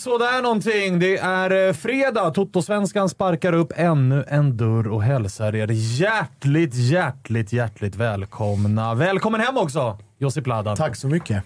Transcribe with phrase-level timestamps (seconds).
[0.00, 0.98] sådär någonting.
[0.98, 2.30] Det är eh, fredag.
[2.30, 8.94] Totosvenskan sparkar upp ännu en dörr och hälsar er hjärtligt, hjärtligt, hjärtligt välkomna.
[8.94, 10.76] Välkommen hem också, Josip Ladan.
[10.76, 11.42] Tack så mycket.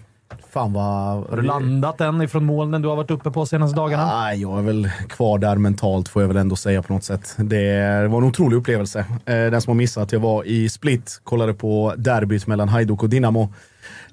[0.53, 1.29] Fan vad...
[1.29, 4.19] Har du landat än ifrån molnen du har varit uppe på senaste dagarna?
[4.19, 7.35] Nej, jag är väl kvar där mentalt får jag väl ändå säga på något sätt.
[7.37, 8.99] Det var en otrolig upplevelse.
[8.99, 13.09] Eh, Den som har missat, jag var i Split, kollade på derbyt mellan Hajduk och
[13.09, 13.53] Dinamo.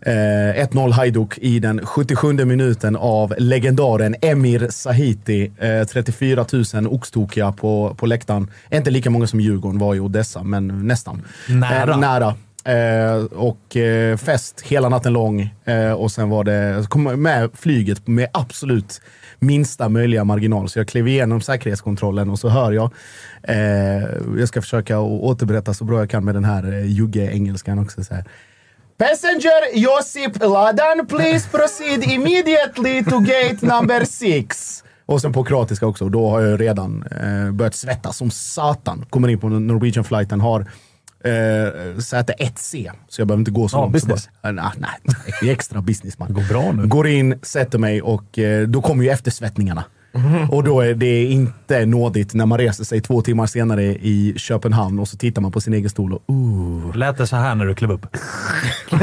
[0.06, 5.52] Eh, 1-0 Hajduk i den 77 minuten av legendaren Emir Sahiti.
[5.58, 8.50] Eh, 34 000 oxtokiga på, på läktaren.
[8.70, 11.22] Inte lika många som Djurgården var i Odessa, men nästan.
[11.48, 11.92] Nära.
[11.92, 12.34] Eh, nära.
[12.64, 15.54] Eh, och eh, fest hela natten lång.
[15.64, 19.00] Eh, och sen var det, kom med flyget med absolut
[19.38, 20.68] minsta möjliga marginal.
[20.68, 22.90] Så jag klev igenom säkerhetskontrollen och så hör jag.
[23.42, 23.56] Eh,
[24.38, 28.04] jag ska försöka återberätta så bra jag kan med den här eh, jugge-engelskan också.
[28.04, 28.24] Så här.
[29.02, 34.84] Passenger Josip Ladan, please proceed immediately to gate number six.
[35.06, 36.08] Och sen på kroatiska också.
[36.08, 39.04] Då har jag redan eh, börjat svettas som satan.
[39.10, 42.90] Kommer in på Norwegian flighten, har eh, säte 1C.
[43.08, 43.92] Så jag behöver inte gå så Ja, långt.
[43.92, 44.28] business.
[44.44, 44.90] Eh, nej, nej,
[45.40, 46.28] det är extra business man.
[46.28, 46.86] Det går bra nu.
[46.86, 49.84] Går in, sätter mig och eh, då kommer ju eftersvettningarna.
[50.14, 50.50] Mhm.
[50.50, 54.98] Och då är det inte nådigt när man reser sig två timmar senare i Köpenhamn
[54.98, 57.64] och så tittar man på sin egen stol och uh, Lät det så här när
[57.66, 58.06] du klev upp?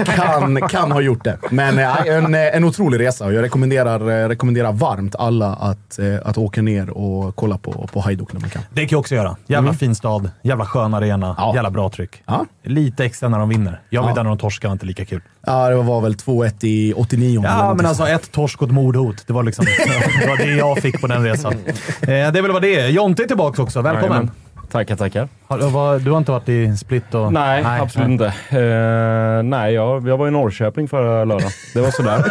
[0.05, 1.37] kan, kan ha gjort det.
[1.51, 5.99] Men eh, en, eh, en otrolig resa och jag rekommenderar, eh, rekommenderar varmt alla att,
[5.99, 8.61] eh, att åka ner och kolla på, på Hajduk när man kan.
[8.73, 9.35] Det kan jag också göra.
[9.47, 11.35] Jävla fin stad, jävla skön arena, Mm.
[11.37, 11.51] Ja.
[11.55, 12.23] jävla bra tryck.
[12.25, 12.45] Ja.
[12.63, 13.81] Lite extra när de vinner.
[13.89, 14.15] Jag var Ja.
[14.15, 15.21] när de torskade, var inte lika kul.
[15.45, 18.73] Ja, det var väl 2-1 i 89 eller Ja, men alltså ett torsk och ett
[18.73, 19.23] mordhot.
[19.27, 19.65] Det var, liksom,
[20.21, 21.53] det var det jag fick på den resan.
[22.01, 22.87] Eh, det är väl vad det är.
[22.87, 23.81] Jonte är tillbaka också.
[23.81, 24.11] Välkommen!
[24.11, 24.31] Jajamän.
[24.71, 25.27] Tackar, tackar.
[25.47, 27.13] Har, du har inte varit i Split?
[27.15, 28.25] Och, Nej, absolut inte.
[28.49, 31.51] Eh, nej, jag, jag var i Norrköping förra lördagen.
[31.73, 32.23] Det var sådär.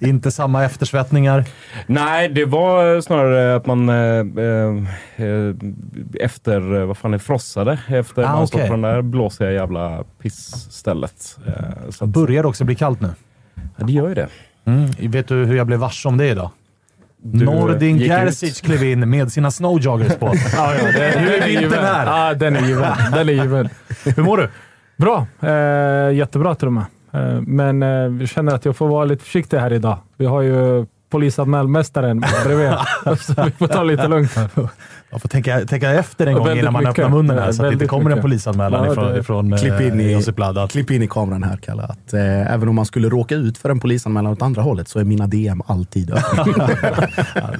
[0.00, 1.44] Inte samma eftersvettningar.
[1.86, 3.94] nej, det var snarare att man eh,
[5.26, 5.54] eh,
[6.20, 8.66] efter, vad fan är frossade, efter Ah, man okej.
[8.68, 11.38] på den där blåsiga jävla pissstället.
[12.00, 13.10] Eh, Börjar också bli kallt nu.
[13.76, 14.28] ja, det gör ju det.
[14.64, 14.90] Mm.
[15.10, 16.50] Vet du hur jag blev varse om det idag?
[17.26, 18.16] Du, Nordin gick ut.
[18.16, 20.26] Gerzic klev in med sina snowjoggers på.
[20.56, 22.06] Ja, ja, det, Nu är vintern här.
[22.06, 22.92] Ja, den är given.
[23.12, 23.68] Den är given.
[24.16, 24.48] Hur mår du?
[24.96, 25.26] Bra.
[25.40, 26.84] Eh, jättebra till och med.
[27.12, 29.98] Eh, men eh, jag känner att jag får vara lite försiktig här idag.
[30.16, 32.70] Vi har ju polisanmälmästaren bredvid.
[33.20, 34.48] så vi får ta lite lugnt här.
[35.14, 36.98] Jag får tänka, tänka efter en gång innan man mycket.
[37.04, 38.22] öppnar munnen här, så att det inte kommer en mycket.
[38.22, 40.68] polisanmälan Ja, ifrån, ifrån eh, Klipp in i- Josip Ladan.
[40.68, 41.82] Klipp in i kameran här, Kalle.
[41.82, 44.98] Att, eh, även om man skulle råka ut för en polisanmälan åt andra hållet så
[44.98, 46.68] är mina DM alltid öppna.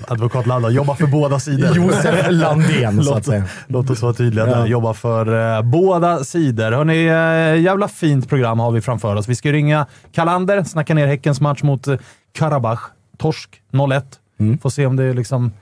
[0.08, 1.76] Advokat Ladan jobbar för båda sidor.
[1.76, 3.44] Josef Landén, så att Låt, säga.
[3.66, 4.54] låt oss vara tydliga Ja.
[4.54, 4.66] där.
[4.66, 6.72] Jobba för eh, båda sidor.
[6.72, 9.28] Hörrni, eh, jävla fint program har vi framför oss.
[9.28, 11.96] Vi ska ringa Kalander, snacka ner Häckens match mot eh,
[12.38, 12.80] Karabach.
[13.18, 14.02] Torsk 0-1.
[14.40, 14.58] Mm.
[14.58, 15.52] Får se om det är liksom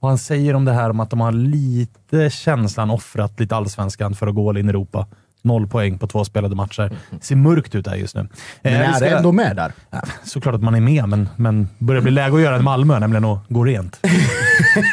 [0.00, 4.14] vad han säger om det här om att de har lite känslan offrat lite allsvenskan
[4.14, 5.06] för att gå all in i Europa.
[5.42, 6.92] Noll poäng på två spelade matcher.
[7.10, 8.20] Det ser mörkt ut här just nu.
[8.20, 8.30] Mm.
[8.62, 9.72] Men Eh, är ska- det ändå med där?
[9.90, 12.98] Ja, såklart att man är med, men, men börjar bli läge att göra en Malmö,
[12.98, 14.00] nämligen att gå rent.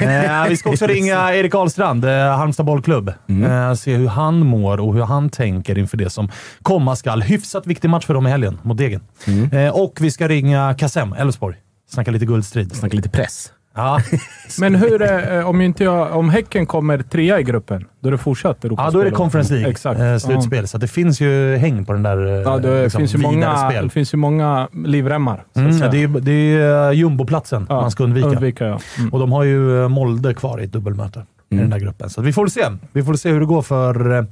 [0.01, 3.09] eh, vi ska också ringa Erik Ahlstrand, eh, Halmstad bollklubb.
[3.09, 6.29] Eh, se hur han mår och hur han tänker inför det som
[6.61, 7.21] komma skall.
[7.21, 9.01] Hyfsat viktig match för dem i helgen mot Degen.
[9.51, 11.55] Eh, och vi ska ringa Kassem, Elfsborg.
[11.89, 12.75] Snacka lite guldstrid.
[12.75, 13.51] Snacka lite press.
[13.75, 14.00] Ja,
[14.59, 18.17] Men hur, eh, om, inte jag, om Häcken kommer trea i gruppen, då är det
[18.17, 18.86] fortsatt Europaspel?
[18.86, 19.71] ja då är det Conference League.
[19.71, 20.00] Exakt.
[20.00, 20.68] Eh, slutspel.
[20.68, 23.18] Så att det finns ju häng på den där eh, Ja, det, liksom, finns ju
[23.18, 23.83] många, spel.
[23.83, 25.44] det finns ju många livremmar.
[25.53, 28.27] så Mm, det är, det är eh, jumboplatsen Ja, man ska undvika.
[28.27, 28.80] undvika ja.
[28.97, 29.13] Mm.
[29.13, 32.09] Och de har ju Molde kvar i ett dubbelmöte i den där gruppen.
[32.09, 32.62] Så vi får väl se.
[32.92, 34.25] Vi får väl se hur det går för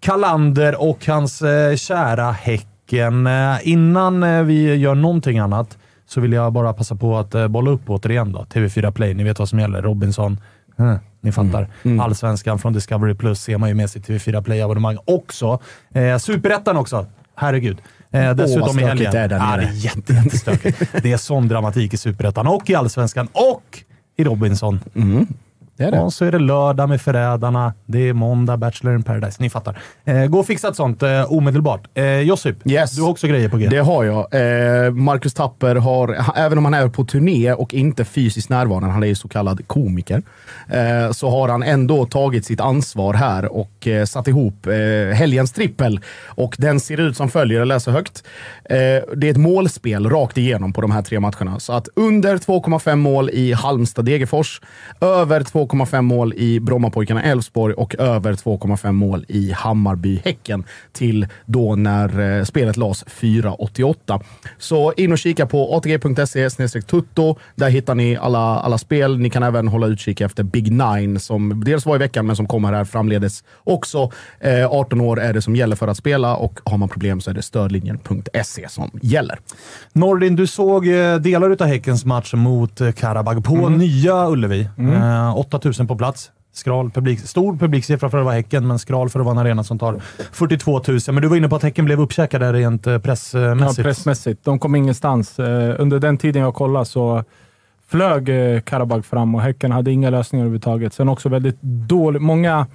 [0.00, 1.42] Kalander och hans
[1.76, 3.28] kära Häcken.
[3.62, 5.78] Innan vi gör någonting annat
[6.14, 8.46] så vill jag bara passa på att eh, bolla upp återigen då.
[8.52, 9.14] TV4 Play.
[9.14, 9.82] Ni vet vad som gäller.
[9.82, 10.40] Robinson.
[10.78, 11.68] Eh, ni fattar.
[12.00, 15.60] Allsvenskan från Discovery Plus ser man ju med sitt TV4 Play-abonnemang också.
[15.94, 17.06] Eh, Superettan också.
[17.34, 17.78] Herregud.
[18.10, 19.12] Eh, dessutom vad i stökigt helgen.
[19.12, 19.60] det är där ja, nere.
[19.60, 20.82] det är jätte, jättestökigt.
[21.02, 23.84] det är sån dramatik i Superettan och i Allsvenskan och
[24.16, 24.80] i Robinson.
[25.76, 26.00] Det är det.
[26.00, 27.72] Och så är det lördag med Förrädarna.
[27.86, 29.36] Det är måndag, Bachelor in paradise.
[29.42, 29.78] Ni fattar.
[30.04, 31.88] Eh, gå och fixa ett sånt eh, omedelbart.
[31.94, 32.96] Eh, Josip, Yes.
[32.96, 33.68] du har också grejer på G.
[33.70, 34.16] Det har jag.
[34.86, 38.88] Eh, Marcus Tapper har, ha- även om han är på turné och inte fysiskt närvarande,
[38.88, 40.22] han är ju så kallad komiker,
[40.68, 45.52] eh, så har han ändå tagit sitt ansvar här och eh, satt ihop eh, helgens
[45.52, 46.00] trippel.
[46.26, 48.24] Och den ser ut som följer, jag läser högt.
[48.68, 51.60] Det är ett målspel rakt igenom på de här tre matcherna.
[51.60, 54.62] Så att under 2,5 mål i Halmstad-Degerfors,
[55.00, 62.38] över 2,5 mål i Brommapojkarna Elfsborg och över 2,5 mål i Hammarby-Häcken till då när
[62.38, 64.22] eh, spelet lades 4.88.
[64.58, 66.50] Så in och kika på atg.se
[66.80, 67.36] tutto.
[67.54, 69.18] Där hittar ni alla, alla spel.
[69.18, 72.46] Ni kan även hålla utkik efter Big Nine som dels var i veckan men som
[72.46, 74.10] kommer här framledes också.
[74.40, 77.30] Eh, 18 år är det som gäller för att spela och har man problem så
[77.30, 79.38] är det stödlinjen.se som gäller.
[79.92, 83.78] Nordin, du såg eh, delar av Häckens match mot eh, Karabag på Mm.
[83.78, 84.68] nya Ullevi.
[84.78, 86.30] Eh, 8000 på plats.
[86.52, 89.64] Skral publik, stor publiksiffra för att vara Häcken, men skral för att vara en arena
[89.64, 90.00] som tar
[90.32, 91.00] 42 000.
[91.06, 93.78] Men du var inne på att Häcken blev uppkäkade rent eh, pressmässigt.
[93.78, 94.44] Ja, pressmässigt.
[94.44, 95.38] De kom ingenstans.
[95.38, 97.24] Eh, under den tiden jag kollade så
[97.86, 100.94] flög eh, Karabag fram och Häcken hade inga lösningar överhuvudtaget.
[100.94, 102.66] Sen också väldigt dålig, många,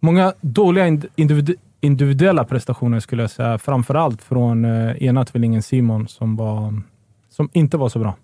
[0.00, 0.86] många dåliga
[1.16, 3.58] individu individuella prestationer skulle jag säga.
[3.58, 6.82] Framförallt från ena tvillingen Simon som, var,
[7.30, 8.14] som inte var så bra.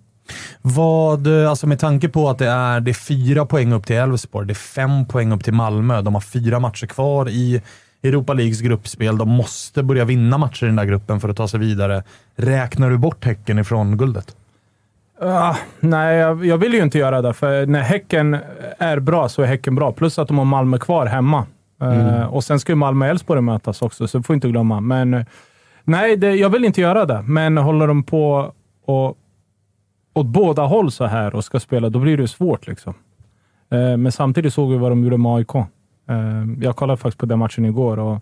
[0.63, 3.97] Vad, eh, alltså med tanke på att det är, det är fyra poäng upp till
[3.97, 6.03] Elfsborg, det är fem poäng upp till Malmö.
[6.03, 7.63] De har fyra matcher kvar i
[8.03, 9.19] Europa Leagues gruppspel.
[9.19, 12.03] De måste börja vinna matcher i den där gruppen för att ta sig vidare.
[12.37, 14.37] Räknar du bort Häcken ifrån guldet?
[15.21, 18.37] Ah, nej, jag, jag vill ju inte göra det, för när Häcken
[18.79, 19.93] är bra så är Häcken bra.
[19.93, 21.47] Plus att de har Malmö kvar hemma.
[21.83, 24.81] Eh, och sen ska ju Malmö och Elfsborg mötas också, så får inte glömma.
[24.81, 25.25] Men eh,
[25.85, 27.23] nej, det, jag vill inte göra det.
[27.23, 28.53] Men håller de på
[28.85, 29.17] och
[30.19, 32.67] åt båda håll så här och ska spela, då blir det svårt.
[32.67, 32.94] liksom.
[33.73, 35.55] Eh, men samtidigt såg vi vad de gjorde med AIK.
[35.55, 35.65] Eh,
[36.61, 37.99] jag kollade faktiskt på den matchen igår.
[37.99, 38.15] Och,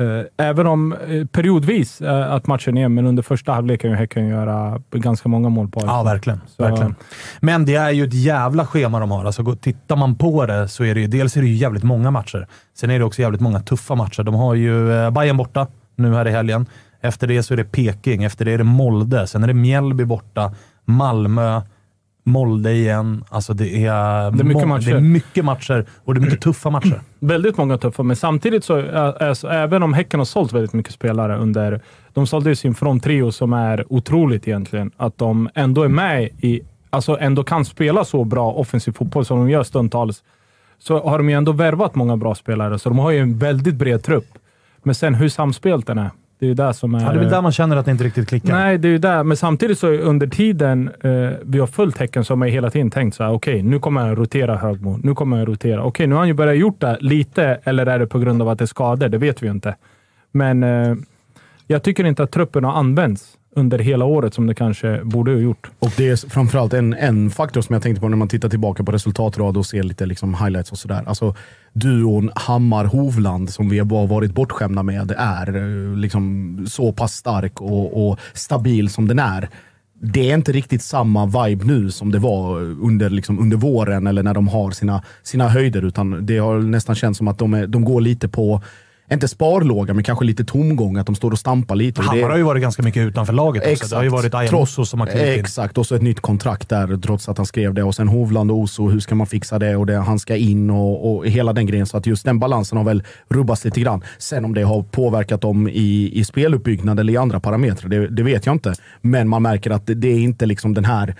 [0.00, 3.96] eh, även om eh, periodvis eh, att matchen är, men under första halvlek kan ju
[3.96, 5.88] Häcken göra ganska många mål på AIK.
[5.88, 6.40] Ja, verkligen.
[6.46, 6.94] Så- verkligen.
[7.40, 9.24] Men det är ju ett jävla schema de har.
[9.24, 12.10] Alltså, tittar man på det så är det ju, dels är det ju jävligt många
[12.10, 12.46] matcher.
[12.74, 14.22] Sen är det också jävligt många tuffa matcher.
[14.22, 15.66] De har ju eh, Bayern borta
[15.96, 16.66] nu här i helgen.
[17.00, 18.24] Efter det så är det Peking.
[18.24, 19.26] Efter det är det Molde.
[19.26, 20.52] Sen är det Mjällby borta.
[20.86, 21.62] Malmö.
[22.28, 23.24] Molde igen.
[23.28, 24.90] Alltså det är, Det är mycket matcher.
[24.90, 27.00] Det är mycket matcher och det är mycket tuffa matcher.
[27.18, 30.72] Väldigt många tuffa, men samtidigt så, är, är, så även om Häcken har sålt väldigt
[30.72, 31.80] mycket spelare under...
[32.12, 34.90] De sålde ju sin fronttrio som är otroligt egentligen.
[34.96, 36.60] Att de ändå är med i...
[36.90, 40.22] Alltså ändå kan spela så bra offensiv fotboll som de gör stundtals.
[40.78, 43.74] Så har de ju ändå värvat många bra spelare, så de har ju en väldigt
[43.74, 44.38] bred trupp.
[44.82, 47.00] Men sen hur samspelt den är, det är ju det som är...
[47.00, 48.54] Ja, det är väl där man känner att det inte riktigt klickar.
[48.54, 49.24] Nej, det är ju där.
[49.24, 52.90] Men samtidigt så under tiden eh, vi har följt Häcken så har man hela tiden
[52.90, 54.98] tänkt så här: okej, nu kommer jag rotera Högmo.
[55.02, 55.82] Nu kommer jag rotera.
[55.82, 58.48] Okej, nu har han ju börjat gjort det lite, eller är det på grund av
[58.48, 59.08] att det är skador?
[59.08, 59.76] Det vet vi ju inte.
[60.32, 60.94] Men eh,
[61.66, 65.38] jag tycker inte att truppen har använts under hela året som det kanske borde ha
[65.38, 65.70] gjort.
[65.78, 68.84] Och det är framförallt en, en faktor som jag tänkte på när man tittar tillbaka
[68.84, 71.02] på resultatrad och ser lite liksom highlights och sådär.
[71.06, 71.34] Alltså
[71.72, 78.08] duon Hammar-Hovland som vi har varit bortskämda med är eh, liksom så pass stark och,
[78.08, 79.48] och stabil som den är.
[80.00, 84.22] Det är inte riktigt samma vibe nu som det var under, liksom, under våren eller
[84.22, 87.66] när de har sina, sina höjder, utan det har nästan känts som att de, är,
[87.66, 88.62] de går lite på,
[89.14, 92.00] inte sparlåga, men kanske lite tomgång, att de står och stampar lite.
[92.00, 93.86] Och det- Hammar har ju varit ganska mycket utanför laget också.
[93.88, 95.40] Det har ju varit Ayamoso som har klivit in.
[95.40, 97.82] Exakt, och så ett nytt kontrakt där trots att han skrev det.
[97.82, 99.76] Och sen Hovland och Oso, hur ska man fixa det?
[99.76, 101.86] Och det, han ska in och, och hela den grejen.
[101.86, 104.02] Så att just den balansen har väl rubbats lite grann.
[104.18, 108.22] Sen om det har påverkat dem i, i speluppbyggnad eller i andra parametrar, det, det
[108.22, 108.74] vet jag inte.
[109.00, 111.14] Men man märker att det, det är inte liksom den här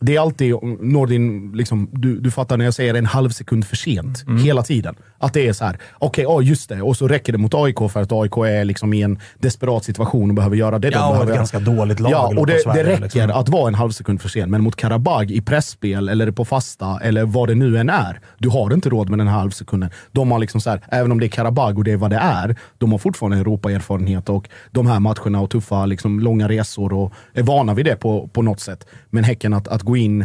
[0.00, 3.76] det är alltid, Nordin, liksom, du, du fattar när jag säger en halv sekund för
[3.76, 4.24] sent.
[4.26, 4.42] Mm.
[4.42, 4.94] Hela tiden.
[5.18, 6.82] Att det är så här, okej, ja just det.
[6.82, 10.30] Och så räcker det mot AIK för att AIK är liksom i en desperat situation
[10.30, 12.12] och behöver göra det de Ja, och behöver ett ganska dåligt lag.
[12.12, 13.30] Ja, och det, vara det räcker liksom.
[13.30, 14.50] att vara en halv sekund för sen.
[14.50, 18.20] Men mot Karabag i pressspel eller på fasta eller vad det nu än är.
[18.38, 19.90] Du har inte råd med den här halvsekunden.
[20.12, 22.20] De har liksom så här, även om det är Karabag och det är vad det
[22.22, 27.12] är, de har fortfarande Europa-erfarenhet och de här matcherna och tuffa, liksom, långa resor och
[27.34, 28.86] är vana vid det på, på något sätt.
[29.10, 30.24] Men Häcken att, att gå in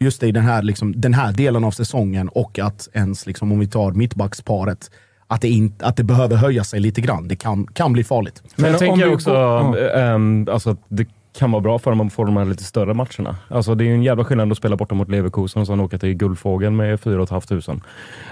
[0.00, 3.58] just i den här, liksom, den här delen av säsongen och att ens, liksom, om
[3.58, 4.90] vi tar mittbacksparet,
[5.26, 7.28] att det, inte, att det behöver höja sig lite grann.
[7.28, 8.42] Det kan, kan bli farligt.
[8.44, 11.06] Men Men jag om tänker också går- ehm, alltså att det
[11.38, 13.36] kan vara bra för dem att få de här lite större matcherna.
[13.48, 15.98] Alltså det är ju en jävla skillnad att spela borta mot Leverkusen och sen åka
[15.98, 17.80] till Guldfågeln med 4 500.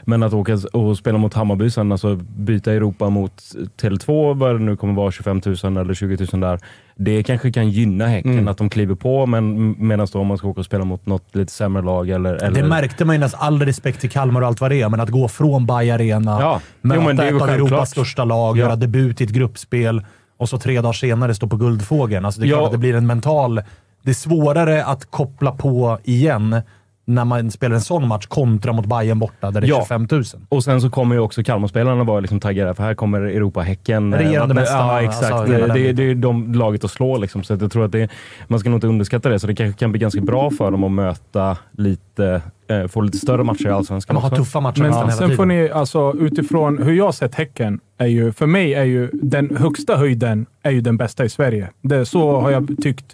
[0.04, 3.32] Men att åka och spela mot Hammarby sen, alltså byta Europa mot
[3.80, 6.58] Tele2, vad det nu kommer vara, 25 000 eller 20 000 där.
[6.98, 8.48] Det kanske kan gynna Häcken, Mm.
[8.48, 11.34] att de kliver på, men medan då om man ska åka och spela mot något
[11.34, 12.34] lite sämre lag eller...
[12.34, 13.40] eller Det märkte man ju nästan.
[13.42, 16.38] All respekt till Kalmar och allt vad det är, men att gå från Bay Arena,
[16.40, 16.60] Ja.
[16.80, 17.48] möta Jo, ett av.
[17.48, 18.60] Europas största lag, Ja.
[18.60, 20.02] göra debut i ett gruppspel
[20.36, 22.24] och så tre dagar senare stå på Guldfågeln.
[22.24, 22.68] Alltså det är Ja.
[22.72, 23.62] det blir en mental...
[24.02, 26.62] Det är svårare att koppla på igen
[27.08, 29.80] när man spelar en sån match kontra mot Bayern borta där det är Ja.
[29.80, 30.22] 25 000.
[30.48, 34.12] Och sen så kommer ju också Kalmarspelarna vara liksom taggade, för här kommer Europa-Häcken.
[34.14, 35.32] eh, Regerande mästarna, Ja, exakt.
[35.32, 37.16] alltså, hela den det, det, det är de laget att slå.
[37.18, 37.42] Liksom.
[37.42, 38.08] Så jag tror att det,
[38.48, 39.38] man ska nog inte underskatta det.
[39.38, 43.18] Så det kanske kan bli ganska bra för dem att möta lite, eh, få lite
[43.18, 44.42] större matcher i Allsvenskan Man har också.
[44.42, 48.32] tuffa matcher Men hela sen får ni, alltså utifrån hur jag sett Häcken, är ju,
[48.32, 51.70] för mig är ju den högsta höjden är ju den bästa i Sverige.
[51.82, 53.04] Det, så har jag tyckt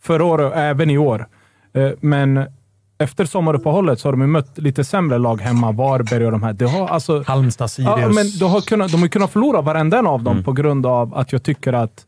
[0.00, 1.26] förra året och även i år.
[1.74, 2.44] Eh, Men
[2.98, 5.72] efter sommaruppehållet så har de ju mött lite sämre lag hemma.
[5.72, 6.52] Varberg och de här.
[6.52, 7.22] Det har alltså...
[7.26, 7.94] Halmstad, Sirius.
[8.00, 10.86] Ja, men de har, kunnat, de har kunnat förlora varenda en av dem på grund
[10.86, 12.06] av att jag tycker att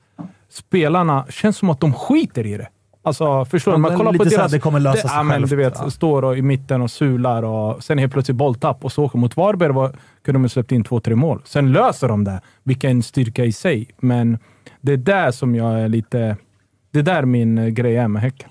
[0.51, 2.69] spelarna känns som att de skiter i det.
[3.03, 3.83] Alltså, förstår Ja, du?
[3.83, 4.53] Man kollar på så här, deras...
[4.53, 5.43] det kommer lösa det, sig ja, men.
[5.43, 5.91] Du vet, Ja.
[5.91, 9.37] står och i mitten och sular och sen helt plötsligt bolltapp och så åker mot
[9.37, 9.93] Varberg var,
[10.25, 11.43] kunde de släppt in två, tre mål.
[11.45, 13.89] Sen löser de det, vilken styrka i sig.
[13.99, 14.39] Men
[14.81, 16.37] det är där som jag är lite...
[16.93, 18.51] Det är där min eh, grej är med Häcken.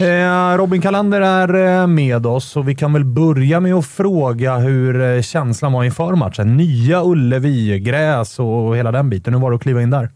[0.00, 4.56] Eh, Robin Kalander är eh, med oss och vi kan väl börja med att fråga
[4.56, 6.56] hur eh, känslan var inför matchen.
[6.56, 9.34] Nya Ullevi, gräs och hela den biten.
[9.34, 10.10] Hur var det att kliva in där?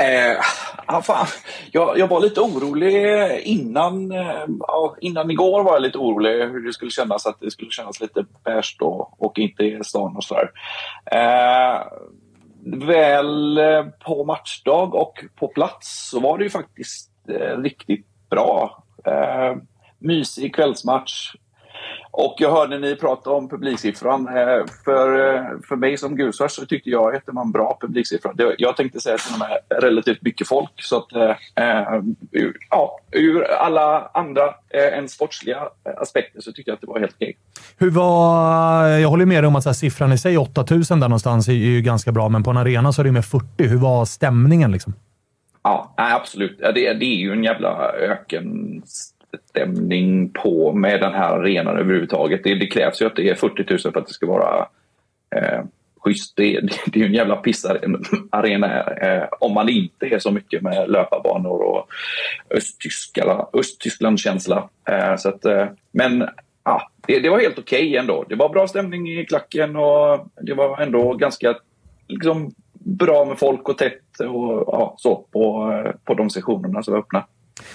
[0.00, 0.36] Eh,
[0.86, 1.26] ah, fan.
[1.72, 2.94] Jag, jag var lite orolig
[3.42, 7.50] innan, eh, ja, innan igår var jag lite orolig hur det skulle kännas, att det
[7.50, 10.50] skulle kännas lite beige då och inte i stan och sådär.
[11.12, 11.82] Eh,
[12.76, 18.84] väl eh, på matchdag och på plats så var det ju faktiskt eh, riktigt bra.
[19.04, 19.56] Eh,
[19.98, 21.34] mysig kvällsmatch.
[22.10, 24.28] Och jag hörde ni prata om publiksiffran.
[24.28, 27.78] Eh, För, eh, för mig som gulsvart så tyckte jag att det var en bra
[27.80, 28.32] publiksiffra.
[28.58, 30.70] Jag tänkte säga till och med relativt mycket folk.
[30.76, 31.30] Så att, eh,
[31.64, 32.02] eh,
[32.32, 35.58] ur, ja, ur alla andra eh, än sportsliga
[35.96, 37.36] aspekter så tyckte jag att det var helt okej.
[37.78, 41.08] Hur var, jag håller med dig om att så här, siffran i sig, 8000 där
[41.08, 43.46] någonstans, är ju ganska bra, men på en arena så är det med 40.
[43.68, 44.72] Hur var stämningen?
[44.72, 44.94] Liksom?
[45.62, 46.58] Ja, nej, absolut.
[46.58, 47.92] Det, det är ju en jävla
[49.50, 52.44] stämning på med den här arenan överhuvudtaget.
[52.44, 54.68] Det, det krävs ju att det är 40 000 för att det ska vara
[55.36, 55.64] eh,
[56.04, 56.36] schysst.
[56.36, 60.62] Det, det, det är ju en jävla pissarena eh, om man inte är så mycket
[60.62, 61.88] med löparbanor och
[63.52, 64.68] Östtyskland-känsla.
[64.88, 66.28] Eh, så att, eh, men
[66.62, 68.24] ah, det, det var helt okej ändå.
[68.28, 71.54] Det var bra stämning i klacken och det var ändå ganska
[72.08, 76.92] liksom, bra med folk och tätt och ja, så på, eh, på de sessionerna som
[76.92, 77.26] var öppna.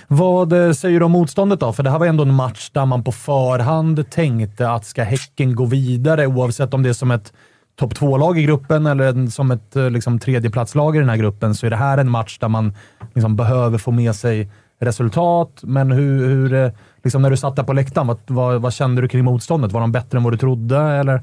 [0.07, 1.73] Vad eh, säger du om motståndet då?
[1.73, 5.55] För det här var ändå en match där man på förhand tänkte att ska Häcken
[5.55, 7.33] gå vidare, oavsett om det är som ett
[7.75, 11.65] topp två-lag i gruppen eller som ett eh, liksom, tredjeplatslag i den här gruppen, så
[11.65, 12.73] är det här en match där man
[13.13, 15.59] liksom, behöver få med sig resultat.
[15.61, 16.71] Men hur, hur eh,
[17.03, 19.71] liksom, när du satt där på läktaren, vad, vad, vad kände du kring motståndet?
[19.71, 20.77] Var de bättre än vad du trodde?
[20.77, 21.21] Eller?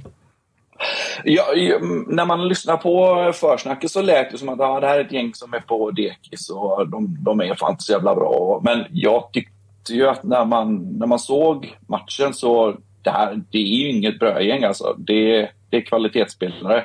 [1.25, 4.99] Ja, mm, när man lyssnar på försnacket så lät det som att ja, det här
[4.99, 8.15] är ett gäng som är på dekis och de, de är fan inte så jävla
[8.15, 8.61] bra.
[8.65, 13.59] Men jag tyckte ju att när man, när man såg matchen så det här det
[13.59, 14.95] är ju inget brödgäng alltså.
[14.99, 16.85] Det, det är kvalitetsspelare.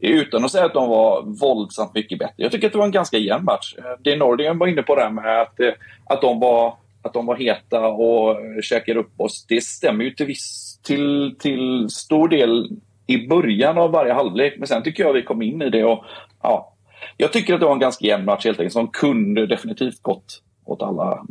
[0.00, 2.34] Utan att säga att de var våldsamt mycket bättre.
[2.36, 3.74] Jag tycker att det var en ganska jämn match.
[4.00, 5.60] Det Nordin var inne på det här med att,
[6.04, 9.46] att, de var, att de var heta och käkade upp oss.
[9.48, 12.68] Det stämmer ju till, viss, till, till stor del
[13.06, 14.54] i början av varje halvlek.
[14.58, 16.04] Men sen tycker jag vi kom in i det och
[16.42, 16.74] ja,
[17.16, 20.40] jag tycker att det var en ganska jämn match helt enkelt som kunde definitivt gått
[20.66, 21.22] åt alla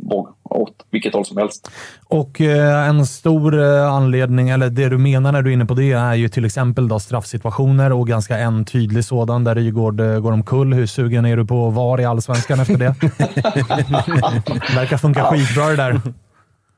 [0.50, 1.70] åt vilket håll som helst.
[2.08, 5.74] Och eh, en stor eh, anledning, eller det du menar när du är inne på
[5.74, 10.18] det, är ju till exempel då straffsituationer och ganska en tydlig sådan där Rygaard eh,
[10.18, 10.72] går omkull.
[10.72, 12.94] Hur sugen är du på VAR i Allsvenskan efter det?
[14.76, 16.00] Verkar funka skitbra det där.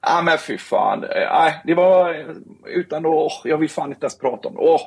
[0.08, 1.04] Ja men fy fan.
[1.04, 2.26] Eh, Nej, det var eh,
[2.64, 3.32] utan att...
[3.44, 4.60] jag vill fan inte ens prata om det.
[4.60, 4.80] Åh,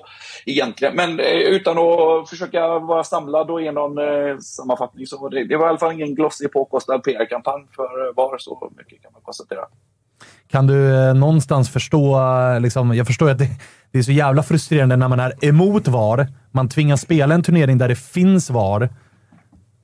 [0.46, 0.96] egentligen.
[0.96, 5.44] Men eh, utan att försöka vara samlad och ge någon eh, sammanfattning så var det,
[5.44, 8.38] det var i alla fall ingen glossig påkostad PR-kampanj för eh, VAR.
[8.38, 9.62] Så mycket kan man konstatera.
[10.52, 13.48] Kan du eh, någonstans förstå, eh, liksom, jag förstår att det,
[13.92, 16.28] det är så jävla frustrerande när man är emot VAR.
[16.52, 18.90] Man tvingas spela en turnering där det finns VAR,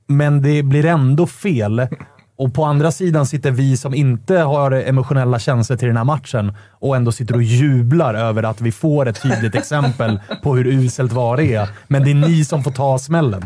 [0.06, 1.88] men det blir ändå fel.
[2.36, 6.52] Och på andra sidan sitter vi som inte har emotionella känslor till den här matchen
[6.70, 11.12] och ändå sitter och jublar över att vi får ett tydligt exempel på hur uselt
[11.12, 11.68] VAR är.
[11.88, 13.42] Men det är ni som får ta smällen.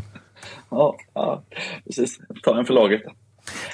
[0.70, 1.42] Ja, ja
[1.86, 2.18] precis.
[2.42, 3.02] Ta en för laget.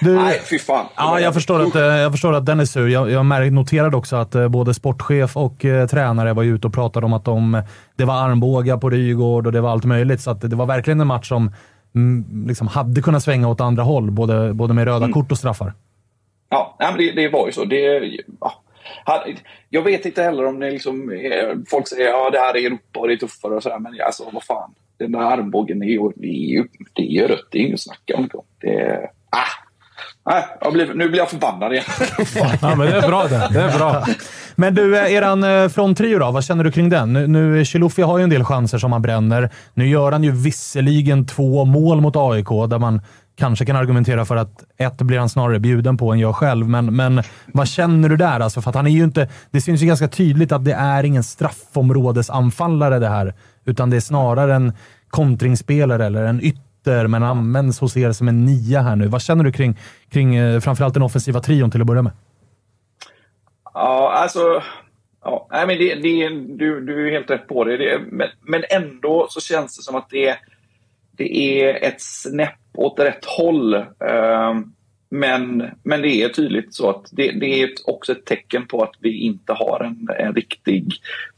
[0.00, 0.86] Du, Nej, fy fan.
[0.96, 2.88] Ja, jag förstår, att, eh, jag förstår att den är sur.
[2.88, 7.06] Jag, jag noterade också att eh, både sportchef och eh, tränare var ute och pratade
[7.06, 7.62] om att de,
[7.96, 10.20] det var armbågar på Rygaard och det var allt möjligt.
[10.20, 11.52] Så att det var verkligen en match som
[12.46, 15.72] liksom hade kunnat svänga åt andra håll, både, både med röda kort och straffar.
[16.48, 17.64] Ja, nej, men det, det var ju så.
[17.64, 18.10] Det,
[18.40, 18.62] ja.
[19.68, 21.20] Jag vet inte heller om det liksom,
[21.70, 23.78] folk säger ja det här är Europa och det är tuffare och sådär.
[23.78, 24.74] Men alltså vad fan.
[24.98, 27.48] Den där armbågen är ju, det är ju, det är ju rött.
[27.50, 28.28] Det är inget att snacka om.
[28.60, 29.66] Det, ah,
[30.30, 31.84] Nej, jag blir, nu blir jag förbannad igen.
[32.62, 33.48] ja, men det är bra det.
[33.52, 34.06] Det är bra.
[34.56, 36.30] Men du, eh, eran eh, fronttrio då?
[36.30, 37.12] Vad känner du kring den?
[37.12, 39.50] Nu, nu Chilufya har ju en del chanser som han bränner.
[39.74, 43.00] Nu gör han ju visserligen två mål mot AIK, där man
[43.36, 46.96] kanske kan argumentera för att ett blir han snarare bjuden på än jag själv, men,
[46.96, 47.22] men
[47.52, 48.40] vad känner du där?
[48.40, 51.04] Alltså, för att han är ju inte, det syns ju ganska tydligt att det är
[51.04, 53.34] ingen straffområdesanfallare det här,
[53.64, 54.72] utan det är snarare en
[55.08, 59.08] kontringsspelare eller en ytter, men används hos er som en nia här nu.
[59.08, 59.78] Vad känner du kring,
[60.10, 62.12] kring eh, framförallt den offensiva trion till att börja med?
[63.76, 64.62] Ja, alltså...
[65.24, 67.76] Ja, nej, men det, det, du, du är helt rätt på det.
[67.76, 70.36] det men, men ändå så känns det som att det,
[71.16, 73.74] det är ett snäpp åt rätt håll.
[73.74, 74.74] Um,
[75.08, 78.94] men, men det är tydligt så att det, det är också ett tecken på att
[79.00, 80.92] vi inte har en, en riktig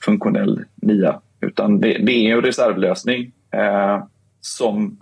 [0.04, 1.20] funktionell nia.
[1.40, 4.04] Utan det, det är en reservlösning eh,
[4.40, 4.98] som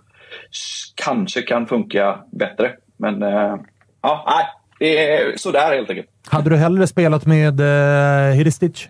[0.94, 2.72] kanske kan funka bättre.
[2.96, 3.56] Men eh,
[4.02, 4.46] ja, nej,
[4.78, 6.08] det är sådär helt enkelt.
[6.28, 8.88] Hade du hellre spelat med eh, Hiristic?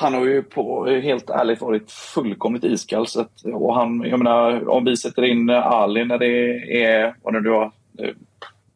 [0.00, 3.06] Han har ju på, helt ärligt varit fullkomligt iskall.
[3.44, 6.52] Och han, jag menar, om vi sätter in Ali när det
[6.84, 7.72] är, vad det nu var,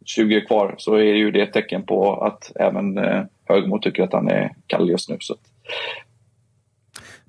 [0.05, 4.13] 20 kvar så är ju det ett tecken på att även eh, Högmo tycker att
[4.13, 5.17] han är kall just nu.
[5.21, 5.41] Så att,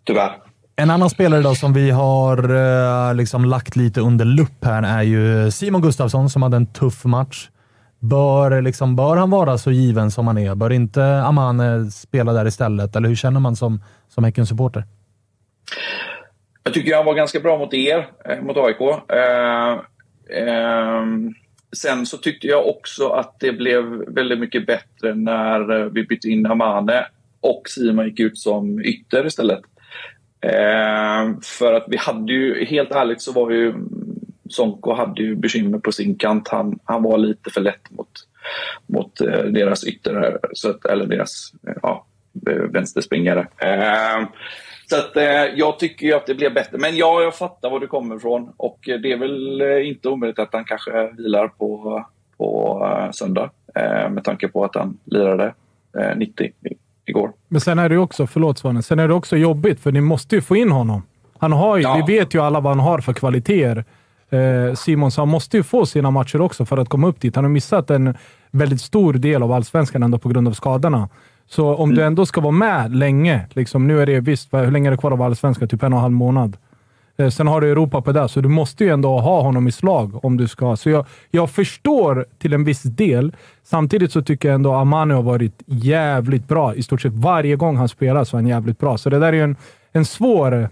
[0.03, 0.31] tyvärr.
[0.75, 2.37] En annan spelare då som vi har
[3.09, 7.05] eh, liksom lagt lite under lupp här är ju Simon Gustafsson som hade en tuff
[7.05, 7.49] match.
[7.99, 10.55] Bör, liksom, bör han vara så given som han är?
[10.55, 12.95] Bör inte Amane eh, spela där istället?
[12.95, 14.83] Eller hur känner man som, som Häcken-supporter?
[16.63, 18.81] Jag tycker han var ganska bra mot er, eh, mot AIK.
[19.09, 19.73] Eh,
[20.39, 21.03] eh,
[21.75, 26.45] sen så tyckte jag också att det blev väldigt mycket bättre när vi bytte in
[26.45, 27.05] Amane
[27.41, 29.61] och Simon gick ut som ytter istället.
[30.43, 33.73] Eh, för att vi hade ju, helt ärligt så var ju
[34.49, 36.47] Sonko hade ju bekymmer på sin kant.
[36.47, 38.09] Han, han var lite för lätt mot,
[38.87, 42.05] mot eh, deras ytter, så att, eller deras eh, ja,
[42.47, 43.47] eh, vänsterspringare.
[43.57, 44.27] Eh,
[44.89, 46.77] så att, eh, jag tycker ju att det blev bättre.
[46.77, 48.53] Men ja, jag fattar var du kommer ifrån.
[48.57, 52.05] Och det är väl eh, inte omöjligt att han kanske vilar på,
[52.37, 53.49] på söndag.
[53.75, 55.53] Eh, med tanke på att han lirade
[56.15, 56.51] 90
[57.05, 57.31] igår.
[57.47, 60.35] Men sen är det också, förlåt Svanen, sen är det också jobbigt för ni måste
[60.35, 61.01] ju få in honom.
[61.37, 62.03] Han har ju, ja.
[62.07, 63.85] Vi vet ju alla vad han har för kvaliteter.
[64.29, 67.35] Eh, Simonsson måste ju få sina matcher också för att komma upp dit.
[67.35, 68.17] Han har missat en
[68.51, 71.09] väldigt stor del av allsvenskan ändå på grund av skadorna.
[71.49, 71.95] Så om mm.
[71.95, 74.97] du ändå ska vara med länge, liksom, nu är det visst, hur länge är det
[74.97, 75.67] kvar av allsvenskan?
[75.67, 76.57] Typ en och en halv månad.
[77.17, 79.71] Eh, sen har du Europa på det, så du måste ju ändå ha honom i
[79.71, 80.75] slag om du ska.
[80.75, 83.35] Så jag, jag förstår till en viss del.
[83.63, 86.75] Samtidigt så tycker jag ändå Amani har varit jävligt bra.
[86.75, 88.97] I stort sett varje gång han spelar så är han jävligt bra.
[88.97, 89.55] Så det där är ju en,
[89.91, 90.69] en svår...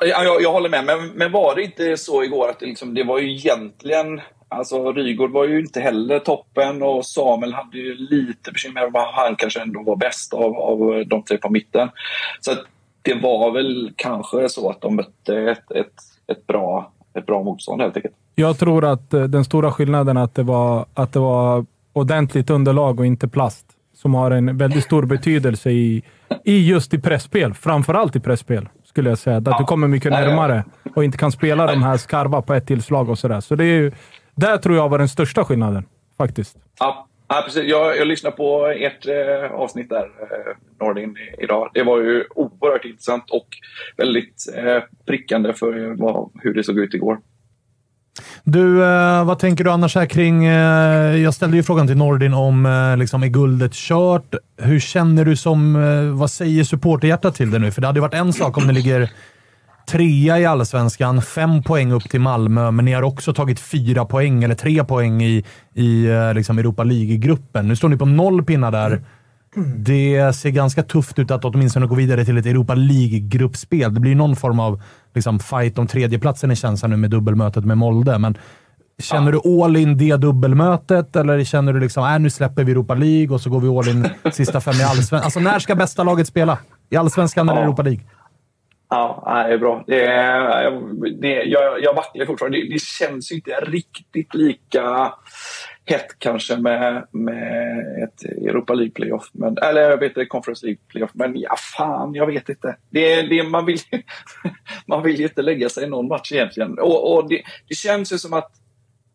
[0.00, 2.94] Ja, jag, jag håller med, men, men var det inte så igår att det, liksom,
[2.94, 4.20] det var ju egentligen...
[4.50, 8.90] Alltså Rygård var ju inte heller toppen och Samuel hade ju lite bekymmer.
[9.14, 11.88] Han kanske ändå var bäst av, av de tre på mitten.
[12.40, 12.52] Så
[13.08, 15.94] det var väl kanske så att de mötte ett, ett,
[16.26, 18.14] ett, bra, ett bra motstånd helt enkelt.
[18.34, 22.50] Jag tror att eh, den stora skillnaden är att det var, att det var ordentligt
[22.50, 26.02] underlag och inte plast som har en väldigt stor betydelse i,
[26.44, 27.54] i just i pressspel.
[27.54, 29.36] Framförallt i pressspel skulle jag säga.
[29.36, 29.58] Att ja.
[29.58, 33.18] du kommer mycket närmare och inte kan spela de här skarva på ett tillslag och
[33.18, 33.40] sådär.
[33.40, 33.92] Så det är ju,
[34.34, 35.84] där tror jag var den största skillnaden,
[36.16, 36.56] faktiskt.
[36.80, 37.64] Ja, ja precis.
[37.64, 41.70] Jag, jag lyssnade på ert eh, avsnitt där, eh, Nordin, idag.
[41.74, 43.48] Det var ju oerhört intressant och
[43.96, 47.18] väldigt eh, prickande för vad, hur det såg ut igår.
[48.44, 50.44] Du, eh, vad tänker du annars här kring...
[50.44, 54.34] Eh, jag ställde ju frågan till Nordin om eh, liksom, är guldet kört?
[54.56, 55.76] Hur känner du som...
[55.76, 57.70] Eh, vad säger supporterhjärtat till det nu?
[57.70, 59.10] För det hade ju varit en sak om det ligger
[59.88, 64.44] trea i allsvenskan, fem poäng upp till Malmö, men ni har också tagit fyra poäng,
[64.44, 67.68] eller tre poäng i, i eh, liksom Europa League-gruppen.
[67.68, 69.02] Nu står ni på noll pinnar där.
[69.76, 73.94] Det ser ganska tufft ut att åtminstone gå vidare till ett Europa League-gruppspel.
[73.94, 74.82] Det blir någon form av
[75.14, 78.18] liksom, fight om tredjeplatsen i känslan nu med dubbelmötet med Molde.
[78.18, 78.36] Men
[79.02, 79.40] känner ja.
[79.44, 83.34] du all in det dubbelmötet eller känner du liksom äh, nu släpper vi Europa League
[83.34, 85.20] och så går vi all in sista fem i Allsvenskan?
[85.22, 86.58] Alltså, när ska bästa laget spela?
[86.90, 87.52] I Allsvenskan ja.
[87.52, 88.02] eller Europa League?
[88.90, 89.84] Ja, det är bra.
[89.86, 90.70] Det är,
[91.20, 92.58] det, jag, jag vacklar fortfarande.
[92.58, 95.12] Det, det känns inte riktigt lika
[95.84, 99.30] hett kanske med, med ett Europa League-playoff.
[99.62, 101.10] Eller jag vet inte, Conference League-playoff.
[101.14, 102.76] Men ja, fan, jag vet inte.
[102.90, 103.78] Det, det, man, vill,
[104.86, 106.78] man vill ju inte lägga sig i någon match egentligen.
[106.78, 108.50] Och, och det, det känns ju som att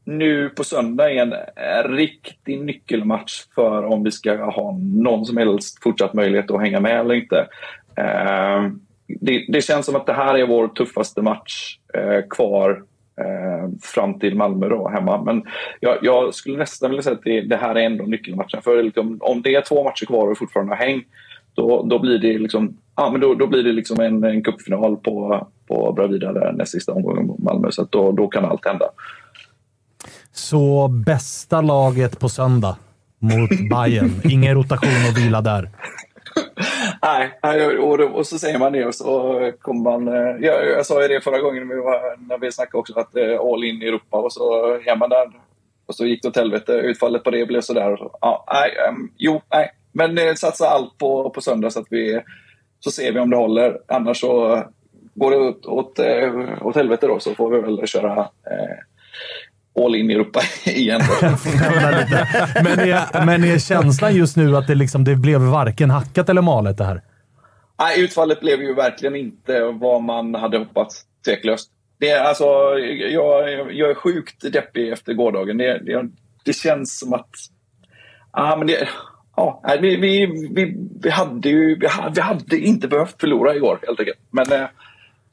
[0.06, 5.38] nu på söndag är en, en riktig nyckelmatch för om vi ska ha någon som
[5.38, 7.48] helst fortsatt möjlighet att hänga med eller inte.
[8.00, 8.72] Uh,
[9.08, 12.84] det, det, känns som att det här är vår tuffaste match eh, kvar
[13.18, 15.22] Eh, fram till Malmö då, hemma.
[15.22, 15.44] Men
[15.80, 18.62] jag, jag skulle nästan vilja säga att det, det här är ändå nyckelmatchen.
[18.62, 21.04] För liksom, om det är två matcher kvar och fortfarande har häng,
[21.54, 24.98] då, då blir det liksom, ja, men då, då blir det liksom en, en cupfinal
[24.98, 27.72] på, på Bravida där näst sista omgången mot Malmö.
[27.72, 28.86] Så då, då kan allt hända.
[30.32, 32.78] Så bästa laget på söndag
[33.20, 34.12] mot Bayern.
[34.24, 35.70] Ingen rotation och vila där.
[37.04, 40.08] Nej, och, då, och så säger man det och så kommer man...
[40.08, 43.16] Eh, jag, jag sa ju det förra gången vi, var, när vi snackade också, att
[43.16, 45.32] eh, all in i Europa och så är man där.
[45.86, 46.74] Och så gick det åt helvete.
[46.74, 47.98] Utfallet på det blev sådär.
[48.22, 49.72] Ja, nej, um, jo, nej.
[49.92, 52.22] Men eh, satsa allt på, på söndag så att vi...
[52.80, 53.80] Så ser vi om det håller.
[53.88, 54.64] Annars så
[55.14, 58.78] går det åt, åt, eh, åt helvete då så får vi väl köra eh,
[59.80, 61.02] all in i Europa igen.
[62.64, 66.42] Men är, men är känslan just nu att det, liksom, det blev varken hackat eller
[66.42, 67.02] malet det här?
[67.80, 71.06] Nej, utfallet blev ju verkligen inte vad man hade hoppats.
[71.26, 71.70] Tveklöst.
[72.00, 72.44] Det är, alltså,
[73.12, 75.58] jag, jag är sjukt deppig efter gårdagen.
[75.58, 76.10] Det, det,
[76.46, 77.30] det känns som att...
[78.34, 78.88] Ja, men det,
[79.36, 83.80] ja, vi, vi, vi, vi, hade ju, vi, hade, vi hade inte behövt förlora igår,
[83.88, 84.20] helt enkelt.
[84.32, 84.68] Men eh,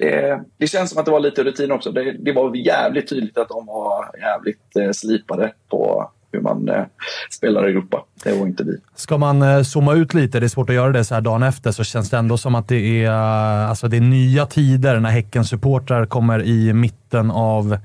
[0.00, 1.92] det, det känns som att det var lite rutin också.
[1.92, 6.84] Det, det var jävligt tydligt att de var jävligt eh, slipade på hur man eh,
[7.30, 8.04] spelar i Europa.
[8.24, 8.76] Det var inte vi.
[8.94, 11.42] Ska man eh, zooma ut lite, det är svårt att göra det så här dagen
[11.42, 15.00] efter, så känns det ändå som att det är, eh, alltså det är nya tider
[15.00, 17.78] när Häckens supportrar kommer i mitten av,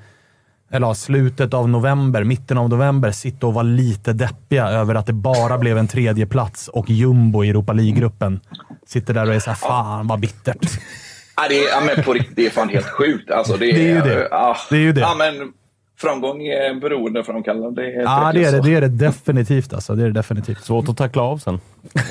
[0.72, 5.06] eller ja, slutet av november, mitten av november, sitta och vara lite deppiga över att
[5.06, 8.40] det bara blev en tredje plats och jumbo i Europa League-gruppen.
[8.86, 10.80] Sitter där och är såhär, fan vad bittert.
[11.38, 13.32] Ja, det, är, ja, men på riktigt, det är fan helt sjukt.
[13.32, 14.28] Alltså, det, Det är ju det.
[14.32, 15.02] Ja, Det är ju det.
[15.02, 15.52] Ja, men
[16.02, 17.82] framgång är beroendeframkallande.
[17.82, 18.62] Det är Ja, det är det.
[18.62, 19.96] Det är det definitivt alltså.
[19.96, 20.64] Det är det definitivt.
[20.64, 21.60] Svårt att tackla av sen.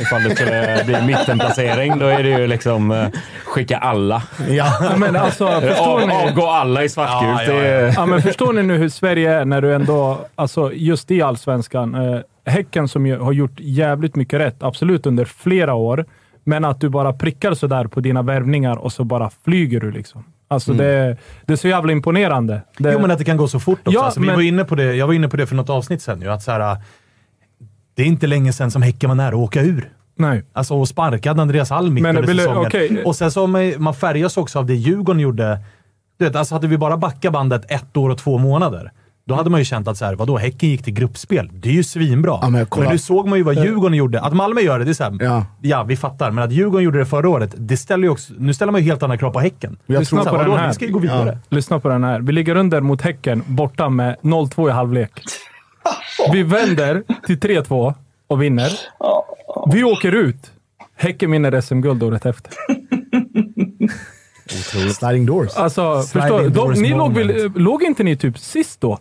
[0.01, 3.09] Ifall det skulle bli mittenplacering, då är det ju liksom eh,
[3.45, 4.23] skicka alla.
[4.49, 4.67] Ja.
[4.99, 6.15] Men alltså, förstår Av, ni?
[6.15, 7.41] avgå alla i svartgult.
[7.49, 7.61] Ja, ja, ja.
[7.63, 11.11] Det är- Ja, men förstår ni nu hur Sverige är när du ändå, alltså just
[11.11, 11.95] i allsvenskan.
[11.95, 16.05] Eh, häcken som ju har gjort jävligt mycket rätt, absolut under flera år.
[16.45, 20.25] Men att du bara prickar sådär på dina värvningar och så bara flyger du liksom.
[20.49, 22.63] Alltså det, det är så jävla imponerande.
[22.79, 23.93] Det, Jo, men att det kan gå så fort också.
[23.99, 25.71] Ja, alltså, vi men- var inne på det, jag var inne på det för något
[25.71, 26.21] avsnitt sen.
[26.21, 26.77] Ju, att så här,
[27.95, 29.91] det är inte länge sedan som Häcken var nära att åka ur.
[30.17, 30.45] Nej.
[30.53, 32.67] Alltså och sparkade Andreas Alm mitt under säsongen.
[32.67, 33.03] okej.
[33.05, 35.59] Och sen så man, man färgas också av det Djurgården gjorde.
[36.19, 38.93] Du vet, alltså hade vi bara backat bandet ett år och två månader,
[39.27, 41.51] då hade man ju känt att så här, vadå, Häcken gick till gruppspel.
[41.53, 42.39] Det är ju svinbra.
[42.43, 42.91] Ja, men kolla.
[42.91, 44.21] nu såg man ju vad Djurgården gjorde.
[44.21, 45.47] Att Malmö gör det, det är såhär, ja.
[45.63, 45.83] Ja.
[45.83, 46.31] vi fattar.
[46.31, 48.87] Men att Djurgården gjorde det förra året, det ställer ju också, nu ställer man ju
[48.87, 49.77] helt andra krav på Häcken.
[49.87, 50.69] Jag Lyssna tror, på Vadå, den här.
[50.69, 51.39] vi ska ju gå vidare.
[51.49, 52.21] Lyssna på den här.
[52.21, 55.11] Vi ligger under mot Häcken borta med 0-2 i halvlek.
[56.33, 57.95] Vi vänder till 3-2
[58.27, 58.71] och vinner.
[59.73, 60.53] Vi åker ut.
[60.97, 62.53] Häcken vinner SM-guld året efter.
[64.93, 65.57] sliding doors.
[65.57, 68.99] Alltså, Sliding förstår, de, doors ni låg, väl, låg inte ni typ sist då?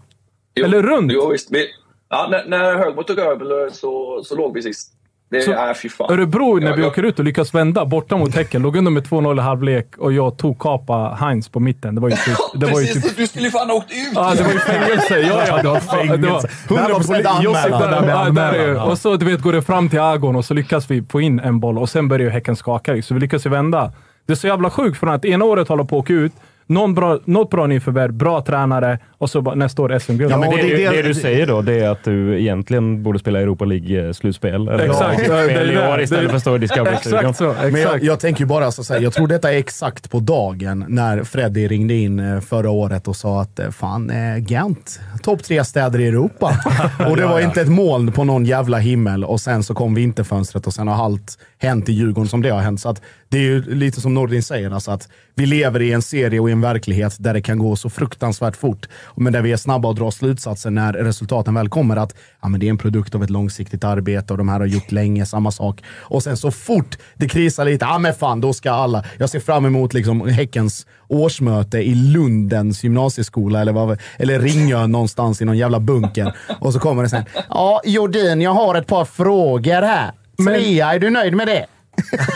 [0.56, 1.12] Jo, Eller runt?
[1.12, 1.52] Jo, visst.
[1.52, 1.68] Vi,
[2.10, 4.90] ja, när, när Högmo tog över så, så låg vi sist.
[5.32, 6.12] Det, Så- nej, fy fan.
[6.14, 8.92] Örebro, när Ja, vi jag- åker ut och lyckas vända borta mot Häcken, låg under
[8.92, 11.96] med 2-0 i halvlek och jag tog kapa Heinz på mitten.
[11.96, 12.36] Det var ju typ...
[12.56, 14.12] Det var ju Precis, typ du skulle ju fan ha åkt ut!
[14.16, 15.20] Ja, det var ju fängelse.
[15.20, 15.58] Ja, ja.
[15.62, 16.48] Det var Ja, det var fängelse.
[16.68, 18.38] 100% Josip anmälan.
[18.38, 18.90] är.
[18.90, 21.40] Och så du vet, går det fram till Agon och så lyckas vi få in
[21.40, 23.02] en boll och sen börjar ju Häcken skaka.
[23.02, 23.92] Så vi lyckas ju vända.
[24.26, 26.32] Det är så jävla sjukt från att ena året håller på att åka ut,
[26.66, 30.32] någon bra, något bra nyförvärv, bra tränare och så bara, nästa år SM-guld.
[30.32, 33.04] Ja, men det, det- du- det- det du säger då, det är att du egentligen
[33.04, 34.68] borde spela Europa League-slutspel.
[34.70, 35.22] Eller Exakt.
[35.28, 35.90] Ja, det är i det.
[35.94, 37.20] år istället Det- för att stå i Discovery-studion.
[37.30, 37.56] Exakt så.
[37.72, 40.86] Men jag, jag tänker ju bara så här, jag tror detta är exakt på dagen
[40.88, 45.44] när Freddy ringde in eh, förra året och sa att eh, fan, eh, Gent, topp
[45.44, 46.58] tre städer i Europa.
[47.10, 50.68] och det var inte ett moln på någon jävla himmel och sen så kom vinterfönstret
[50.68, 52.82] och sen har allt hänt i Djurgården som det har hänt.
[52.82, 56.02] Så att det är ju lite som Nordin säger, alltså att vi lever i en
[56.02, 58.88] serie och i en verklighet där det kan gå så fruktansvärt fort.
[59.16, 61.96] Men där vi är snabba att dra slutsatser när resultaten väl kommer.
[61.96, 64.66] Att ja, men det är en produkt av ett långsiktigt arbete och de här har
[64.66, 65.84] gjort länge samma sak.
[65.88, 69.04] Och sen så fort det krisar lite, ja men fan, då ska alla...
[69.18, 75.42] Jag ser fram emot liksom Häckens årsmöte i Lundens gymnasieskola eller, vad, eller Ringön någonstans
[75.42, 76.36] i någon jävla bunker.
[76.60, 77.24] Och så kommer det sen.
[77.50, 80.12] Ja, Jordin, jag har ett par frågor här.
[80.46, 81.66] Trea, är du nöjd med det?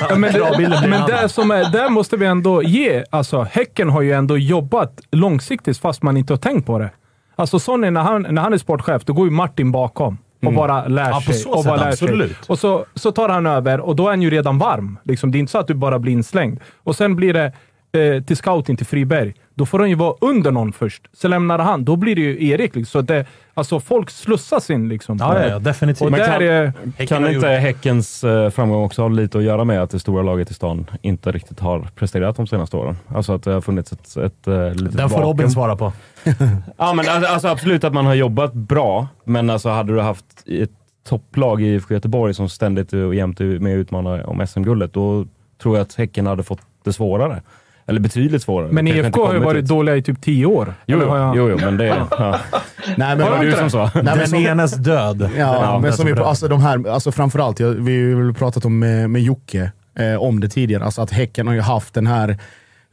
[0.09, 3.03] Ja, men det, men en det som är, där måste vi ändå ge.
[3.09, 6.89] Alltså, häcken har ju ändå jobbat långsiktigt fast man inte har tänkt på det.
[7.35, 10.87] Alltså Sonny, när han, när han är sportchef, då går ju Martin bakom och bara
[10.87, 11.21] lär Mm.
[11.27, 11.51] Ja, sig.
[11.51, 12.29] och bara lär absolut.
[12.31, 12.37] Sig.
[12.47, 14.99] Och så, så tar han över och då är han ju redan varm.
[15.03, 16.59] Liksom, det är inte så att du bara blir inslängd.
[16.83, 17.51] Och sen blir det
[17.99, 21.07] eh, till scouting till Friberg, då får han ju vara under någon först.
[21.13, 22.75] Så lämnar han, då blir det ju Erik.
[22.75, 22.85] Liksom.
[22.85, 25.17] Så det, alltså folk slussas in liksom.
[25.17, 26.01] Ja, ja, ja, definitivt.
[26.01, 29.43] Och där kan- är, Häcken Kan inte gjort- Häckens eh, framgång också ha lite att
[29.43, 32.97] göra med att det stora laget i stan inte riktigt har presterat de senaste åren?
[33.07, 35.21] Alltså att det har funnits ett, ett uh, litet Den får vakuum.
[35.23, 35.93] Robin svara på.
[36.77, 40.25] Ja, men alltså, alltså absolut att man har jobbat bra, men alltså hade du haft
[40.45, 40.71] ett
[41.09, 45.25] topplag i IFK Göteborg som ständigt och jämt är med och utmanar om SM-guldet, då
[45.61, 47.41] tror jag att Häcken hade fått det svårare.
[47.87, 48.71] Eller betydligt svårare.
[48.71, 49.69] men IFK har ju varit dit.
[49.69, 50.73] dåliga i typ tio år.
[50.85, 51.85] Jo, jag- jo, jo, men det...
[52.11, 52.39] Ja.
[52.85, 53.83] Nej, men, Det var de du som sa.
[53.95, 55.29] Nej, men Den som- enes död.
[55.37, 58.79] Ja, Ja, men som vi, alltså de här, alltså framförallt, vi har väl pratat om
[58.79, 62.37] med, med Jocke eh, om det tidigare, alltså att Häcken har ju haft den här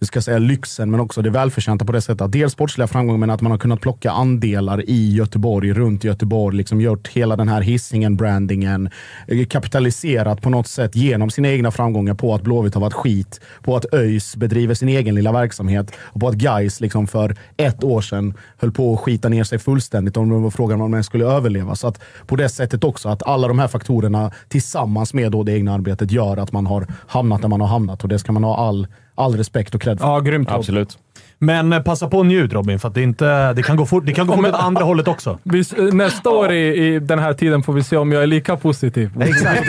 [0.00, 3.18] hur ska jag säga, lyxen, men också det välförtjänta på det sättet dels sportsliga framgångar,
[3.18, 7.48] men att man har kunnat plocka andelar i Göteborg, runt Göteborg, liksom gjort hela den
[7.48, 8.90] här hissingen, brandingen,
[9.28, 13.40] eh, kapitaliserat på något sätt genom sina egna framgångar på att Blåvitt har varit skit,
[13.62, 17.85] på att ÖIS bedriver sin egen lilla verksamhet och på att Gais liksom för ett
[17.85, 21.04] år sedan höll på att skita ner sig fullständigt om det var frågan om man
[21.04, 21.74] skulle överleva.
[21.74, 25.52] Så att på det sättet också, att alla de här faktorerna tillsammans med då det
[25.52, 28.44] egna arbetet gör att man har hamnat där man har hamnat och det ska man
[28.44, 29.98] ha all, all respekt och cred.
[30.00, 30.59] Ja, grymt jobb.
[30.59, 30.98] Absolut.
[31.38, 33.87] Men eh, passa på och njut Robin, för att det, är inte, det kan gå
[33.87, 35.38] fort, det kan gå fort åt andra hållet också.
[35.42, 38.27] Vi, s- nästa år i, i den här tiden får vi se om jag är
[38.27, 39.11] lika positiv.
[39.22, 39.62] Exakt.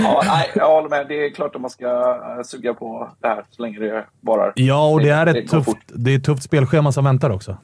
[0.00, 1.06] Ja, nej, jag håller med.
[1.08, 4.52] Det är klart att man ska eh, suga på det här så länge det varar.
[4.54, 5.80] Ja, och det är Det ett går tufft, fort.
[5.86, 7.56] det är ett tufft spelschema som väntar också.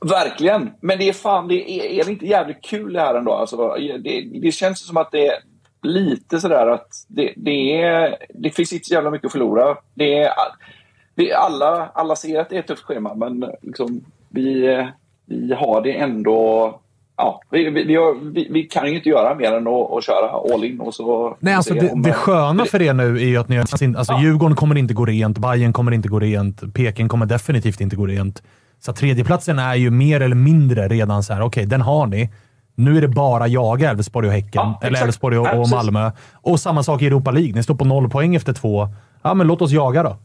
[0.00, 0.70] Verkligen.
[0.80, 3.32] Men det är fan, det är, är det inte jävligt kul det här ändå?
[3.32, 3.56] Alltså,
[4.04, 5.34] det, det känns som att det är
[5.84, 9.76] lite sådär att det, det, är, det finns inte så jävla mycket att förlora.
[9.94, 10.32] Det är,
[11.14, 14.86] vi alla, alla ser att det är ett tufft schema, men liksom, vi,
[15.26, 16.80] vi har det ändå...
[17.16, 17.84] Ja, vi, vi,
[18.22, 20.80] vi, vi, kan ju inte göra mer än att, att köra all in.
[20.80, 23.58] Och så Nej, alltså det, om- det sköna för er nu är ju att ni
[23.58, 23.76] alltså
[24.08, 24.20] Ja.
[24.22, 28.06] Djurgården kommer inte gå rent, Bayern kommer inte gå rent, Peking kommer definitivt inte gå
[28.06, 28.42] rent.
[28.80, 31.42] Så tredjeplatsen är ju mer eller mindre redan så här.
[31.42, 32.30] okej, den har ni.
[32.74, 35.02] Nu är det bara jaga Elfsborg och Häcken, Ja, eller.
[35.04, 35.66] Elfsborg och, Ja.
[35.70, 36.10] Malmö.
[36.34, 37.52] Och samma sak i Europa League.
[37.54, 38.88] Ni står på noll poäng efter två.
[39.22, 40.16] Ja, men låt oss jaga då.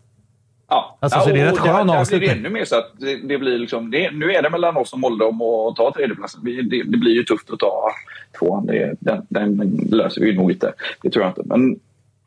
[0.69, 2.29] Ja, Alltså, så det är rätt skön avslutning.
[2.29, 4.93] det ännu mer så att det, det blir liksom, det, nu är det mellan oss
[4.93, 6.41] och Molde om att ta tredjeplatsen.
[6.43, 7.89] Det, det blir ju tufft att ta
[8.39, 8.65] tvåan.
[8.65, 10.73] Det, den, den löser vi nog inte.
[11.01, 11.41] Det tror jag inte.
[11.45, 11.79] Men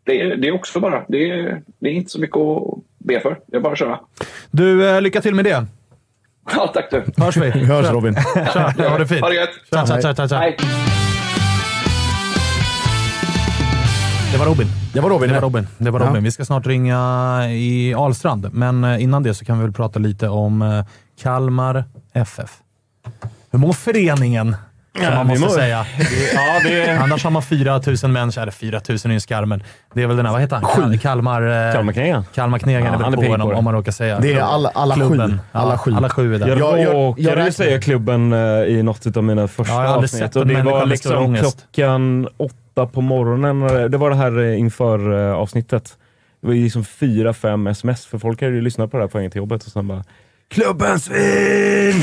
[0.04, 2.64] det, är- det är också bara, det, är- det är inte så mycket att
[2.98, 3.38] be för.
[3.46, 4.00] Det är bara att köra.
[4.50, 5.66] Du, eh, lycka till med det.
[6.50, 7.04] Ja, tack du.
[7.22, 7.50] Hörs vi.
[7.50, 8.14] Vi hörs Robin.
[8.52, 9.20] Tja, ha det fint.
[9.20, 9.50] Ha det gött.
[9.70, 10.36] Tja, tja, tja, tja, tja.
[10.38, 10.56] Hej.
[14.32, 14.66] Det var Robin.
[14.92, 15.28] Det var Robin.
[15.28, 15.66] Det var Robin.
[15.78, 16.06] Det var Ja.
[16.08, 16.22] Robin.
[16.24, 16.98] Vi ska snart ringa
[17.50, 20.84] i Alstrand, men eh, innan det så kan vi väl prata lite om eh,
[21.22, 22.50] Kalmar FF.
[23.50, 24.56] Hur mår föreningen?
[24.94, 25.86] Som Ja, man måste säga.
[26.34, 28.42] Ja, det Annars har man 4 000 människor.
[28.42, 29.62] Eller 4 000 är ju skarmen.
[29.94, 30.64] Det är väl den här, vad heter han?
[30.64, 31.68] Kal- Kalmar...
[31.68, 32.24] eh, Kalmarknägen.
[32.34, 34.20] Kalmarknägen Ja, är väl på på om, man råkar säga.
[34.20, 35.30] Det är alla, alla Klubben.
[35.30, 35.38] sju.
[35.52, 35.92] Alla sju.
[35.94, 36.48] Alla sju är där.
[36.48, 40.36] Jag Jag- jag- jag råkade säga klubben eh, i något av mina första Ja, avsnitt.
[40.36, 43.62] Och det var liksom klockan åtta på morgonen.
[43.62, 45.96] eh, Det var det här eh, inför eh, avsnittet.
[46.40, 49.18] Det var liksom fyra, fem sms, för folk hade ju lyssnat på det här på
[49.18, 50.04] vägen till jobbet och sen bara
[50.50, 52.02] Klubben svin!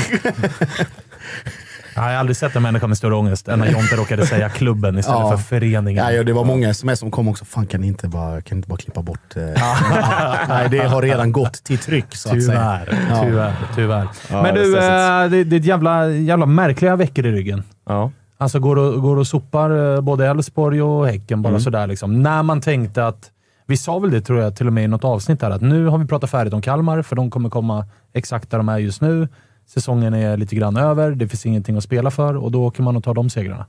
[2.00, 4.48] Ja, jag har aldrig sett en människa med större ångest än när Jonte råkade säga
[4.48, 5.30] klubben istället Ja.
[5.30, 6.04] för föreningen.
[6.04, 7.44] Ja, ja, det var många sms som kom också.
[7.44, 9.36] Fan, kan ni inte bara, kan ni inte bara klippa bort...
[9.36, 9.42] Eh,
[10.48, 12.80] nej, det har redan gått till tryck, så att säga.
[12.86, 13.22] Tyvärr, Ja.
[13.24, 14.08] tyvärr, tyvärr.
[14.30, 14.76] Ja, Men det är du,
[15.24, 17.62] eh, det, det är jävla, jävla märkliga veckor i ryggen.
[17.88, 18.10] Ja.
[18.38, 21.60] Alltså går och, går och sopar eh, både Elfsborg och Häcken bara Mm.
[21.60, 21.86] sådär.
[21.86, 22.22] Liksom.
[22.22, 23.30] När man tänkte att...
[23.66, 25.86] Vi sa väl det tror jag till och med i något avsnitt här, att nu
[25.86, 29.00] har vi pratat färdigt om Kalmar, för de kommer komma exakt där de är just
[29.00, 29.28] nu.
[29.74, 32.96] Säsongen är lite grann över, det finns ingenting att spela för och då åker man
[32.96, 33.66] och tar de segrarna.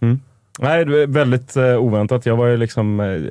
[0.60, 2.26] Nej, det är väldigt eh, oväntat.
[2.26, 3.22] Jag var ju liksom, eh,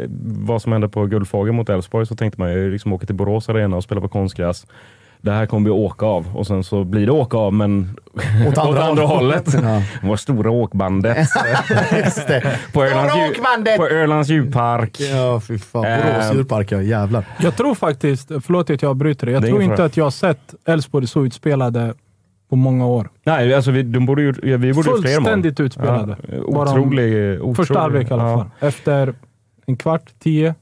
[0.46, 3.48] vad som hände på Guldfågeln mot Elfsborg så tänkte man ju liksom åka till Borås
[3.48, 4.66] Arena och spela på konstgräs.
[5.22, 7.96] Det här kommer vi åka av och sen så blir det åka av men
[8.48, 9.54] Åt andra andra hållet.
[9.54, 9.84] hållet.
[10.02, 11.16] Vår stora åkbandet
[12.04, 12.58] Just det.
[12.72, 13.76] på Ölands, åkbandet!
[13.76, 15.00] på Ölands djurpark.
[15.00, 15.82] Ja, fy fan.
[15.82, 16.36] Borås Ehm.
[16.36, 16.82] djurpark, ja.
[16.82, 17.24] Jävlar.
[17.40, 20.10] Jag tror faktiskt, förlåt att jag bryter det, jag Det tror inte att jag har
[20.10, 21.94] sett Elfsborg så utspelade
[22.50, 23.08] på många år.
[23.24, 25.24] Nej, alltså vi, de borde ju, ja, vi borde gjort fler mål.
[25.24, 26.16] Fullständigt utspelade.
[26.28, 27.56] Ja, otrolig, otrolig.
[27.56, 28.38] Första halvlek i alla ja.
[28.38, 28.68] fall.
[28.68, 29.14] Efter
[29.66, 30.54] en kvart, tio,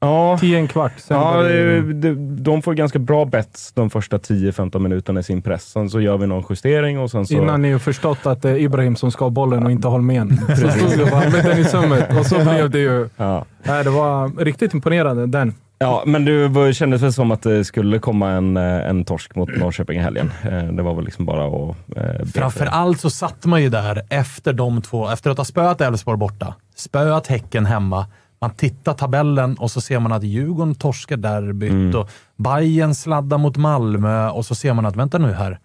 [0.00, 0.92] Ja, tio en kvart.
[0.96, 5.64] Sen Ja, det, de får ganska bra bets de första 10-15 minuterna i sin press.
[5.70, 7.34] Sen så gör vi någon justering och sen så...
[7.34, 10.40] Innan ni har förstått att det är Ibrahim som ska ha bollen och inte Holmén.
[10.48, 13.08] Så stod det bara med den i sömmet och så blev det ju...
[13.16, 13.44] Ja.
[13.62, 15.54] Nej, det var riktigt imponerande den.
[15.80, 19.56] Ja, men det kändes väl som att det skulle komma en, eh, en torsk mot
[19.56, 20.32] Norrköping i helgen.
[20.44, 21.76] Eh, Det var väl liksom bara att...
[21.96, 22.70] eh, be Framför för det.
[22.70, 26.54] allt så satt man ju där efter de två, efter att ha spöat Elfsborg borta,
[26.74, 28.06] spöat Häcken hemma,
[28.42, 31.94] Man tittar tabellen och så ser man att Djurgården torskar derbyt Mm.
[32.00, 35.58] och Bayern sladdar mot Malmö och så ser man att, vänta nu här,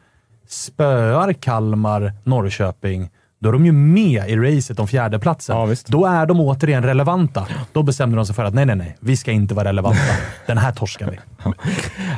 [0.48, 3.10] spöar Kalmar Norrköping,
[3.46, 5.58] då är de ju med i racet om fjärdeplatsen.
[5.58, 5.88] Ja, visst.
[5.88, 7.48] Då är de återigen relevanta.
[7.74, 10.00] Då bestämde de sig för att nej, nej, nej, vi ska inte vara relevanta.
[10.48, 11.20] Den här torskar vi.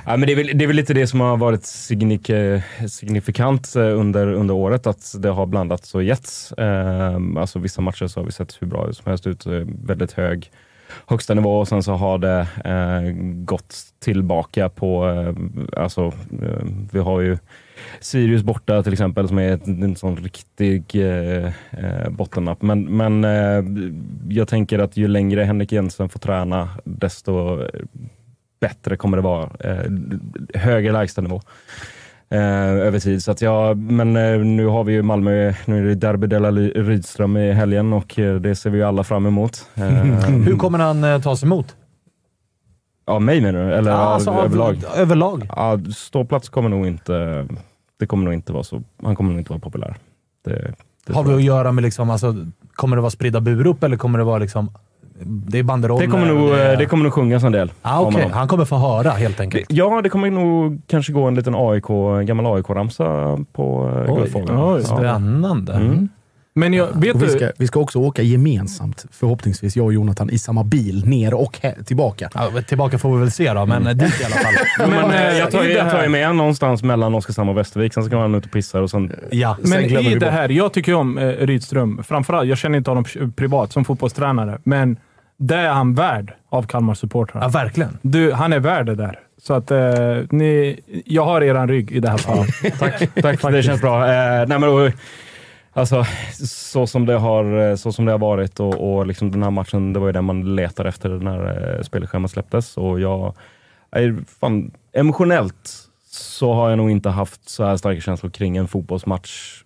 [0.06, 2.62] Ja, men det, är väl, det är väl lite det som har varit signik, eh,
[2.90, 6.52] signifikant eh, under, under året, att det har blandats och getts.
[6.52, 9.52] Eh, alltså vissa matcher så har vi sett hur bra som helst ut, eh,
[9.84, 10.52] väldigt hög
[11.06, 13.14] högsta nivå och sen så har det eh,
[13.46, 16.06] gått tillbaka på, eh, alltså
[16.42, 17.38] eh, vi har ju
[18.00, 22.62] Sirius borta till exempel som är en sån riktig eh, eh, bottennapp.
[22.62, 23.64] Men, men eh,
[24.30, 27.60] jag tänker att ju längre Henrik Jensen får träna, desto
[28.62, 29.50] bättre kommer det vara.
[29.60, 29.92] Eh,
[30.62, 31.42] högre lägstanivå
[32.30, 33.24] eh, över tid.
[33.24, 36.40] Så att ja, men eh, nu har vi ju Malmö, nu är det Derby de
[36.40, 39.66] la Ly- Rydström i helgen och eh, det ser vi ju alla fram emot.
[39.76, 41.76] Eh, Hur kommer han eh, tas emot?
[43.08, 43.74] Ja, mig menar du?
[43.74, 44.78] Eller Ja, alltså, av, överlag?
[44.96, 45.50] Överlag.
[45.56, 47.48] Ja, ståplats kommer nog inte,
[48.00, 49.96] det kommer nog inte vara så, han kommer nog inte vara populär.
[50.46, 50.74] Det,
[51.06, 52.36] det Har vi att göra med, liksom, alltså,
[52.74, 54.72] kommer det vara spridda burup eller kommer det vara liksom,
[55.24, 56.06] det är banderoller?
[56.06, 57.72] det, kommer nog, och eh, det kommer nog sjungas en del.
[57.82, 58.32] Ah, honom.
[58.32, 59.66] han kommer få höra helt enkelt.
[59.70, 61.88] Ja, det kommer nog kanske gå en liten AIK,
[62.28, 64.84] gammal AIK-ramsa på eh, Guldfågeln.
[64.84, 65.74] Spännande.
[65.74, 66.10] Mm.
[66.58, 69.94] Men jag, vet Och vi, du, ska, vi ska också åka gemensamt, förhoppningsvis, jag och
[69.94, 72.30] Jonathan, i samma bil, ner och he- tillbaka.
[72.34, 74.54] Ja, tillbaka får vi väl se då, men dit i alla fall.
[74.80, 77.16] Men, Men, eh, eh, jag, tar, i det jag tar ju med en någonstans mellan
[77.16, 79.12] Oskarshamn och Västervik, sen ska han ut och pissar och sen...
[79.32, 82.04] Ja, Men Sen glömmer i det här, jag tycker om eh, Rydström.
[82.04, 84.98] Framförallt, jag känner inte honom privat som fotbollstränare, men
[85.40, 87.42] det är han värd av Kalmar supportrar.
[87.42, 87.98] ja, verkligen.
[88.02, 89.20] Du, han är värd det där.
[89.42, 89.80] Så att eh,
[90.30, 92.50] ni, jag har eran rygg i det här fallet.
[92.80, 94.06] Tack, tack det känns bra.
[94.08, 94.92] Eh, nej, men,
[95.78, 96.06] alltså,
[96.48, 99.94] så, som det har, så som det har varit och, och liksom den här matchen,
[99.94, 102.78] det var ju den man letade efter när eh, spelschemat släpptes.
[102.78, 103.36] Och jag,
[104.40, 109.64] fan, emotionellt så har jag nog inte haft så här starka känslor kring en fotbollsmatch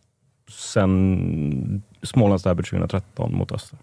[0.52, 3.80] sen Smålandsderbyt 2013 mot Öster.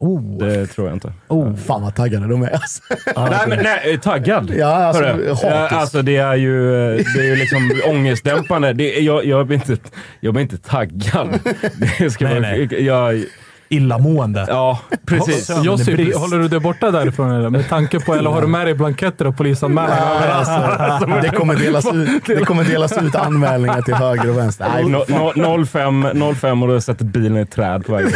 [0.00, 1.12] Oh, Det tror jag inte.
[1.28, 1.56] oh.
[1.56, 2.50] Fan vad taggade de är.
[2.50, 2.82] Alltså.
[3.16, 4.52] nej, men nej, taggad.
[4.56, 8.72] Ja, alltså, Hörru, alltså det är ju, det är ju liksom ångestdämpande.
[8.72, 9.76] Det, jag, jag, blir inte,
[10.20, 11.38] jag blir inte taggad.
[11.98, 12.84] Det ska Nej, vara, nej.
[12.84, 13.24] Jag,
[13.68, 14.44] Illamående.
[14.48, 15.48] ja, precis.
[15.48, 16.18] Ja, Josip, brist.
[16.18, 17.50] håller du dig borta därifrån eller?
[17.50, 20.48] Med tanke på, eller har du med dig blanketter och polisanmälan överallt?
[20.48, 24.66] Alltså, det, kommer delas ut, det kommer delas ut anmälningar till höger och vänster.
[24.74, 28.10] Nej, No, no, 05, 05 och du har sett bilen i ett träd på vägen.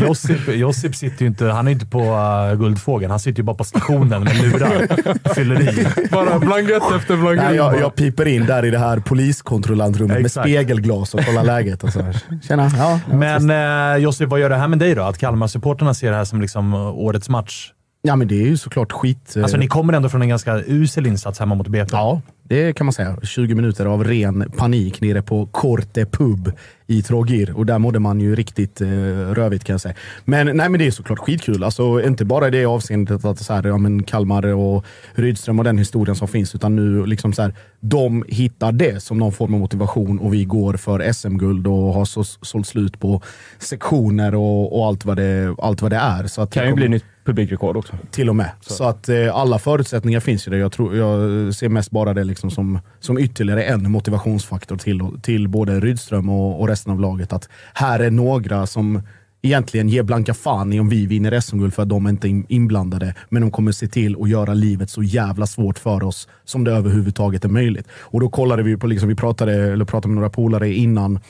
[0.06, 3.10] Josip, Josip sitter ju inte, han är inte på uh, Guldfågeln.
[3.10, 5.34] Han sitter ju bara på stationen med lurar.
[5.34, 5.86] Fyller i.
[6.10, 7.44] Bara blankett efter blankett.
[7.44, 11.84] Nej, jag, jag piper in där i det här poliskontrollantrummet med spegelglas och kollar läget.
[11.84, 12.04] Och så.
[12.48, 12.70] Tjena.
[12.78, 15.02] Ja, ja, Men eh, Josip, vad gör det här med dig då?
[15.02, 17.72] Att Kalmar-supporterna ser det här som liksom uh, årets match?
[18.02, 19.36] ja, men det är ju såklart skit.
[19.36, 21.88] eh, Alltså, ni kommer ändå från en ganska usel insats hemma mot BP.
[21.92, 23.16] Ja, det kan man säga.
[23.22, 26.52] 20 minuter av ren panik nere på Korte pub
[26.90, 27.56] i Trogir.
[27.56, 28.86] Och där mådde man ju riktigt eh,
[29.34, 29.94] rövigt kan jag säga.
[30.24, 31.64] Men, nej, men det är såklart skitkul.
[31.64, 35.64] Alltså, inte bara i det avseendet att så här, ja, men Kalmar och Rydström och
[35.64, 39.54] den historien som finns, utan nu liksom så här, de hittar det som någon form
[39.54, 43.22] av motivation och vi går för SM-guld och har så, sålt slut på
[43.58, 46.26] sektioner och, och allt, vad det, allt vad det är.
[46.26, 47.92] Så att kan ju kommer- bli nytt publikrekord också.
[48.10, 48.50] till och med.
[48.60, 50.58] Så, att eh, alla förutsättningar finns ju där.
[50.58, 55.48] Jag, tror, jag ser mest bara det liksom som, som ytterligare en motivationsfaktor till, till
[55.48, 57.32] både Rydström och, och resten av laget.
[57.32, 59.02] Att här är några som
[59.42, 62.42] egentligen ger blanka fan i om vi vinner SM-guld för att de är inte är
[62.48, 63.14] inblandade.
[63.28, 66.72] Men de kommer se till att göra livet så jävla svårt för oss som det
[66.72, 67.86] överhuvudtaget är möjligt.
[67.92, 71.20] Och då kollade vi på, liksom, vi pratade, eller pratade med några polare innan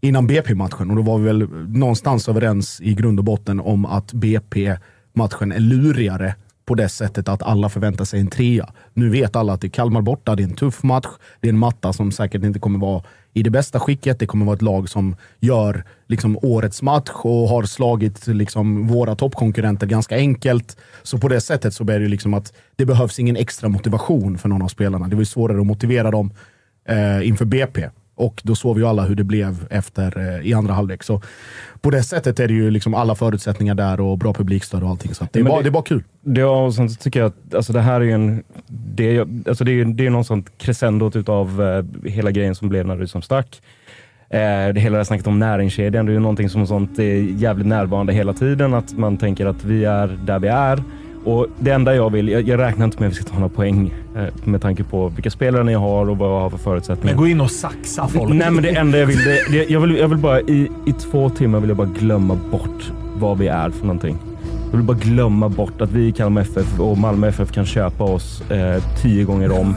[0.00, 4.12] innan BP-matchen och då var vi väl någonstans överens i grund och botten om att
[5.16, 6.34] matchen är lurigare
[6.66, 8.72] på det sättet att alla förväntar sig en trea.
[8.94, 11.06] Nu vet alla att det är Kalmar borta, det är en tuff match,
[11.40, 13.02] det är en matta som säkert inte kommer vara
[13.32, 14.18] i det bästa skicket.
[14.18, 19.14] Det kommer vara ett lag som gör liksom, årets match och har slagit liksom, våra
[19.14, 20.76] toppkonkurrenter ganska enkelt.
[21.02, 24.48] Så på det sättet så blir det liksom att det behövs ingen extra motivation för
[24.48, 25.08] någon av spelarna.
[25.08, 26.32] Det var ju svårare att motivera dem
[26.88, 27.88] eh, inför BP.
[28.18, 31.02] Och då såg vi ju alla hur det blev efter eh, i andra halvlek.
[31.02, 31.22] Så
[31.80, 35.14] på det sättet är det ju liksom alla förutsättningar där och bra publikstöd och allting.
[35.14, 36.02] Så det, bara, det- det bara kul.
[36.22, 38.42] Ja, och sen tycker jag att alltså det här är ju en...
[38.68, 42.68] Det är, alltså det är, det är någon sånt crescendot utav eh, hela grejen som
[42.68, 43.62] blev när Rydström stack.
[44.30, 44.38] Eh,
[44.74, 48.12] det hela det snacket om näringskedjan, det är ju någonting som sånt är jävligt närvarande
[48.12, 48.74] hela tiden.
[48.74, 50.82] Att man tänker att vi är där vi är.
[51.26, 53.48] Och det enda jag vill, jag, jag räknar inte med att vi ska ta några
[53.48, 57.14] poäng eh, med tanke på vilka spelare ni har och vad jag har för förutsättningar.
[57.14, 58.34] Men gå in och saxa folk.
[58.34, 60.92] Nej men det enda jag vill, det, det, jag vill, jag vill bara i, i
[60.92, 64.18] två timmar vill jag bara glömma bort vad vi är för någonting.
[64.70, 68.04] Jag vill bara glömma bort att vi i Kalmar FF och Malmö FF kan köpa
[68.04, 69.74] oss eh, tio gånger om.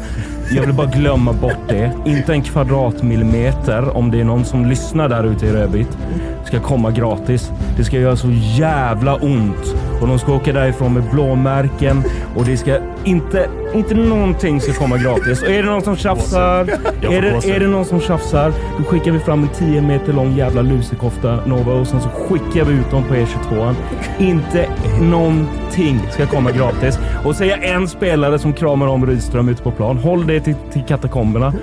[0.56, 1.92] Jag vill bara glömma bort det.
[2.06, 5.98] Inte en kvadratmillimeter, om det är någon som lyssnar där ute i Rödvit,
[6.46, 7.52] ska komma gratis.
[7.78, 8.28] Det ska göra så
[8.58, 9.76] jävla ont.
[10.02, 12.04] Och de ska åka därifrån med blåmärken
[12.36, 15.42] och det ska inte, inte någonting ska komma gratis.
[15.42, 16.62] Och är det någon som tjafsar,
[17.02, 20.36] är det, är det någon som tjafsar, då skickar vi fram en 10 meter lång
[20.36, 23.76] jävla lusekofta Nova och sen så skickar vi ut dem på E22.
[24.20, 24.70] Inte
[25.02, 27.00] någonting ska komma gratis.
[27.26, 29.98] Och säga en spelare som kramar om Rydström ute på plan.
[29.98, 31.54] Håll det till, till katakomberna.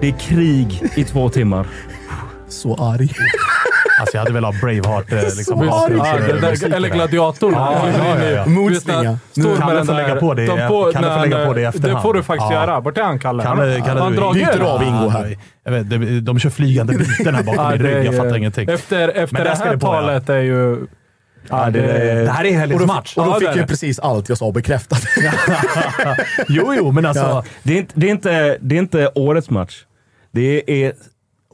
[0.00, 1.66] Det är krig i två timmar.
[2.48, 3.10] Så arg.
[4.00, 5.12] Alltså jag hade velat ha Braveheart.
[5.12, 6.88] eh, Liksom, eller där.
[6.94, 7.52] gladiatorn.
[7.54, 8.44] Ja, ja, ja, ja.
[9.58, 11.98] Kalle får lägga på det- de Kalle får när lägga han- på det i efterhand.
[11.98, 12.60] Det får du faktiskt Ja.
[12.60, 12.80] göra.
[12.80, 13.42] Vart är han, Kalle?
[13.42, 15.36] Kalle, Kalle, han du- drar byter av Ingo här.
[15.64, 18.06] Jag vet, de, de kör flygande byten här bakom min rygg.
[18.06, 18.68] Jag fattar ingenting.
[18.70, 20.86] Efter, efter Men det här talet är ju...
[21.50, 21.80] Ja, det,
[22.24, 23.16] Det här är Och helgens då, match.
[23.16, 25.02] och då Ja, fick jag precis allt jag sa bekräftat.
[26.48, 27.22] Jo, jo, men alltså.
[27.24, 27.44] Ja.
[27.62, 29.84] Det är inte, det är inte, det är inte årets match.
[30.32, 30.92] Det är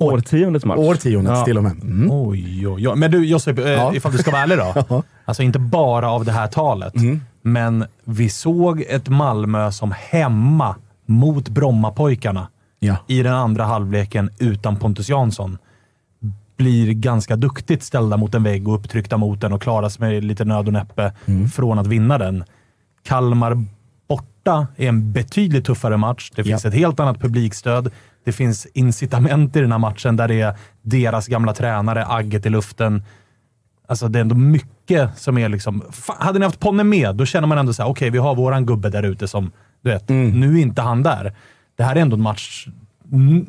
[0.05, 0.79] årtiondets match.
[0.79, 1.45] Årtiondets Ja.
[1.45, 1.73] till och med.
[1.73, 2.09] Mm.
[2.11, 2.97] Oj, oj, oj.
[2.97, 3.95] Men du Josip, eh, Ja.
[3.95, 5.03] ifall du ska vara ärlig då.
[5.25, 7.21] Alltså inte bara av det här talet, Mm.
[7.43, 10.75] men vi såg ett Malmö som hemma
[11.07, 12.49] mot Brommapojkarna
[12.81, 12.97] Ja.
[13.07, 15.59] i den andra halvleken utan Pontus Jansson
[16.57, 20.25] blir ganska duktigt ställda mot en vägg och upptryckta mot den och klarar sig med
[20.25, 21.49] lite nöd och näppe Mm.
[21.49, 22.45] från att vinna den.
[23.05, 23.65] Kalmar
[24.09, 26.31] borta är en betydligt tuffare match.
[26.35, 26.69] Det finns Ja.
[26.71, 27.91] ett helt annat publikstöd.
[28.25, 32.51] Det finns incitament i den här matchen där det är deras gamla tränare, agget i
[32.51, 33.03] luften.
[33.89, 35.85] Alltså det är ändå mycket som är liksom...
[35.93, 38.35] Fan, hade ni haft Ponne med, då känner man ändå så här: okej, vi har
[38.35, 39.53] våran gubbe där ute som,
[39.83, 40.41] du vet, Mm.
[40.41, 41.33] nu är inte han där.
[41.77, 42.67] Det här är ändå en match,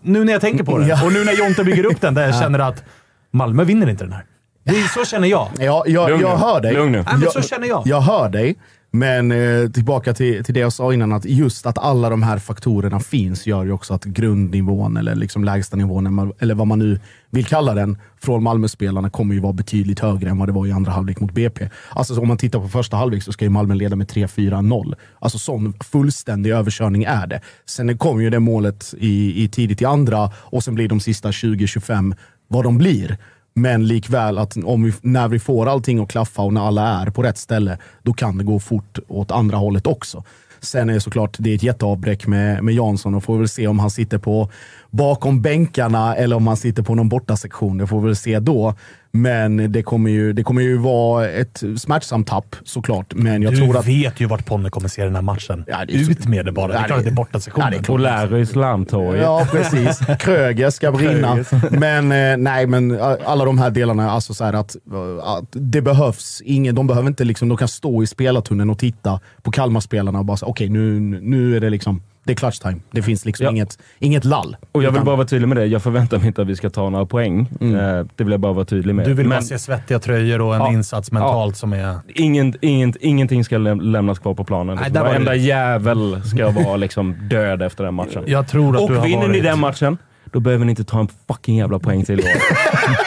[0.01, 1.05] nu när jag tänker på det, Ja.
[1.05, 2.84] och nu när Jonte bygger upp den, där jag känner att
[3.32, 4.26] Malmö vinner inte den här.
[4.63, 5.49] Det är, så känner jag.
[5.59, 6.74] Ja, jag, jag hör dig.
[6.74, 7.03] Lugn nu.
[7.07, 7.82] Nej, men så känner jag.
[7.86, 8.55] Jag hör dig,
[8.95, 12.37] men eh, tillbaka till, till det jag sa innan, att just att alla de här
[12.37, 16.99] faktorerna finns gör ju också att grundnivån, eller liksom lägsta nivån, eller vad man nu
[17.29, 20.71] vill kalla den, från Malmöspelarna kommer ju vara betydligt högre än vad det var i
[20.71, 21.69] andra halvlek mot BP.
[21.89, 24.95] Alltså om man tittar på första halvlek så ska ju Malmö leda med 3-4-0.
[25.19, 27.41] Alltså sån fullständig överkörning är det.
[27.65, 31.31] Sen kom ju det målet i, i tidigt i andra och sen blir de sista
[31.31, 32.15] 20-25
[32.47, 33.17] vad de blir.
[33.54, 37.10] Men likväl, att om vi, när vi får allting att klaffa och när alla är
[37.10, 40.24] på rätt ställe, då kan det gå fort åt andra hållet också.
[40.60, 43.68] Sen är det såklart det är ett jätteavbräck med, med Jansson och får väl se
[43.68, 44.49] om han sitter på
[44.89, 47.78] bakom bänkarna eller om han sitter på någon bortasektion.
[47.78, 48.76] Det får vi väl se då.
[49.18, 53.14] Men det kommer ju, det kommer ju vara ett smärtsamt tapp såklart.
[53.14, 53.88] Men jag du tror att...
[53.88, 55.64] vet ju vart Ponne kommer se den här matchen.
[55.68, 56.68] Ja, det är så- Ut med det bara.
[56.68, 57.74] Det är Ja, klart att det är borta sektionen.
[57.88, 59.20] Ja, Lärrys larmtorg.
[59.20, 59.99] Ja, precis.
[60.20, 61.38] Kröger ska brinna.
[61.72, 65.45] Men eh, nej, men a- alla de här delarna, alltså så här att, eh, att
[65.51, 69.51] det behövs ingen, de behöver inte liksom, de kan stå i spelartunneln och titta på
[69.51, 72.80] Kalmar-spelarna och bara säga okej, nu, nu är det liksom, det är clutch time.
[72.91, 73.51] Det finns liksom Ja.
[73.51, 74.55] inget, inget lall.
[74.71, 75.65] Och jag vill bara vara tydlig med det.
[75.65, 77.39] Jag förväntar mig inte att vi ska ta några poäng.
[77.61, 77.67] Eh,
[78.15, 79.05] det vill jag bara vara tydlig med.
[79.05, 80.71] Du vill Men bara se svettiga tröjor och en Ja.
[80.71, 81.97] insats mentalt som är...
[82.07, 84.76] ingen, ingen, ingenting ska läm- lämnas kvar på planen.
[84.76, 85.03] Nej, Liksom.
[85.07, 88.24] Varenda jävel ska vara liksom död efter den matchen.
[88.26, 89.43] Jag tror att du har Och vinner ni varit...
[89.43, 89.97] den matchen,
[90.34, 92.27] då behöver ni inte ta en fucking jävla poäng till i år.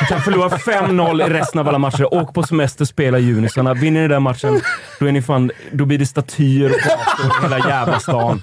[0.00, 2.14] Ni kan förlora 5-0 i resten av alla matcher.
[2.14, 3.74] Åk på semester, spela junisarna.
[3.74, 4.60] Vinner ni den matchen,
[5.00, 8.42] då, är ni fan, då blir det statyer och gator i hela jävla stan.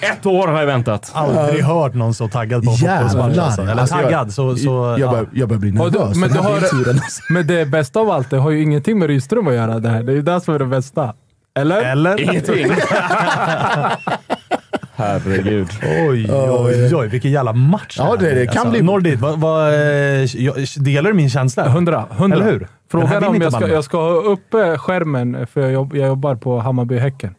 [0.00, 1.10] Ett år har jag väntat.
[1.14, 3.38] aldrig hört någon så taggad på fotbollsmatch.
[3.38, 3.62] Alltså.
[3.62, 4.56] Eller Alltså, jag- taggad, så...
[4.56, 5.10] så jag, ja.
[5.10, 6.16] börjar, jag börjar bli nervös.
[6.16, 6.76] men här har- alltså.
[7.30, 10.02] Men det bästa av allt, det har ju ingenting med Rydström att göra det här.
[10.02, 11.14] Det är ju det som är det bästa.
[11.56, 11.82] Eller?
[11.82, 12.20] Eller?
[12.20, 12.66] Ingenting.
[14.96, 15.68] Herregud.
[16.08, 17.08] Oj, oj, oj.
[17.08, 20.26] Vilken jävla match Ja, det- det kan alltså, bli- Nordit, vad, vad, eh,
[20.76, 21.68] delar du min känsla?
[21.68, 22.04] Hundra.
[22.10, 22.36] hundra.
[22.38, 22.68] Eller hur?
[22.90, 26.34] Frågan vinner om jag ska, jag ska ha uppe skärmen, för jag, jobb, jag jobbar
[26.34, 27.34] på Hammarby-Häcken.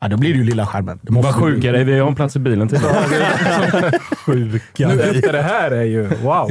[0.00, 0.98] Ja, då blir det ju lilla skärmen.
[1.02, 1.84] Det måste Vad sjuka är.
[1.84, 2.78] Vi har en plats i bilen till.
[4.26, 4.88] Sjuka.
[4.88, 6.50] Nu efter det här är ju wow.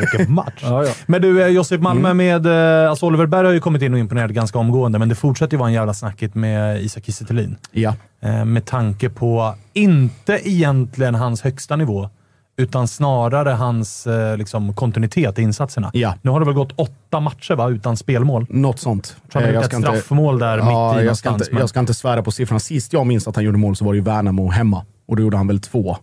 [0.00, 0.60] Vilken match.
[0.62, 0.92] Ja, ja.
[1.06, 2.16] Men du, eh, Josip Malmö Mm.
[2.42, 2.46] med...
[2.84, 5.54] eh, Alltså Oliver Berg har ju kommit in och imponerat ganska omgående, men det fortsätter
[5.54, 7.24] ju vara en jävla snackigt med Isak Kiese.
[7.72, 7.94] Ja.
[8.22, 12.10] Eh, Med tanke på, inte egentligen hans högsta nivå,
[12.60, 15.90] utan snarare hans eh, liksom, kontinuitet i insatserna.
[15.94, 16.14] Ja.
[16.22, 18.46] Nu har det väl gått åtta matcher va, utan spelmål.
[18.48, 19.16] Något sånt.
[19.32, 21.68] Han har Eh, gjort ett straffmål där mitt i ja, jag, ska inte, men- jag
[21.68, 22.60] ska inte svära på siffrorna.
[22.60, 24.84] Sist jag minns att han gjorde mål så var det ju Värnamo hemma.
[25.08, 25.96] Och då gjorde han väl två.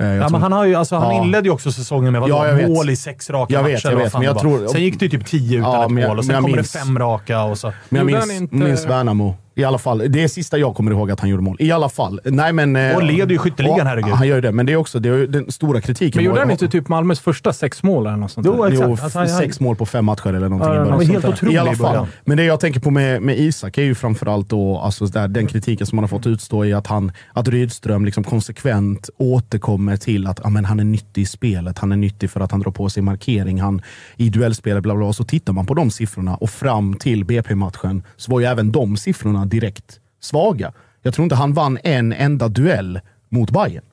[0.00, 1.22] Eh, jag Ja, tror- men han, har ju, alltså, han Ja.
[1.24, 3.72] inledde ju också säsongen med Ja, jag mål i sex raka Jag matcher.
[3.74, 5.90] vet, jag vet, men jag tror- Sen gick det ju typ tio utan Ja, ett
[6.00, 7.42] jag- mål och sen jag kommer minns- det fem raka.
[7.42, 7.72] Och så.
[7.88, 10.02] Men jag han minns, inte- minns Värnamo I alla fall.
[10.08, 11.56] Det är sista jag kommer ihåg att han gjorde mål.
[11.60, 12.20] I alla fall.
[12.24, 14.10] Nej, men, eh, Och leder ju skytteligan, ja, herregud.
[14.14, 16.18] Han gör ju det, men det är också det är den stora kritiken.
[16.18, 18.46] Men gjorde han inte typ Malmös första sex mål eller något sånt?
[18.46, 18.88] Jo, exakt.
[18.88, 20.98] Jo, Alltså, han- sex mål på fem matcher eller någonting Ja, i han början.
[21.08, 22.06] var helt otrolig I alla fall.
[22.24, 25.46] Men det jag tänker på med, med Isak är ju framförallt då, alltså där, den
[25.46, 30.26] kritiken som man har fått utstå i att, han, att Rydström liksom konsekvent återkommer till
[30.26, 31.78] att ja, men han är nyttig i spelet.
[31.78, 33.60] Han är nyttig för att han drar på sig markering.
[33.60, 33.82] Han
[34.16, 35.04] i duellspelet, bla bla.
[35.04, 35.12] bla.
[35.12, 38.96] Så tittar man på de siffrorna och fram till BP-matchen så var ju även de
[38.96, 40.72] siffrorna direkt svaga.
[41.02, 43.84] Jag tror inte han vann en enda duell mot Bayern.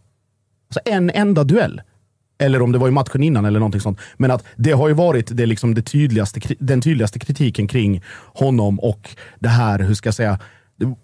[0.70, 1.82] Alltså en enda duell.
[2.40, 4.00] Eller om det var i matchen innan eller någonting sånt.
[4.18, 8.04] Men att det har ju varit det liksom det tydligaste, den tydligaste kritiken kring
[8.34, 10.40] honom och det här, hur ska jag säga,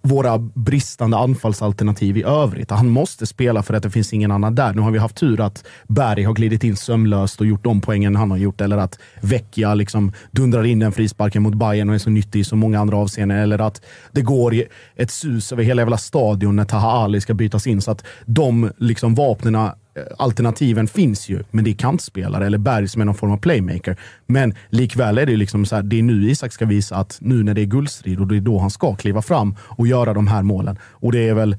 [0.02, 2.72] våra bristande anfallsalternativ i övrigt.
[2.72, 4.74] Han måste spela för att det finns ingen annan där.
[4.74, 8.16] Nu har vi haft tur att Berg har glidit in sömlöst och gjort de poängen
[8.16, 8.62] han har gjort.
[8.62, 12.44] Eller att Vecchia liksom dundrar in den frisparken mot Bayern och är så nyttig i
[12.44, 13.38] så många andra avseenden.
[13.38, 14.54] Eller att det går
[14.96, 17.82] ett sus över hela jävla stadion när Taha Ali ska bytas in.
[17.82, 22.88] Så att de liksom vapnena Eh, alternativen finns ju, men det är kantspelare eller Berg
[22.88, 23.98] som är någon form av playmaker.
[24.26, 27.44] Men likväl är det liksom så här, det är nu Isak ska visa att nu
[27.44, 30.28] när det är guldstrid och det är då han ska kliva fram och göra de
[30.28, 30.78] här målen.
[30.84, 31.58] Och det är väl,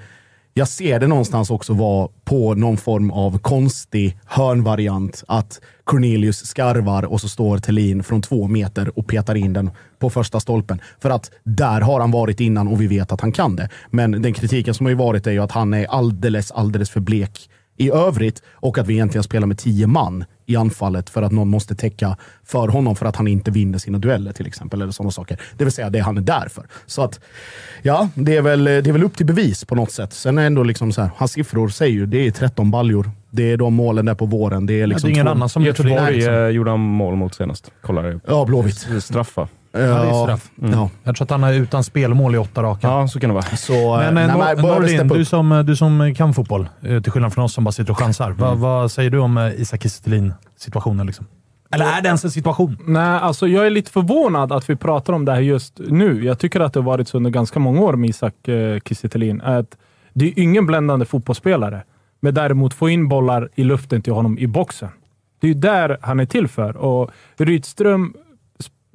[0.55, 7.05] jag ser det någonstans också vara på någon form av konstig hörnvariant att Cornelius skarvar
[7.05, 10.81] och så står Tellin från två meter och petar in den på första stolpen.
[11.01, 13.69] För att där har han varit innan och vi vet att han kan det.
[13.91, 17.01] Men den kritiken som har ju varit är ju att han är alldeles, alldeles för
[17.01, 21.33] blek i övrigt och att vi egentligen spelar med tio man i anfallet för att
[21.33, 24.83] någon måste täcka för honom för att han inte vinner sina dueller till exempel.
[24.83, 25.41] eller sådana saker.
[25.57, 26.67] Det vill säga det han är där för.
[26.87, 27.21] Så att,
[27.83, 30.13] ja, det är väl, det är väl upp till bevis på något sätt.
[30.13, 33.11] Sen är ändå liksom så här, hans siffror säger ju det är 13 baljor.
[33.31, 34.67] Det är de målen där på våren.
[34.67, 35.65] Det är liksom det är ingen två- annan som.
[35.65, 36.35] Göteborg liksom.
[36.35, 37.71] eh, gjorde han mål mot senast.
[37.83, 38.21] Kolla det.
[38.27, 38.87] Ja, Blåvitt.
[39.01, 39.49] Straffa.
[39.79, 40.51] Det är straff.
[40.57, 40.91] Ja.
[41.05, 42.87] Jag tror att han är utan spelmål i åtta raka.
[42.87, 43.45] Ja, så kan det vara.
[43.57, 47.13] Så, Men, nej, eh, men Nor- steppa du som, du som kan fotboll, eh, till
[47.13, 48.31] skillnad från oss som bara sitter och chansar.
[48.31, 51.27] Va, vad säger du om eh, Isak Kiese situationen liksom?
[51.71, 52.77] Eller är det ens en situation?
[52.87, 56.25] Nej, alltså jag är lite förvånad att vi pratar om det här just nu.
[56.25, 59.07] Jag tycker att det har varit så under ganska många år med Isak eh, Kiese
[59.43, 59.77] att
[60.13, 61.83] Det är ingen bländande fotbollsspelare,
[62.21, 64.89] men däremot få in bollar i luften till honom i boxen.
[65.41, 66.77] Det är ju där han är till för.
[66.77, 68.15] Och Rydström,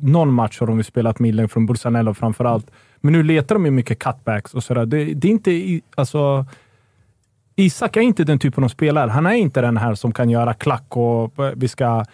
[0.02, 2.72] någon match har de ju spelat Millen från Bursanello framför allt.
[3.02, 4.86] Men nu letar de ju mycket cutbacks och sådär.
[4.86, 5.52] Det, det är inte...
[5.52, 6.46] i- Alltså,
[7.56, 9.10] Isak är inte den typen av spelare.
[9.10, 12.06] Han är inte den här som kan göra klack och vi ska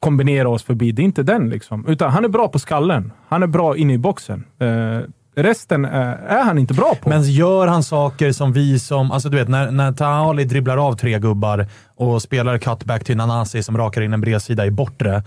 [0.00, 0.92] kombinera oss förbi.
[0.92, 1.86] Det är inte den liksom.
[1.86, 3.12] Utan han är bra på skallen.
[3.28, 4.44] Han är bra inne i boxen.
[4.58, 5.00] Eh,
[5.36, 7.08] resten är, är han inte bra på.
[7.08, 9.10] Men gör han saker som vi som...
[9.12, 13.62] Alltså du vet, när, när Taali dribblar av tre gubbar och spelar cutback till Nanasi
[13.62, 15.22] som rakar in en bredsida i bortre.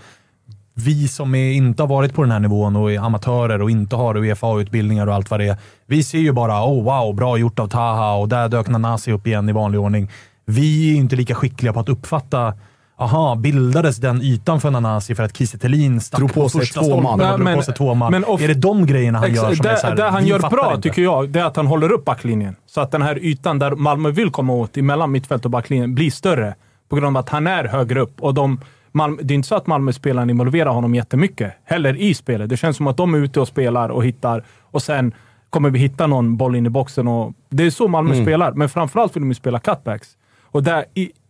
[0.74, 3.96] Vi som är, inte har varit på den här nivån och är amatörer och inte
[3.96, 5.56] har Uefa-utbildningar och allt vad det är.
[5.86, 9.26] Vi ser ju bara oh wow, bra gjort av Taha och där dök Nanasi upp
[9.26, 10.10] igen i vanlig ordning.
[10.44, 12.54] Vi är inte lika skickliga på att uppfatta
[12.98, 16.80] Aha, bildades den ytan för Nanasi för att Kiese Thelin stack Drog på sig första
[16.80, 17.20] två stolpen man.
[17.20, 18.12] och drog men- på sig två man?
[18.12, 20.26] men of- är det de grejerna han gör som är så det, här, det han
[20.26, 20.82] gör bra, inte.
[20.88, 22.56] tycker jag, det är att han håller upp backlinjen.
[22.66, 26.10] Så att den här ytan där Malmö vill komma åt, emellan mittfält och backlinjen, blir
[26.10, 26.54] större.
[26.88, 28.20] På grund av att han är högre upp.
[28.20, 28.60] Och de,
[28.92, 32.48] Malmö, det är inte så att Malmö-spelarna involverar honom jättemycket, heller i spelet.
[32.48, 35.14] Det känns som att de är ute och spelar och hittar, och sen
[35.50, 37.08] kommer vi hitta någon boll in i boxen.
[37.08, 40.08] Och, det är så Malmö spelar, men framförallt vill de ju spela cutbacks.
[40.42, 40.84] Och det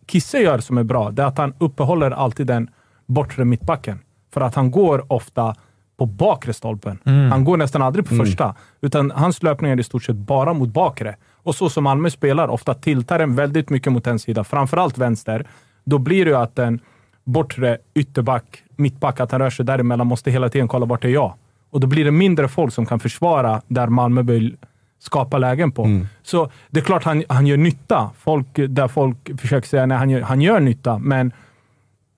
[0.07, 2.69] Kisse gör som är bra, det är att han uppehåller alltid den
[3.05, 3.99] bortre mittbacken.
[4.33, 5.55] För att han går ofta
[5.97, 6.99] på bakre stolpen.
[7.31, 10.69] Han går nästan aldrig på första, utan hans löpningar är i stort sett bara mot
[10.69, 11.15] bakre.
[11.33, 15.47] Och så som Malmö spelar, ofta tiltar den väldigt mycket mot en sida, framförallt vänster.
[15.83, 16.79] Då blir det ju att en
[17.23, 21.33] bortre ytterback, mittback, att han rör sig däremellan, måste hela tiden kolla vart är jag?
[21.69, 24.57] Och då blir det mindre folk som kan försvara där Malmö vill
[24.99, 25.83] skapa lägen på.
[26.23, 28.09] Så det är klart han, han gör nytta.
[28.17, 31.31] Folk, där folk försöker säga att han gör, han gör nytta, men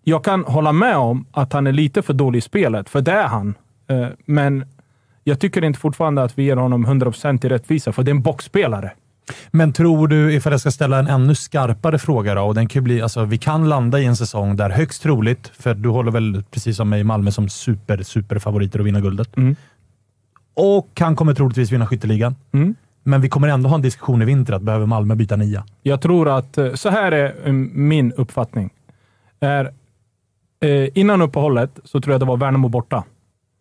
[0.03, 3.11] jag kan hålla med om att han är lite för dålig i spelet, för det
[3.11, 3.55] är han.
[3.87, 4.65] Eh, Men
[5.23, 8.21] jag tycker inte fortfarande att vi ger honom 100% i rättvisa, för det är en
[8.21, 8.91] boxspelare.
[9.51, 12.83] Men tror du, ifall jag ska ställa en ännu skarpare fråga då, och den kan
[12.83, 16.43] bli, alltså, vi kan landa i en säsong där högst troligt, för du håller väl
[16.51, 19.37] precis som mig Malmö som super, super favoriter att vinna guldet.
[19.37, 19.55] Mm.
[20.53, 22.35] Och han kommer troligtvis vinna skytteligan.
[22.51, 22.75] Mm.
[23.03, 25.63] Men vi kommer ändå ha en diskussion i vinter att behöver Malmö byta nia?
[25.83, 28.69] Jag tror att, eh, så här är eh, min uppfattning.
[29.39, 29.73] Är,
[30.59, 33.03] eh, innan uppehållet så tror jag det var Värnamo borta.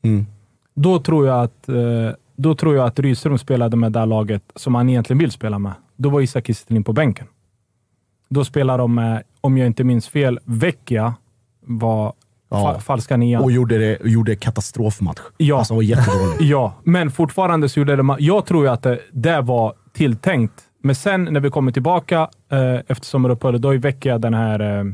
[0.03, 0.27] Mm.
[0.75, 4.43] Då tror jag att, eh, då tror jag att Rydström spelade med det här laget
[4.57, 5.73] som han egentligen vill spela med.
[5.97, 7.27] Då var Isak Kiese på bänken.
[8.29, 11.15] Då spelar de med, om jag inte minns fel, Vecchia
[11.67, 12.13] var
[12.51, 13.43] fa falska nian.
[13.43, 15.21] Och gjorde, det, gjorde katastrofmatch.
[15.37, 15.59] Ja.
[15.59, 16.37] Alltså, var jättedålig.
[16.41, 18.03] Ja, men fortfarande så gjorde det...
[18.03, 20.53] ma- Jag tror ju att det, det var tilltänkt.
[20.83, 24.85] Men sen när vi kommer tillbaka eh, efter sommaruppehållet, då väcker jag den här eh,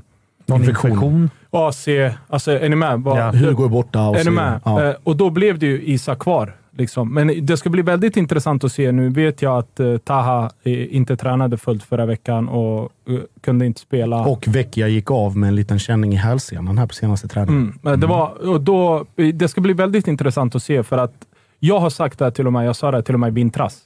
[0.47, 1.31] Någon infektion.
[1.51, 1.87] AC...
[2.29, 3.01] Alltså, är ni med?
[3.01, 3.31] Vad- Ja.
[3.31, 4.09] Hugo är borta.
[4.09, 4.61] Och är ni med?
[4.65, 4.85] Ja.
[4.85, 6.57] Eh, och då blev det ju Isak kvar.
[6.81, 7.15] Liksom.
[7.15, 8.93] Men det ska bli väldigt intressant att se.
[8.93, 13.67] Nu vet jag att eh, Taha eh, inte tränade fullt förra veckan och eh, kunde
[13.67, 14.27] inte spela.
[14.27, 17.63] Och Vecchia gick av med en liten känning i hälsenan här på senaste träningen.
[17.63, 17.79] Mm.
[17.83, 21.15] Men det, var, och då, det ska bli väldigt intressant att se, för att
[21.59, 23.33] jag har sagt det här till och med, jag sa det till och med i
[23.33, 23.79] vintras,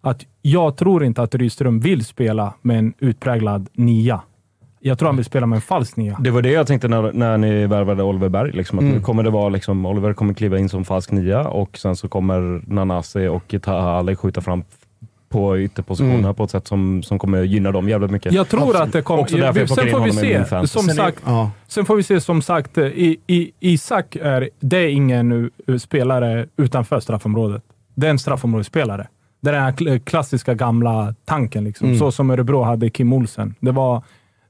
[0.00, 4.20] att jag tror inte att Rydström vill spela med en utpräglad nia.
[4.86, 6.16] Jag tror han vill spela med en falsk nia.
[6.20, 8.52] Det var det jag tänkte när, när ni värvade Oliver Berg.
[8.52, 11.78] Liksom, att nu kommer det vara liksom, Oliver kommer kliva in som falsk nia och
[11.78, 14.64] sen så kommer Nanasi och Taha Ali skjuta fram
[15.28, 18.32] på ytterpositionerna på ett sätt som, som kommer gynna dem jävligt mycket.
[18.32, 19.22] Jag tror att det kommer...
[19.22, 20.66] Också därför jag Sen får vi se.
[20.66, 21.50] Som Sen är- ja.
[21.66, 25.78] Sen får vi se som sagt, eh, i, i, Isak är, det är ingen uh,
[25.78, 27.62] spelare utanför straffområdet.
[27.94, 29.06] Det är en straffområdesspelare.
[29.40, 31.98] Det är den här kl- klassiska gamla tanken, liksom.
[31.98, 33.54] så som Örebro hade Kim Olsen.
[33.60, 34.02] Det var,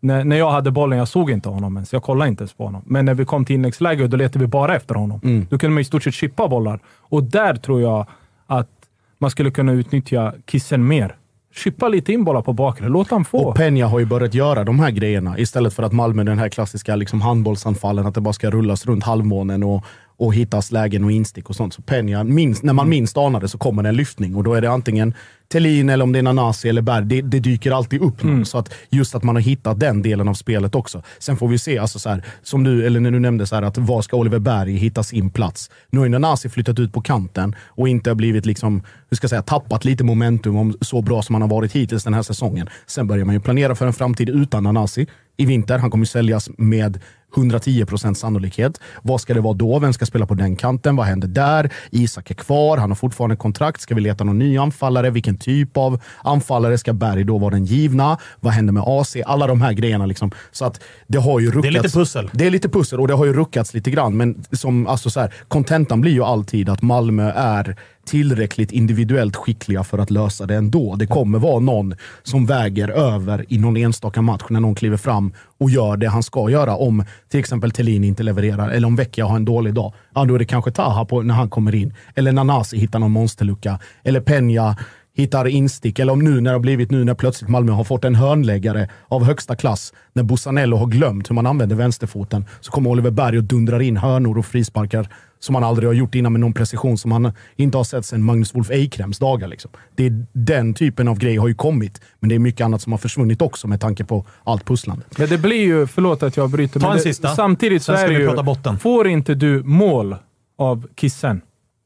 [0.05, 1.93] när, när jag hade bollen, jag såg inte honom ens.
[1.93, 2.83] Jag kollade inte ens på honom.
[2.87, 5.47] Men när vi kom till inläggsläge, då letade vi bara efter honom.
[5.51, 6.81] Då kunde man i stort sett chippa bollar.
[6.87, 8.07] Och där tror jag
[8.47, 8.71] att
[9.19, 11.17] man skulle kunna utnyttja Kissen mer.
[11.55, 12.89] Chippa lite in bollar på bakre.
[12.89, 13.39] Låt han få.
[13.39, 16.49] Och Peña har ju börjat göra de här grejerna istället för att Malmö, den här
[16.49, 19.85] klassiska liksom handbollsanfallen, att det bara ska rullas runt halvmånen och,
[20.17, 21.75] och hittas lägen och instick och sånt.
[21.75, 24.55] Så Peña, minst, när man minst anar det så kommer det en lyftning och då
[24.55, 25.15] är det antingen
[25.53, 27.05] Thelin eller om det är Nanasi eller Berg.
[27.05, 28.47] Det, det dyker alltid upp någon.
[28.47, 31.03] Så att just att man har hittat den delen av spelet också.
[31.19, 33.63] Sen får vi se, alltså så här, som du, eller när du nämnde, så här,
[33.63, 35.71] att var ska Oliver Berg hitta sin plats?
[35.91, 39.25] Nu har ju Nanasi flyttat ut på kanten och inte har blivit liksom, hur ska
[39.25, 42.23] jag säga, tappat lite momentum om så bra som han har varit hittills den här
[42.23, 42.69] säsongen.
[42.87, 45.07] Sen börjar man ju planera för en framtid utan Nanasi
[45.37, 45.79] i vinter.
[45.79, 47.01] Han kommer säljas med
[47.37, 48.81] 110 procents sannolikhet.
[49.03, 49.79] Vad ska det vara då?
[49.79, 50.97] Vem ska spela på den kanten?
[50.97, 51.71] Vad händer där?
[51.91, 52.79] Isak är kvar.
[52.79, 53.81] Han har fortfarande kontrakt.
[53.81, 55.11] Ska vi leta någon ny anfallare?
[55.11, 58.19] Vilken typ av anfallare ska Berg då vara den givna?
[58.41, 59.17] Vad händer med AC?
[59.27, 60.07] Alla de här grejerna.
[60.07, 60.31] Liksom.
[60.53, 61.63] Så att det har ju ruckats.
[61.63, 62.31] Det är lite pussel.
[62.33, 64.17] Det är lite pussel och det har ju ruckats lite grann.
[64.17, 69.85] Men som, alltså så här, kontentan blir ju alltid att Malmö är tillräckligt individuellt skickliga
[69.85, 70.97] för att lösa det ändå.
[70.97, 75.33] Det kommer vara någon som väger över i någon enstaka match när någon kliver fram
[75.59, 76.77] och gör det han ska göra.
[76.77, 77.05] Om
[77.35, 79.93] till exempel Thelin inte levererar eller om Vecchia har en dålig dag.
[80.15, 81.95] Ja, då är det kanske Taha på, när han kommer in.
[82.15, 83.79] Eller Nanasi hittar någon monsterlucka.
[84.03, 84.77] Eller Peña
[85.17, 85.99] hittar instick.
[85.99, 88.89] Eller om nu när det har blivit nu när plötsligt Malmö har fått en hörnläggare
[89.09, 89.93] av högsta klass.
[90.13, 93.97] När Bussanello har glömt hur man använder vänsterfoten så kommer Oliver Berg och dundrar in
[93.97, 95.09] hörnor och frisparkar
[95.39, 98.23] som han aldrig har gjort innan med någon precision som han inte har sett sedan
[98.23, 99.49] Magnus Wolf Eikrems dagar.
[99.49, 99.71] Liksom.
[99.95, 102.93] Det är, den typen av grej har ju kommit, men det är mycket annat som
[102.93, 105.05] har försvunnit också med tanke på allt pusslande.
[105.19, 107.29] Men det blir ju, förlåt att jag bryter, Ta men en det, sista.
[107.35, 108.79] samtidigt så Sen ska är det vi ju, prata botten.
[108.79, 110.17] får inte du mål
[110.59, 111.41] av Kissen,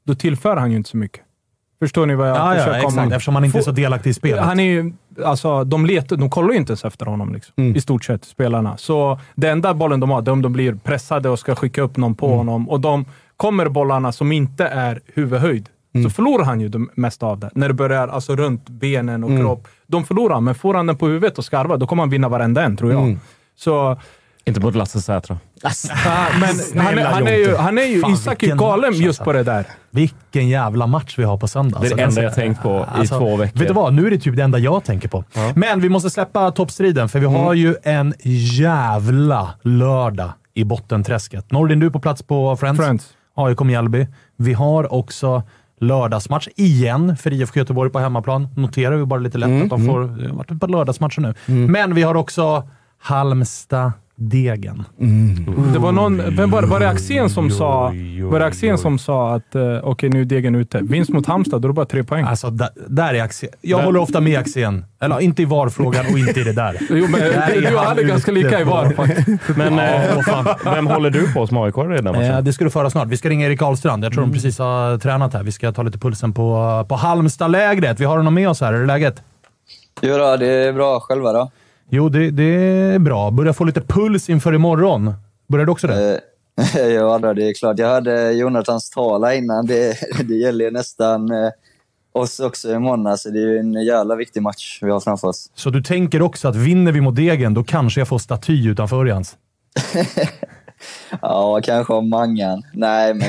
[0.07, 1.21] då tillför han ju inte så mycket.
[1.81, 3.03] Förstår ni vad jag Ja, försöker ja, komma?
[3.03, 3.13] exakt.
[3.13, 4.45] Eftersom han inte är så delaktig i spelet.
[4.45, 4.93] Han är ju,
[5.25, 7.77] alltså, de, letar, de kollar ju inte ens efter honom, liksom, Mm.
[7.77, 8.77] i stort sett, spelarna.
[8.77, 11.83] Så det enda bollen de har, det är om de blir pressade och ska skicka
[11.83, 12.39] upp någon på Mm.
[12.39, 12.69] honom.
[12.69, 13.05] Och de
[13.37, 16.05] kommer bollarna som inte är huvudhöjd, Mm.
[16.11, 17.51] så förlorar han ju det mesta av det.
[17.55, 19.35] När det börjar alltså, runt benen Mm.
[19.35, 19.69] och kropp.
[19.87, 22.29] De förlorar han, men får han den på huvudet och skarvar, då kommer han vinna
[22.29, 23.03] varenda en, tror jag.
[23.03, 23.21] Mm.
[23.57, 23.97] Så
[24.45, 25.39] Inte mot Lasse Sätra.
[25.63, 29.01] Ja, men han, är, han är ju, han är ju Fan, Isak är galen match,
[29.01, 29.25] just alltså.
[29.25, 29.67] på det där.
[29.91, 31.79] Vilken jävla match vi har på söndag.
[31.81, 33.59] Det är det Alltså, enda jag tänkt på i Alltså, två veckor.
[33.59, 33.95] Vet du vad?
[33.95, 35.25] Nu är det typ det enda jag tänker på.
[35.55, 41.53] Men vi måste släppa toppstriden, för vi har ju en jävla lördag i bottenträsket.
[41.53, 42.81] Nordin, du är på plats på Friends.
[42.81, 43.09] Friends.
[43.35, 44.07] AIK Mjällby.
[44.37, 45.43] Vi har också
[45.81, 48.49] lördagsmatch igen för IFK Göteborg på hemmaplan.
[48.57, 50.01] Noterar vi bara lite lätt att de får...
[50.01, 51.35] Det har varit ett par lördagsmatcher nu.
[51.47, 52.69] Men vi har också
[54.19, 54.85] Halmstad-Degen.
[55.73, 57.93] Det var någon, vem var, var det Axén som sa,
[58.31, 60.81] var det Axén som sa att uh, okej, nu är degen ute.
[60.83, 62.25] Vinst mot Halmstad, då är det bara tre poäng.
[62.25, 63.51] Alltså, där, där är Axén.
[63.61, 64.85] Jag Där- håller ofta med Axén.
[65.01, 66.77] Eller inte i VAR-frågan och inte i det där.
[66.91, 69.57] Jo, men Där är du och han är ganska lika i VAR faktiskt.
[69.57, 72.15] Men eh, vem håller du på som AIK redan?
[72.15, 73.09] Eh, det ska du föra snart.
[73.09, 74.05] Vi ska ringa Erik Ahlstrand.
[74.05, 75.43] Jag tror de precis har tränat här.
[75.43, 78.01] Vi ska ta lite pulsen på, på Halmstad-lägret.
[78.01, 78.73] Vi har honom med oss här.
[78.73, 79.23] Hur är läget?
[80.03, 81.01] Jo då, det är bra.
[81.01, 81.51] Själva då?
[81.91, 83.31] Jo, det, det är bra.
[83.31, 85.15] Börjar få lite puls inför imorgon.
[85.47, 86.21] Börjar du också det?
[86.75, 87.79] Eh, ja, då, det är klart.
[87.79, 89.67] Jag hörde Jonathans tal här innan.
[89.67, 91.51] Det, det gäller ju nästan eh,
[92.13, 93.19] oss också imorgon.
[93.19, 95.51] Så det är ju en jävla viktig match vi har framför oss.
[95.55, 98.97] Så du tänker också att vinner vi mot Degen, då kanske jag får staty utanför
[98.97, 99.37] Örjans?
[101.23, 102.63] Ja, kanske om Mangan.
[102.73, 103.29] Nej, men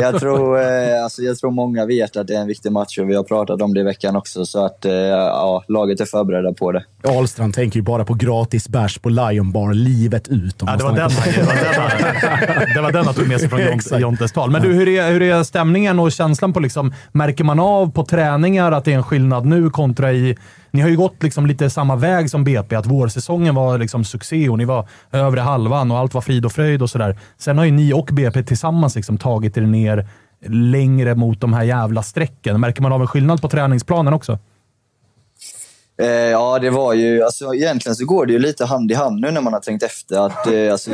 [0.00, 3.10] jag tror, eh, alltså, jag tror många vet att det är en viktig match och
[3.10, 4.46] vi har pratat om det i veckan också.
[4.46, 6.84] Så att eh, ja, laget är förberedda på det.
[7.08, 10.56] Ahlstrand tänker ju bara på gratis bärs på Lion Bar livet ut.
[10.66, 11.90] Ja, det, var den, det, var
[12.56, 14.00] den, det var den han tog med sig från.
[14.00, 14.50] Jontes tal.
[14.50, 18.04] Men du, hur är, hur är stämningen och känslan på liksom, Märker man av på
[18.04, 20.36] träningar att det är en skillnad nu kontra i...
[20.70, 24.48] Ni har ju gått liksom lite samma väg som BP, att vårsäsongen var liksom succé
[24.48, 27.18] och ni var övre halvan och allt var frid och fröjd och sådär.
[27.38, 30.08] Sen har ju ni och BP tillsammans liksom tagit er ner
[30.46, 32.60] längre mot de här jävla strecken.
[32.60, 34.38] Märker man av en skillnad på träningsplanen också?
[36.00, 37.22] Eh, ja, det var ju...
[37.22, 39.82] Alltså, egentligen så går det ju lite hand i hand nu när man har tänkt
[39.82, 40.26] efter.
[40.26, 40.90] Att, eh, alltså,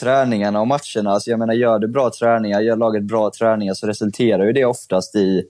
[0.00, 3.86] träningarna och matcherna, alltså, jag menar, gör du bra träningar, gör laget bra träningar så
[3.86, 5.42] resulterar ju det oftast i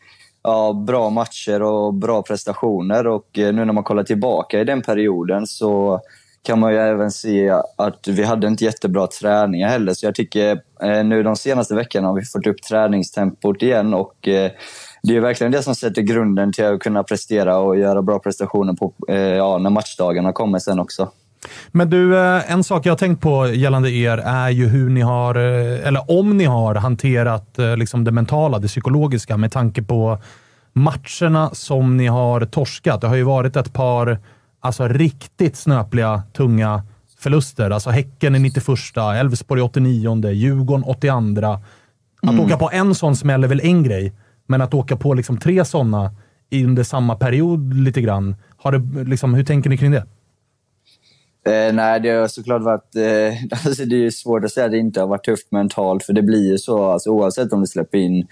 [0.42, 3.06] ja, bra matcher och bra prestationer.
[3.06, 6.00] Och eh, nu när man kollar tillbaka i den perioden så
[6.42, 9.94] kan man ju även se att vi hade inte jättebra träningar heller.
[9.94, 14.28] Så jag tycker eh, nu de senaste veckorna har vi fått upp träningstempot igen och
[14.28, 14.50] eh,
[15.02, 18.72] det är verkligen det som sätter grunden till att kunna prestera och göra bra prestationer
[18.72, 21.08] på, eh, ja, när matchdagarna kommer sen också.
[21.68, 25.34] Men du, en sak jag har tänkt på gällande er är ju hur ni har,
[25.34, 30.18] eller om ni har hanterat liksom det mentala, det psykologiska med tanke på
[30.72, 33.00] matcherna som ni har torskat.
[33.00, 34.18] Det har ju varit ett par
[34.60, 36.82] alltså, riktigt snöpliga, tunga
[37.18, 37.70] förluster.
[37.70, 41.58] Alltså Häcken i 91, Elfsborg i 89, Djurgården 82.
[42.22, 44.12] Att åka på en sån smäll är väl en grej,
[44.46, 46.10] men att åka på liksom tre sådana
[46.52, 48.36] under samma period lite grann.
[48.56, 50.06] Har det, liksom, hur tänker ni kring det?
[51.46, 52.96] Eh, nej, det har såklart varit...
[52.96, 56.12] Eh, alltså det är svårt att säga att det inte har varit tufft mentalt, för
[56.12, 56.84] det blir ju så.
[56.84, 58.26] Alltså, oavsett om du släpper in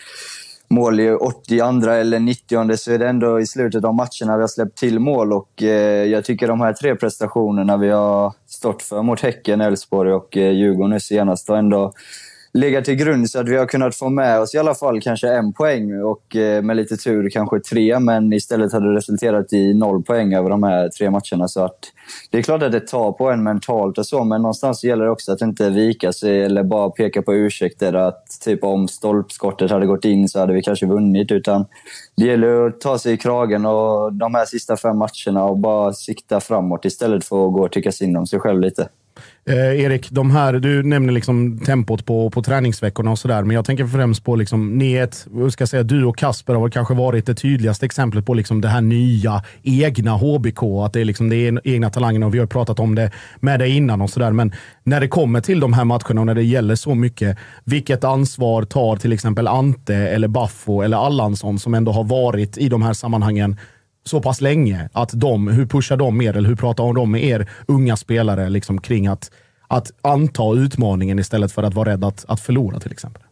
[0.70, 4.48] mål i 82 eller 90 så är det ändå i slutet av matcherna vi har
[4.48, 5.32] släppt till mål.
[5.32, 10.12] Och, eh, jag tycker de här tre prestationerna vi har stått för mot Häcken, Elfsborg
[10.12, 11.92] och eh, Djurgården nu senast har ändå
[12.53, 15.28] legat till grund så att vi har kunnat få med oss i alla fall kanske
[15.28, 19.74] en poäng och eh, med lite tur kanske tre, men istället hade det resulterat i
[19.74, 21.49] noll poäng över de här tre matcherna.
[21.49, 21.78] Så att
[22.30, 25.11] det är klart att det tar på en mentalt och så, men någonstans gäller det
[25.11, 29.86] också att inte vika sig eller bara peka på ursäkter att typ om stolpskottet hade
[29.86, 31.32] gått in så hade vi kanske vunnit.
[31.32, 31.66] Utan
[32.16, 35.92] det gäller att ta sig i kragen och de här sista fem matcherna och bara
[35.92, 38.88] sikta framåt istället för att gå och tycka synd om sig själv lite.
[39.46, 43.64] Eh, Erik, de här, du nämner liksom tempot på, på träningsveckorna och sådär, men jag
[43.64, 47.34] tänker främst på, liksom, ni ett, ska säga, du och Kasper har kanske varit det
[47.34, 50.62] tydligaste exemplet på liksom det här nya, egna HBK.
[50.62, 53.10] Att det är liksom det är egna talangerna och vi har pratat om det
[53.40, 54.32] med dig innan och sådär.
[54.32, 54.52] Men
[54.84, 58.62] när det kommer till de här matcherna och när det gäller så mycket, vilket ansvar
[58.62, 62.92] tar till exempel Ante eller Baffo eller Allansson som ändå har varit i de här
[62.92, 63.56] sammanhangen
[64.09, 64.88] så pass länge.
[64.92, 68.80] Att de, hur pushar de er, eller hur pratar de med er unga spelare liksom,
[68.80, 69.30] kring att,
[69.68, 73.22] att anta utmaningen istället för att vara rädd att, att förlora till exempel?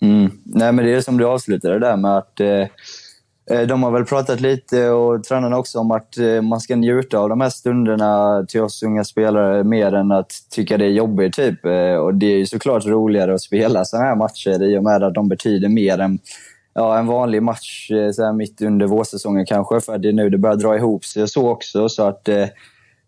[0.00, 0.30] Mm.
[0.44, 2.66] Nej, men det är som du avslutade där med att eh,
[3.50, 7.18] eh, de har väl pratat lite, och tränarna också, om att eh, man ska njuta
[7.18, 11.34] av de här stunderna till oss unga spelare mer än att tycka det är jobbigt.
[11.34, 11.64] Typ.
[11.64, 15.02] Eh, och det är ju såklart roligare att spela sådana här matcher i och med
[15.02, 16.18] att de betyder mer än
[16.78, 20.30] ja, en vanlig match eh, så här mitt under vårsäsongen kanske, för det är nu
[20.30, 21.88] det börjar dra ihop sig så också.
[21.88, 22.46] Så att eh,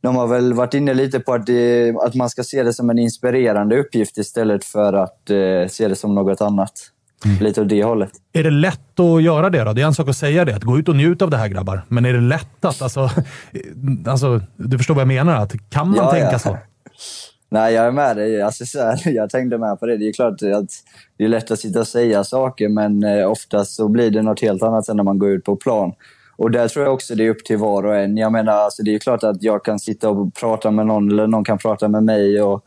[0.03, 2.91] de har väl varit inne lite på att, det, att man ska se det som
[2.91, 6.73] en inspirerande uppgift istället för att eh, se det som något annat.
[7.41, 8.11] Lite åt det hållet.
[8.33, 9.73] Är det lätt att göra det då?
[9.73, 11.49] Det är en sak att säga det, att gå ut och njuta av det här
[11.49, 11.83] grabbar.
[11.89, 13.11] Men är det lätt att, alltså,
[14.07, 15.37] alltså du förstår vad jag menar?
[15.37, 16.39] Att, kan man Ja, tänka ja.
[16.39, 16.59] så?
[17.53, 18.43] Nej, jag är med dig.
[18.43, 19.97] Alltså, så här, jag tänkte med på det.
[19.97, 20.71] Det är klart att
[21.17, 24.41] det är lätt att sitta och säga saker, men eh, oftast så blir det något
[24.41, 25.93] helt annat än när man går ut på plan.
[26.37, 28.17] Och där tror jag också det är upp till var och en.
[28.17, 31.27] Jag menar, alltså, det är klart att jag kan sitta och prata med någon, eller
[31.27, 32.43] någon kan prata med mig.
[32.43, 32.65] Och,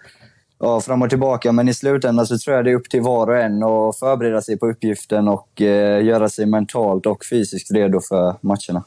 [0.60, 1.52] ja, fram och tillbaka.
[1.52, 4.42] Men i slutändan så tror jag det är upp till var och en att förbereda
[4.42, 8.84] sig på uppgiften och eh, göra sig mentalt och fysiskt redo för matcherna.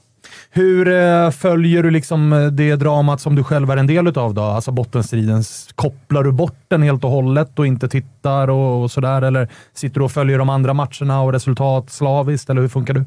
[0.50, 4.34] Hur eh, följer du liksom eh, det dramat som du själv är en del utav
[4.34, 4.42] då?
[4.42, 5.42] Alltså bottenstriden.
[5.74, 9.22] Kopplar du bort den helt och hållet och inte tittar och, och sådär?
[9.22, 12.50] Eller sitter du och följer de andra matcherna och resultat slaviskt?
[12.50, 13.04] Eller hur funkar du?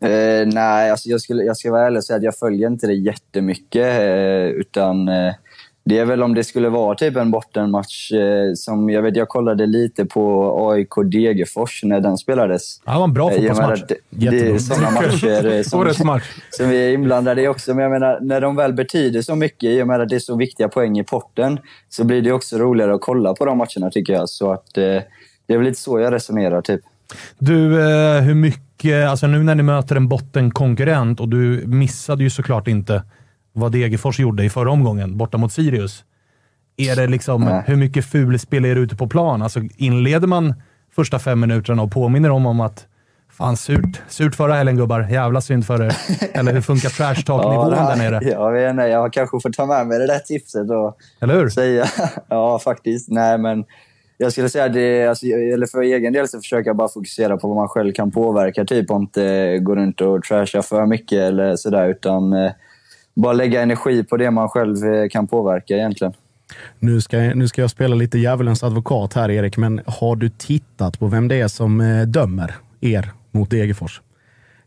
[0.00, 2.86] Eh, nej, alltså jag, skulle, jag ska vara ärlig och säga att jag följer inte
[2.86, 4.00] det jättemycket.
[4.00, 5.34] Eh, utan eh,
[5.88, 8.12] det är väl om det skulle vara typ en bottenmatch.
[8.12, 12.80] Eh, som jag vet, jag kollade lite på AIK Degerfors när den spelades.
[12.84, 13.80] Ja, det var en bra Eh, fotbollsmatch.
[14.10, 16.24] Det, det är sådana matcher eh, som, match.
[16.50, 17.74] som vi är inblandade i också.
[17.74, 20.20] Men jag menar, när de väl betyder så mycket, i och med att det är
[20.20, 21.58] så viktiga poäng i potten,
[21.88, 24.28] så blir det också roligare att kolla på de matcherna tycker jag.
[24.28, 24.82] Så att, eh,
[25.46, 26.62] det är väl lite så jag resonerar.
[26.62, 26.80] Typ.
[27.38, 32.30] Du, eh, hur mycket, alltså nu när ni möter en bottenkonkurrent och du missade ju
[32.30, 33.02] såklart inte
[33.58, 36.04] vad Degerfors gjorde i förra omgången borta mot Sirius.
[36.76, 37.62] Är det liksom, Nej.
[37.66, 39.42] hur mycket fulspel är det ute på plan?
[39.42, 40.54] Alltså inleder man
[40.94, 42.86] första fem minuterna och påminner om, om att
[43.30, 44.02] Fan, surt.
[44.08, 45.08] Surt förra helgen gubbar.
[45.10, 45.96] Jävla synd för er.
[46.32, 48.28] Eller hur funkar trash talk-nivån Ja, där nere?
[48.30, 51.48] Jag vet inte, jag kanske får ta med mig det där tipset och Eller hur?
[51.48, 51.86] säga.
[52.28, 53.08] Ja, faktiskt.
[53.10, 53.64] Nej, men
[54.16, 57.48] jag skulle säga det, alltså, eller för egen del så försöker jag bara fokusera på
[57.48, 58.64] vad man själv kan påverka.
[58.64, 62.52] Typ och inte gå runt och trasha för mycket eller sådär, utan eh,
[63.22, 66.12] bara lägga energi på det man själv eh, kan påverka egentligen.
[66.78, 70.98] Nu ska, nu ska jag spela lite djävulens advokat här, Erik, men har du tittat
[70.98, 74.00] på vem det är som eh, dömer er mot Degerfors?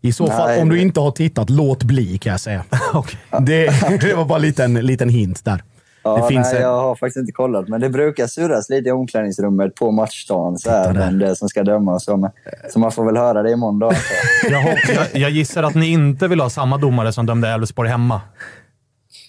[0.01, 0.61] I så fall, Nej.
[0.61, 2.63] om du inte har tittat, låt bli kan jag säga.
[2.93, 3.19] Okej.
[3.39, 3.65] det,
[4.01, 5.63] det var bara en liten, liten hint där.
[6.03, 8.89] Ja, det finns nej, en- jag har faktiskt inte kollat, men det brukar surras lite
[8.89, 10.57] i omklädningsrummet på matchdagen.
[10.57, 11.93] Så här, vem det är som ska döma.
[11.93, 12.29] och Så,
[12.69, 13.87] så man får väl höra det imorgon då.
[13.87, 14.01] antar
[14.51, 14.63] jag.
[14.95, 18.21] Jag, jag, gissar att ni inte vill ha samma domare som dömde Elfsborg hemma.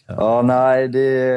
[0.07, 1.33] Ja, nej, det...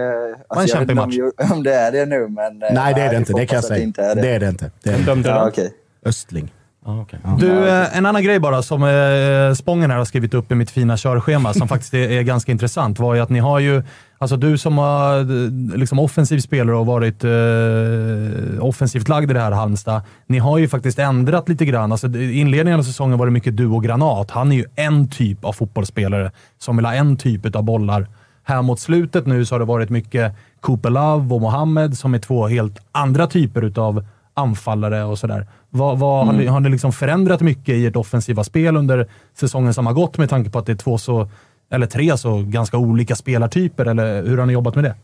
[0.47, 2.61] Alltså, vet inte kämpig om, om det är det nu, men...
[2.63, 3.33] eh, Nej, det är det vi inte.
[3.33, 3.83] Det kan jag säga.
[3.83, 4.21] inte är det.
[4.21, 4.71] Det är det inte.
[4.83, 5.73] Det är Vem dömde Ja, okej.
[6.05, 6.53] Östling.
[6.87, 7.19] Ah, okay.
[7.39, 10.71] Du, eh, en annan grej bara som eh, Spången här har skrivit upp i mitt
[10.71, 13.83] fina körschema som faktiskt är, är ganska intressant var ju att ni har ju,
[14.17, 19.39] alltså du som har eh, liksom offensiv spelare och varit eh, offensivt lagd i det
[19.39, 20.01] här Halmstad.
[20.27, 21.91] Ni har ju faktiskt ändrat lite grann.
[21.91, 24.31] Alltså, I inledningen av säsongen var det mycket du och Granat.
[24.31, 28.07] Han är ju en typ av fotbollsspelare som vill ha en typ av bollar.
[28.43, 32.19] Här mot slutet nu så har det varit mycket Cooper Love och Mohammed som är
[32.19, 34.05] två helt andra typer utav
[34.35, 35.47] anfallare och sådär.
[35.75, 39.73] Vad, vad, Har ni, har ni liksom förändrat mycket i ert offensiva spel under säsongen
[39.73, 41.29] som har gått med tanke på att det är två så,
[41.71, 43.85] eller tre så ganska olika spelartyper?
[43.85, 44.95] Eller hur har ni jobbat med det?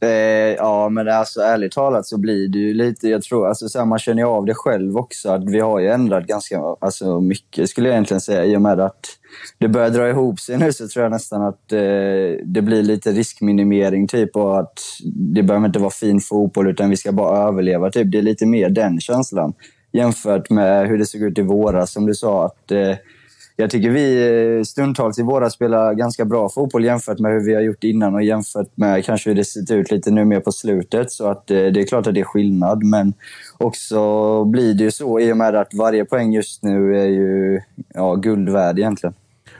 [0.00, 3.08] Eh, ja, men alltså, ärligt talat så blir det ju lite...
[3.08, 5.30] Jag tror, alltså, så här, man känner ju av det själv också.
[5.30, 8.44] Att vi har ju ändrat ganska alltså, mycket, skulle jag egentligen säga.
[8.44, 9.06] I och med att
[9.58, 11.78] det börjar dra ihop sig nu så tror jag nästan att eh,
[12.44, 14.08] det blir lite riskminimering.
[14.08, 14.80] typ och att
[15.34, 17.90] Det behöver inte vara fin fotboll, utan vi ska bara överleva.
[17.90, 18.12] Typ.
[18.12, 19.52] Det är lite mer den känslan
[19.92, 21.92] jämfört med hur det såg ut i våras.
[21.92, 22.94] Som du sa, att eh,
[23.60, 27.54] jag tycker vi eh, stundtals i våras spelar ganska bra fotboll jämfört med hur vi
[27.54, 30.52] har gjort innan och jämfört med kanske hur det sett ut lite nu mer på
[30.52, 31.12] slutet.
[31.12, 33.12] Så att eh, det är klart att det är skillnad, men
[33.58, 37.60] också blir det ju så i och med att varje poäng just nu är ju
[37.94, 39.14] ja, guld värd egentligen.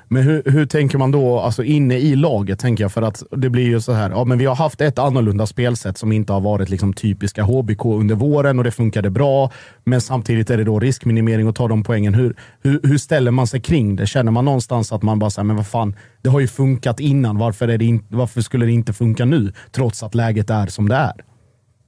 [0.09, 2.59] Men hur, hur tänker man då alltså inne i laget?
[2.59, 4.99] tänker jag För att det blir ju så här, ja, men vi har haft ett
[4.99, 9.51] annorlunda spelsätt som inte har varit liksom typiska HBK under våren och det funkade bra.
[9.85, 12.15] Men samtidigt är det då riskminimering och ta de poängen.
[12.15, 14.07] Hur, hur, hur ställer man sig kring det?
[14.07, 17.39] Känner man någonstans att man bara säger, men vad fan, det har ju funkat innan.
[17.39, 19.53] Varför, är det in, varför skulle det inte funka nu?
[19.73, 21.25] Trots att läget är som det är.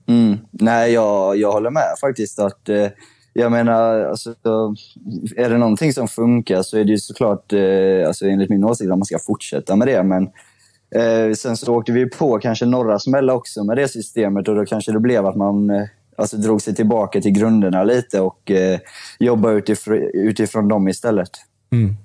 [0.08, 0.38] Mm.
[0.50, 2.38] Nej, jag, jag håller med faktiskt.
[2.38, 2.86] att eh,
[3.32, 4.34] jag menar, alltså,
[5.36, 8.90] är det någonting som funkar så är det ju såklart, eh, alltså, enligt min åsikt,
[8.90, 10.02] att man ska fortsätta med det.
[10.02, 10.22] Men
[10.94, 14.64] eh, sen så åkte vi på kanske några smällar också med det systemet och då
[14.64, 15.82] kanske det blev att man eh,
[16.16, 18.78] alltså, drog sig tillbaka till grunderna lite och eh,
[19.18, 21.30] jobbade utifrån, utifrån dem istället.
[21.72, 21.96] Mm.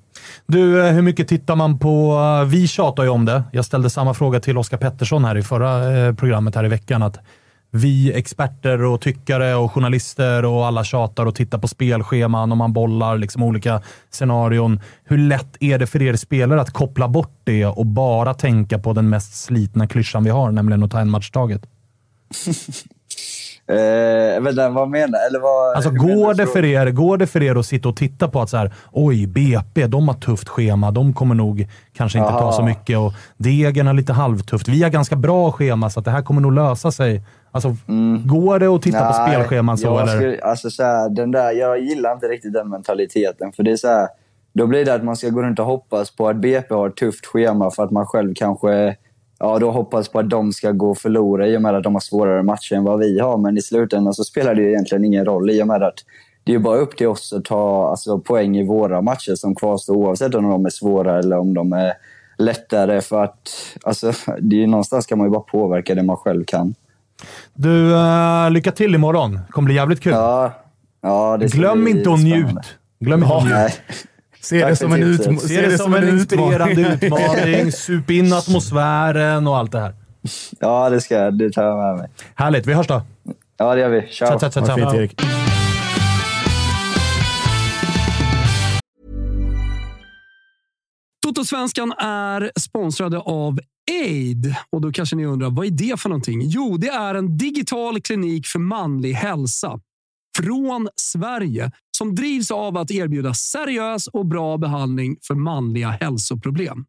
[0.46, 2.18] Du, eh, hur mycket tittar man på...
[2.42, 3.44] Eh, vi tjatar ju om det.
[3.52, 7.04] Jag ställde samma fråga till Oskar Pettersson här i förra eh, programmet här i veckan.
[7.04, 7.20] Att
[7.76, 12.74] vi experter och tyckare och journalister och alla tjatar och tittar på spelscheman och man
[12.74, 14.80] bollar liksom olika scenarion.
[15.04, 18.94] Hur lätt är det för er spelare att koppla bort det och bara tänka på
[18.94, 21.62] den mest slitna klyschan vi har, nämligen att ta en match taget?
[23.68, 27.56] Eh, vänta, vad menar Eller vad, Alltså, går det, för er, går det för er
[27.56, 30.92] att sitta och titta på att så här, oj, BP, de har tufft schema.
[30.92, 32.52] De kommer nog kanske inte ta Aha.
[32.52, 32.98] så mycket.
[32.98, 34.68] Och Degen har lite halvtufft.
[34.68, 37.24] Vi har ganska bra schema, så att det här kommer nog lösa sig.
[37.56, 37.76] Alltså,
[38.26, 39.26] Går det att titta på Mm.
[39.26, 39.88] Nej, spelscheman så?
[39.88, 40.16] jag Eller?
[40.16, 43.52] Skulle, alltså så här, den där, jag gillar inte riktigt den mentaliteten.
[43.52, 44.08] För det är så här,
[44.54, 46.96] Då blir det att man ska gå runt och hoppas på att BP har ett
[46.96, 48.96] tufft schema för att man själv kanske
[49.40, 51.96] ja, då hoppas på att de ska gå och förlora i och med att de
[51.96, 53.38] har svårare matcher än vad vi har.
[53.38, 56.00] Men i slutändan så spelar det ju egentligen ingen roll i och med att
[56.44, 59.96] det är bara upp till oss att ta alltså, poäng i våra matcher som kvarstår
[59.96, 61.94] oavsett om de är svåra eller om de är
[62.38, 63.02] lättare.
[63.02, 63.50] För att
[63.84, 66.76] alltså, det är ju någonstans kan man ju bara påverka det man själv kan.
[67.54, 69.34] Du, uh, lycka till imorgon.
[69.34, 70.14] Det kommer bli jävligt kul.
[70.14, 70.54] Ja,
[71.02, 72.78] ja, det Glöm bli inte att njut.
[73.00, 73.82] Glöm inte att njut.
[74.42, 77.72] Se Tack det som en, utma- Se det som en inspirerande utmaning.
[77.72, 79.94] Sup in atmosfären och allt det här.
[80.60, 81.38] Ja, det ska jag.
[81.38, 82.10] Det tar jag med mig.
[82.36, 82.66] Härligt.
[82.66, 83.02] Vi hörs då.
[83.58, 84.02] Ja, det gör vi.
[84.02, 84.40] Ciao.
[84.40, 84.76] Tja, tja, Vad tja.
[84.76, 85.22] fint Erik.
[91.26, 93.60] Totosvenskan är sponsrade av
[93.92, 94.56] Aid.
[94.70, 96.42] Och då kanske ni undrar, vad är det för någonting?
[96.44, 99.80] Jo, det är en digital klinik för manlig hälsa.
[100.38, 101.72] Från Sverige.
[101.98, 106.86] Som drivs av att erbjuda seriös och bra behandling för manliga hälsoproblem.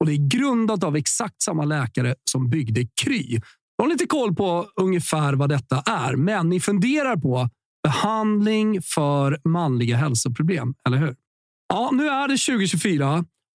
[0.00, 3.40] Och Det är grundat av exakt samma läkare som byggde Kry.
[3.78, 7.48] De har lite koll på ungefär vad detta är, men ni funderar på
[7.82, 11.16] behandling för manliga hälsoproblem, eller hur?
[11.68, 13.24] Ja, nu är det 2024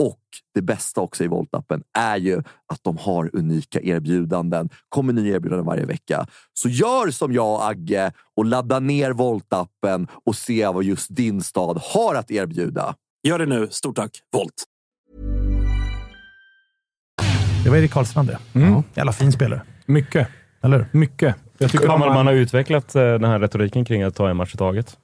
[0.00, 0.20] Och
[0.54, 2.38] det bästa också i Volt-appen är ju
[2.72, 4.68] att de har unika erbjudanden.
[4.88, 6.26] kommer nya erbjudanden varje vecka.
[6.52, 11.80] Så gör som jag Agge och ladda ner Volt-appen och se vad just din stad
[11.82, 12.94] har att erbjuda.
[13.22, 13.68] Gör det nu.
[13.70, 14.64] Stort tack, Volt!
[17.64, 18.38] Det var Erik Karlstrand det.
[18.60, 18.82] Mm.
[18.94, 19.62] Jävla fin spelare.
[19.86, 20.28] Mycket.
[20.62, 20.86] Eller?
[20.92, 21.36] Mycket.
[21.58, 24.36] Jag tycker man, om man har utvecklat eh, den här retoriken kring att ta en
[24.36, 24.98] match i taget.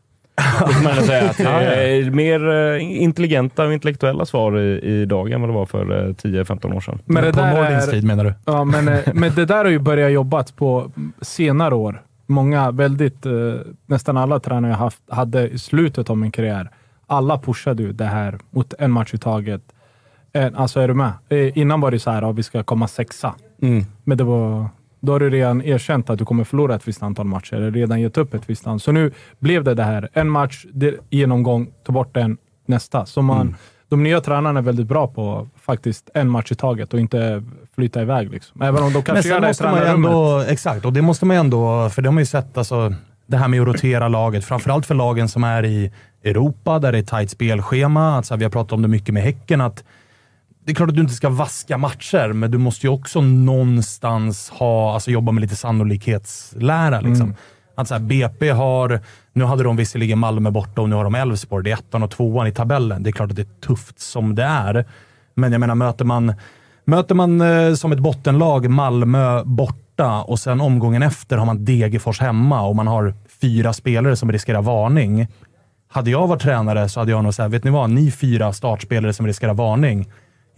[0.58, 1.30] Får man säga.
[1.30, 5.66] Att det är mer eh, intelligenta och intellektuella svar i, idag än vad det var
[5.66, 6.98] för eh, 10-15 år sedan.
[7.04, 8.34] Men det på är- tid menar du?
[8.44, 12.02] Ja, men, eh, men det där har ju börjat jobbat på senare år.
[12.26, 13.32] Många, väldigt, eh,
[13.86, 16.70] nästan alla tränare jag haft hade i slutet av min karriär,
[17.06, 19.62] alla pushade ju det här mot en match i taget.
[20.54, 21.12] Alltså är du med?
[21.28, 23.34] Eh, Innan var det så här, ja, vi ska komma sexa.
[24.04, 24.68] Men det var,
[25.00, 28.00] då har du redan erkänt att du kommer förlora ett visst antal matcher, eller redan
[28.00, 28.80] gett upp ett visst antal.
[28.80, 30.66] Så nu blev det det här, en match,
[31.10, 32.36] genomgång, ta bort den,
[32.66, 33.06] nästa.
[33.06, 33.56] Så man,
[33.88, 37.42] de nya tränarna är väldigt bra på faktiskt en match i taget och inte
[37.74, 38.30] flyta iväg.
[38.30, 38.62] Liksom.
[38.62, 40.10] Även om de kanske gör det i tränarrummet.
[40.10, 40.44] ändå...
[40.48, 41.90] Exakt, och det måste man ju ändå...
[41.90, 42.94] För det har man ju sett, alltså,
[43.26, 44.44] det här med att rotera laget.
[44.44, 45.92] Framförallt för lagen som är i
[46.24, 48.16] Europa, där det är tajt spelschema.
[48.16, 49.84] Alltså, vi har pratat om det mycket med Häcken, att
[50.66, 54.50] det är klart att du inte ska vaska matcher, men du måste ju också någonstans
[54.50, 57.00] ha, alltså jobba med lite sannolikhetslära.
[57.00, 57.34] Liksom.
[57.76, 59.00] Att så här, BP har,
[59.32, 61.64] nu hade de visserligen Malmö borta och nu har de Elfsborg.
[61.64, 63.02] Det är ettan och tvåan i tabellen.
[63.02, 64.84] Det är klart att det är tufft som det är.
[65.34, 66.34] Men jag menar, möter man,
[66.84, 72.20] möter man eh, som ett bottenlag Malmö borta och sen omgången efter har man Degerfors
[72.20, 75.26] hemma och man har fyra spelare som riskerar varning.
[75.88, 77.90] Hade jag varit tränare så hade jag nog sagt, vet ni vad?
[77.90, 80.08] Ni fyra startspelare som riskerar varning.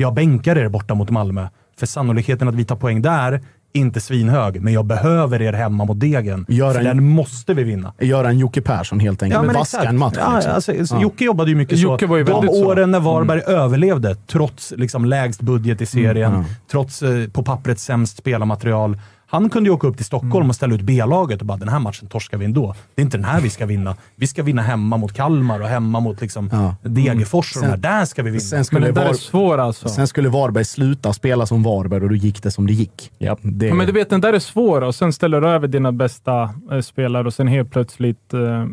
[0.01, 1.47] Jag bänkar er borta mot Malmö.
[1.79, 3.41] För sannolikheten att vi tar poäng där
[3.73, 6.47] inte svinhög, men jag behöver er hemma mot Degen.
[6.49, 7.93] Gör för en- den måste vi vinna.
[8.01, 9.47] Göra en Jocke Persson helt enkelt.
[9.47, 10.15] men vaska en match.
[10.19, 10.53] Ja, liksom.
[10.53, 11.03] alltså, Ja.
[11.03, 12.11] Jocke jobbade ju mycket Jocke så.
[12.11, 12.67] var ju De väldigt så.
[12.67, 16.55] åren när Varberg överlevde, trots liksom lägst budget i serien, Mm, ja.
[16.71, 18.99] trots eh, på pappret sämst spelarmaterial.
[19.31, 20.49] Han kunde ju åka upp till Stockholm Mm.
[20.49, 22.75] och ställa ut B-laget och bara “den här matchen torskar vi ändå”.
[22.95, 23.97] Det är inte den här vi ska vinna.
[24.17, 26.75] Vi ska vinna hemma mot Kalmar och hemma mot liksom Ja.
[26.83, 27.69] Degerfors och de.
[27.69, 28.41] Sen- Där ska vi vinna.
[28.41, 29.89] Sen Men skulle, den där är Var, svår alltså.
[29.89, 33.11] sen skulle Varberg sluta spela som Varberg och då gick det som det gick.
[33.19, 33.37] Ja.
[33.43, 35.93] Det, Ja, men du vet, den där är svår och sen ställer du över dina
[35.93, 38.65] bästa eh, spelare och sen helt plötsligt eh,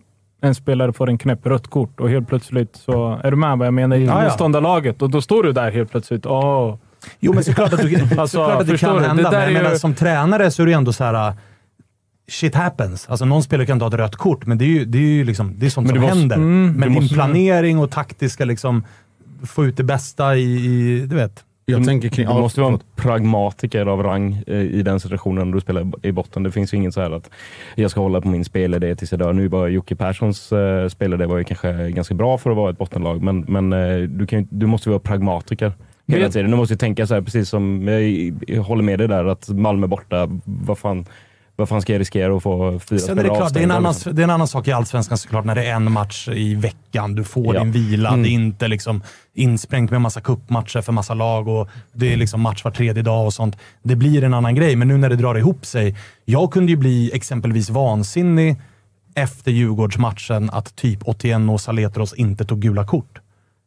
[0.42, 3.68] en spelare får en knäpp rött kort och helt plötsligt så är du med vad
[3.68, 6.26] jag menar i motståndarlaget och då står du där helt plötsligt.
[6.26, 6.76] Åh,
[7.20, 9.02] Jo, men såklart att, du, Alltså, såklart att det kan du?
[9.02, 11.04] Det hända, där men jag ju- menar, som tränare så är det ju ändå så
[11.04, 11.34] här.
[12.28, 13.10] Shit happens.
[13.10, 15.24] Alltså någon spelare kan ta ett rött kort, men det är ju, det är ju
[15.24, 16.36] liksom, det är sånt Men som måste- händer.
[16.36, 18.84] mm, men din måste- planering och taktiska liksom,
[19.44, 21.44] få ut det bästa i, i du vet.
[21.66, 22.28] jag Du- tänker kring...
[22.28, 26.12] Du måste vara en pragmatiker av rang eh, i den situationen när du spelar i
[26.12, 26.44] botten.
[26.44, 27.30] Det finns ju ingen så här att
[27.76, 29.34] jag ska hålla på min spelidé tills jag dör.
[29.34, 32.78] Nu var Jocke Perssons uh, spelidé var ju kanske ganska bra för att vara ett
[32.78, 35.74] bottenlag, men, men eh, du, kan, ju- du måste vara pragmatiker
[36.08, 36.52] hela tiden.
[36.52, 39.50] Du måste ju tänka så här, precis som jag, jag håller med dig där, att
[39.50, 41.06] Malmö borta, vad fan,
[41.56, 43.72] vad fan ska jag riskera att få fyra Sen är det klart, det är, en
[43.72, 44.16] annan, liksom?
[44.16, 47.16] det är en annan sak i Allsvenskan såklart, när det är en match i veckan.
[47.16, 47.64] Du får Ja.
[47.64, 48.10] din vila.
[48.10, 48.24] Mm.
[48.24, 49.04] Det är inte liksom
[49.34, 53.26] insprängt med massa kuppmatcher för massa lag och det är liksom match var tredje dag
[53.26, 53.58] och sånt.
[53.84, 55.96] Det blir en annan grej, men nu när det drar ihop sig.
[56.26, 58.56] Jag kunde ju bli exempelvis vansinnig
[59.16, 63.20] efter Djurgårdsmatchen att typ 81 och Saletros inte tog gula kort.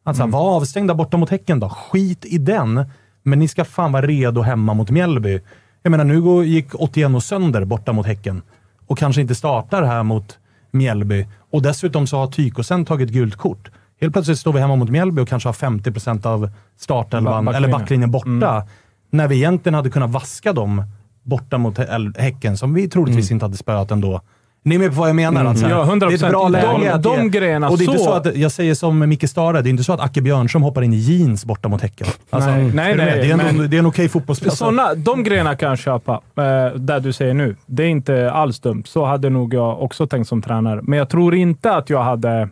[0.08, 0.30] Alltså, Mm.
[0.30, 1.68] Var avstängda borta mot Häcken då.
[1.68, 2.84] Skit i den.
[3.22, 5.40] Men ni ska fan vara redo hemma mot Mjällby.
[5.82, 8.42] Jag menar, nu gick 81 och sönder borta mot Häcken
[8.86, 10.38] och kanske inte startar här mot
[10.70, 11.26] Mjällby.
[11.50, 13.70] Och dessutom så har Tykosen tagit gult kort.
[14.00, 17.68] Helt plötsligt står vi hemma mot Mjällby och kanske har 50% av startelvan, Ba- eller
[17.68, 18.10] backlinjen.
[18.10, 18.66] borta.
[19.10, 20.84] När vi egentligen hade kunnat vaska dem
[21.22, 24.20] borta mot Hä- Häcken, som vi troligtvis inte hade spöat ändå.
[24.62, 25.44] Ni är med på vad jag menar?
[25.44, 25.98] Att så här, Ja, 100%.
[26.00, 26.98] Det är ett bra De- läge.
[27.02, 29.68] de det- grejerna Och det är inte så- att, jag säger som Micke Stare, det
[29.68, 32.06] är inte så att Acke Björnström hoppar in i jeans borta mot Häcken.
[32.30, 34.50] Alltså, Nej, nej, Det är en, men- det är en okej fotbollsspelare.
[34.52, 37.56] Alltså, Såna, de grejerna kan jag köpa, eh, där du säger nu.
[37.66, 38.82] Det är inte alls dumt.
[38.86, 40.80] Så hade nog jag också tänkt som tränare.
[40.82, 42.48] Men jag tror inte att jag hade...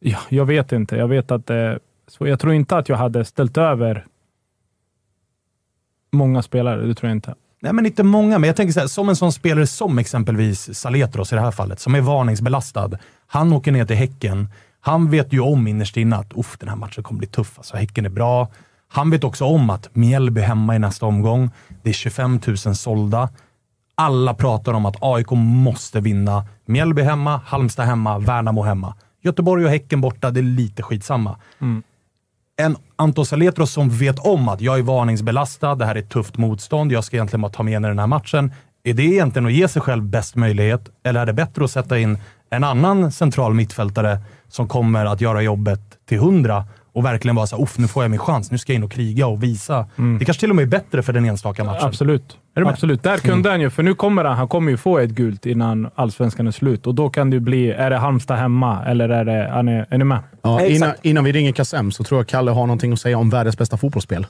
[0.00, 0.96] Ja, jag vet inte.
[0.96, 1.78] Jag vet att det...
[2.08, 4.04] Så jag tror inte att jag hade ställt över
[6.12, 6.86] många spelare.
[6.86, 7.34] Det tror jag inte.
[7.64, 8.38] Nej, men inte många.
[8.38, 11.50] Men jag tänker så här, som en sån spelare som exempelvis Saletros i det här
[11.50, 12.90] fallet, som är varningsbelastad.
[13.26, 14.48] Han åker ner till Häcken.
[14.80, 17.52] Han vet ju om innerst inne att Uff, den här matchen kommer bli tuff.
[17.56, 18.48] Alltså, häcken är bra.
[18.88, 21.50] Han vet också om att Mjällby hemma i nästa omgång.
[21.82, 23.28] Det är 25 000 sålda.
[23.94, 26.46] Alla pratar om att AIK måste vinna.
[26.66, 28.94] Mjällby hemma, Halmstad hemma, Värnamo hemma.
[29.22, 31.36] Göteborg och Häcken borta, det är lite skitsamma.
[31.60, 31.82] Mm.
[32.56, 36.36] En Anton Saletros som vet om att jag är varningsbelastad, det här är ett tufft
[36.36, 38.52] motstånd, jag ska egentligen bara ta med den här matchen.
[38.84, 40.88] Är det egentligen att ge sig själv bäst möjlighet?
[41.02, 42.18] Eller är det bättre att sätta in
[42.50, 47.62] en annan central mittfältare som kommer att göra jobbet till hundra och verkligen vara så
[47.62, 49.86] "Uff, nu får jag min chans, nu ska jag in och kriga och visa.
[50.18, 51.86] Det kanske till och med är bättre för den enstaka matchen.
[51.86, 52.38] Absolut.
[52.54, 52.72] Är du med?
[52.72, 53.02] Absolut.
[53.02, 55.90] Där kunde han ju, för nu kommer han, han kommer ju få ett gult innan
[55.94, 59.24] allsvenskan är slut och då kan det ju bli, är det Halmstad hemma eller är
[59.24, 60.18] det, är ni, är ni med?
[60.42, 63.30] Ja, innan, innan vi ringer Kassem så tror jag Kalle har någonting att säga om
[63.30, 64.26] världens bästa fotbollsspel.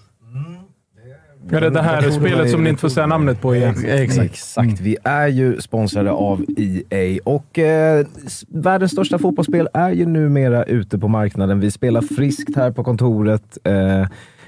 [1.50, 3.74] Är det det här spelet som ni inte får säga namnet på igen?
[3.86, 4.24] Exakt.
[4.24, 4.80] Exakt.
[4.80, 8.06] Vi är ju sponsrade av EA och eh,
[8.48, 11.60] världens största fotbollsspel är ju numera ute på marknaden.
[11.60, 13.58] Vi spelar friskt här på kontoret.
[13.64, 14.06] Eh,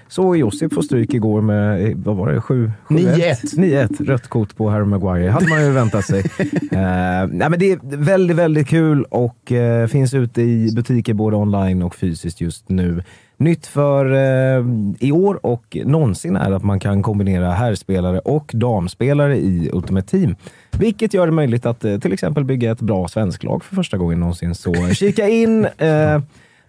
[0.09, 3.57] så Josip får stryk igår med, eh, vad var det, 7 9-1.
[3.57, 4.05] 9-1.
[4.05, 5.31] Rött kort på Harry Maguire.
[5.31, 6.19] hade man ju väntat sig.
[6.73, 11.37] eh, nej, men det är väldigt, väldigt kul och eh, finns ute i butiker både
[11.37, 13.03] online och fysiskt just nu.
[13.39, 14.65] Nytt för eh,
[14.99, 20.37] i år och någonsin är att man kan kombinera herrspelare och damspelare i Ultimate Team.
[20.79, 24.55] Vilket gör det möjligt att till exempel bygga ett bra svensklag för första gången någonsin.
[24.55, 25.67] Så kika in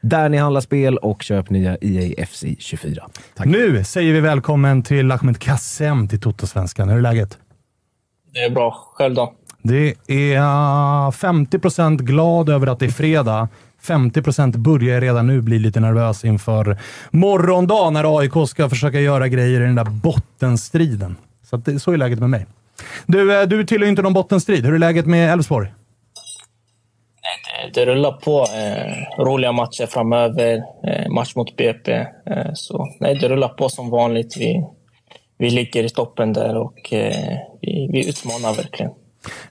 [0.01, 3.07] där ni handlar spel och köp nya EA FC 24.
[3.45, 6.89] Nu säger vi välkommen till Ahmed Kassem till Toto-svenskan.
[6.89, 7.37] Hur är läget?
[8.33, 8.91] Det är bra.
[8.93, 9.33] Själv då?
[9.61, 13.49] Det är uh, 50% glad över att det är fredag.
[13.81, 16.77] 50% börjar redan nu bli lite nervös inför
[17.11, 21.15] morgondag när AIK ska försöka göra grejer i den där bottenstriden.
[21.43, 22.45] Så, att det, så är läget med mig.
[23.05, 24.65] Du, eh, du tillhör ju inte någon bottenstrid.
[24.65, 25.73] Hur är läget med Elfsborg?
[27.57, 28.39] Eh, det rullar på.
[28.41, 30.63] Eh, roliga matcher framöver.
[30.83, 31.91] Eh, match mot BP.
[31.91, 34.37] Eh, så nej, det rullar på som vanligt.
[34.37, 34.65] Vi,
[35.37, 38.91] vi ligger i toppen där och eh, vi, vi utmanar verkligen.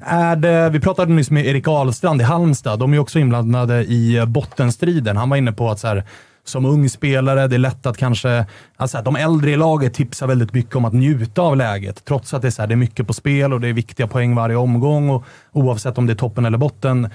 [0.01, 2.79] Är det, vi pratade nyss med Erik Ahlstrand i Halmstad.
[2.79, 5.17] De är också inblandade i eh, bottenstriden.
[5.17, 6.05] Han var inne på att så här,
[6.45, 8.47] som ung spelare, det är lätt att kanske...
[8.77, 12.43] Alltså, de äldre i laget tipsar väldigt mycket om att njuta av läget, trots att
[12.43, 14.57] det är, så här, det är mycket på spel och det är viktiga poäng varje
[14.57, 15.11] omgång.
[15.11, 17.11] Och oavsett om det är toppen eller botten.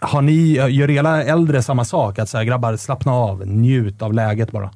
[0.00, 2.18] Har ni, gör era äldre samma sak?
[2.18, 4.70] Att så här, grabbar, slappna av, njut av läget bara.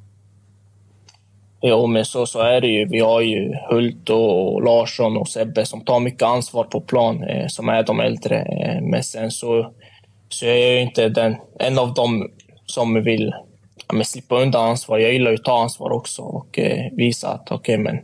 [1.63, 2.89] Jo, men så, så är det ju.
[2.89, 7.47] Vi har ju Hult och Larsson och Sebbe som tar mycket ansvar på plan, eh,
[7.47, 8.43] som är de äldre.
[8.43, 9.73] Eh, men sen så,
[10.29, 12.31] så är jag ju inte den, en av dem
[12.67, 13.35] som vill
[13.89, 14.99] ja, men slippa undan ansvar.
[14.99, 18.01] Jag gillar ju att ta ansvar också och eh, visa att okej, okay, men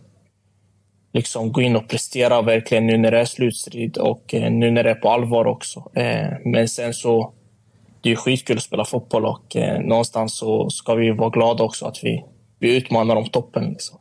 [1.17, 4.85] liksom gå in och prestera verkligen nu när det är slutstrid och eh, nu när
[4.85, 5.91] det är på allvar också.
[5.95, 7.33] Eh, men sen så,
[8.01, 11.65] det är ju skitkul att spela fotboll och eh, någonstans så ska vi vara glada
[11.65, 12.25] också att vi,
[12.59, 13.65] vi utmanar om toppen.
[13.65, 13.99] Liksom.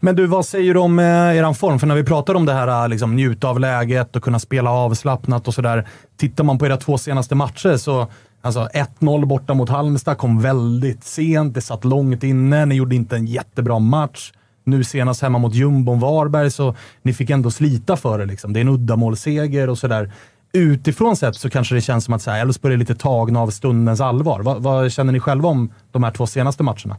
[0.00, 1.78] Men du, vad säger du om eh, er form?
[1.78, 4.70] För när vi pratar om det här eh, liksom, njuta av läget och kunna spela
[4.70, 5.88] avslappnat och sådär.
[6.16, 8.06] Tittar man på era två senaste matcher så
[8.40, 8.68] Alltså
[9.00, 13.26] 1-0 borta mot Halmstad kom väldigt sent, det satt långt inne, ni gjorde inte en
[13.26, 14.32] jättebra match.
[14.68, 18.26] Nu senast hemma mot jumbon Varberg, så ni fick ändå slita för det.
[18.26, 18.52] Liksom.
[18.52, 20.12] Det är en uddamålsseger och sådär.
[20.52, 24.40] Utifrån sett så kanske det känns som att Elfsborg är lite tagna av stundens allvar.
[24.40, 26.96] Vad, vad känner ni själva om de här två senaste matcherna?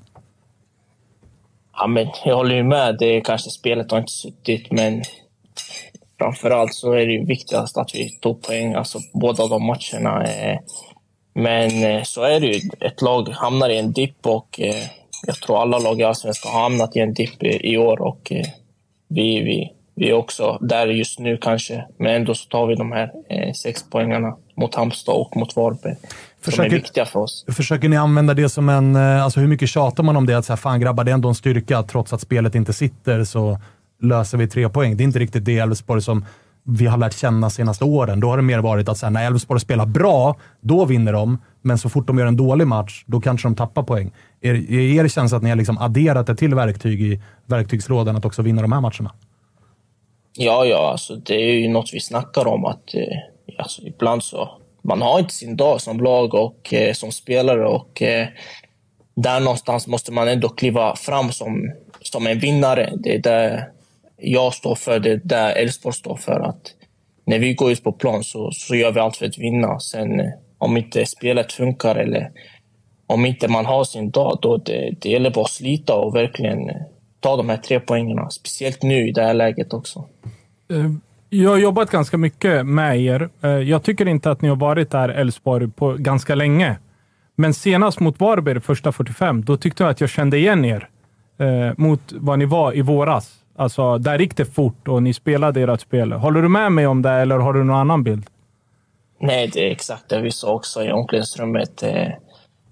[1.77, 2.97] Ja, men jag håller ju med.
[2.99, 5.03] Det är kanske spelet har inte suttit, men
[6.19, 8.73] framförallt så är det ju viktigast att vi tog poäng.
[8.73, 10.27] Alltså, båda de matcherna.
[11.33, 12.69] Men eh, så är det ju.
[12.79, 14.83] Ett lag hamnar i en dipp och eh,
[15.27, 18.45] jag tror alla lag i Allsvenskan har hamnat i en dipp i år och eh,
[19.07, 21.85] vi, vi, vi är också där just nu kanske.
[21.97, 23.11] Men ändå så tar vi de här
[23.53, 25.95] sex poängarna mot Halmstad och mot Varberg.
[26.41, 27.45] Försöker, som är viktiga för oss.
[27.47, 28.95] Försöker ni använda det som en...
[28.95, 30.37] Alltså hur mycket tjatar man om det?
[30.37, 31.83] Att så här, fan grabbar, det är ändå en styrka.
[31.83, 33.59] Trots att spelet inte sitter så
[34.01, 34.97] löser vi tre poäng.
[34.97, 36.25] Det är inte riktigt det Elfsborg som
[36.69, 38.19] vi har lärt känna senaste åren.
[38.19, 41.37] Då har det mer varit att så här, när Elfsborg spelar bra, då vinner de.
[41.61, 44.11] Men så fort de gör en dålig match, då kanske de tappar poäng.
[44.41, 48.25] Är, är er känsla att ni har liksom adderat ett till verktyg i verktygslådan att
[48.25, 49.11] också vinna de här matcherna?
[50.33, 52.65] Ja, ja, alltså, det är ju något vi snackar om.
[52.65, 53.03] att eh,
[53.57, 54.49] alltså, Ibland så
[54.81, 58.27] man har inte sin dag som lag och eh, som spelare och eh,
[59.15, 61.71] där någonstans måste man ändå kliva fram som,
[62.01, 62.93] som en vinnare.
[62.97, 63.69] Det är där
[64.21, 66.39] jag står för, det där Elfsborg står för.
[66.39, 66.61] Att
[67.25, 69.79] när vi går ut på plan så, så gör vi allt för att vinna.
[69.79, 70.25] Sen eh,
[70.57, 72.31] om inte spelet funkar eller
[73.07, 76.69] om inte man har sin dag, då det, det gäller bara att slita och verkligen
[76.69, 76.75] eh,
[77.19, 78.29] ta de här tre poängerna.
[78.29, 80.05] Speciellt nu i det här läget också.
[80.71, 80.91] Eh,
[81.29, 83.29] jag har jobbat ganska mycket med er.
[83.59, 86.77] Jag tycker inte att ni har varit där, Elfsborg, på ganska länge.
[87.35, 90.89] Men senast mot Varberg, första 45, då tyckte jag att jag kände igen er
[91.39, 93.35] eh, mot vad ni var i våras.
[93.59, 96.11] Alltså, där gick det fort och ni spelade ert spel.
[96.11, 98.25] Håller du med mig om det eller har du någon annan bild?
[99.19, 101.83] Nej, det är exakt det vi sa också i omklädningsrummet.
[101.83, 102.07] Eh,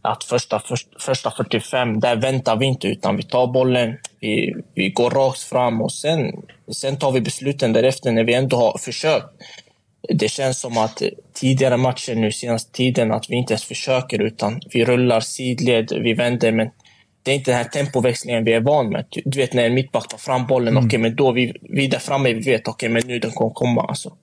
[0.02, 0.62] att första,
[1.00, 5.82] första 45, där väntar vi inte utan vi tar bollen, vi, vi går rakt fram
[5.82, 6.32] och sen,
[6.72, 9.28] sen tar vi besluten därefter när vi ändå har försökt.
[10.10, 11.02] Det känns som att
[11.34, 16.14] tidigare matcher nu senaste tiden att vi inte ens försöker utan vi rullar sidled, vi
[16.14, 16.70] vänder men
[17.28, 19.06] det är inte den här tempoväxlingen vi är van med.
[19.26, 20.78] Du vet när en mittback tar fram bollen, mm.
[20.78, 23.32] okej, okay, men då vi, vi där framme, vi vet, okej, okay, men nu den
[23.32, 23.82] kommer komma.
[23.82, 24.14] Alltså.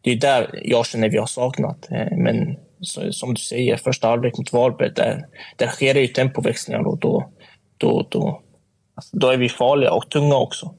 [0.00, 1.90] Det är där jag känner vi har saknat.
[1.90, 5.26] Eh, men så, som du säger, första halvlek mot Varberg, där,
[5.56, 7.30] där sker det ju tempoväxlingar och då,
[7.76, 8.42] då, då,
[8.94, 10.74] alltså, då är vi farliga och tunga också.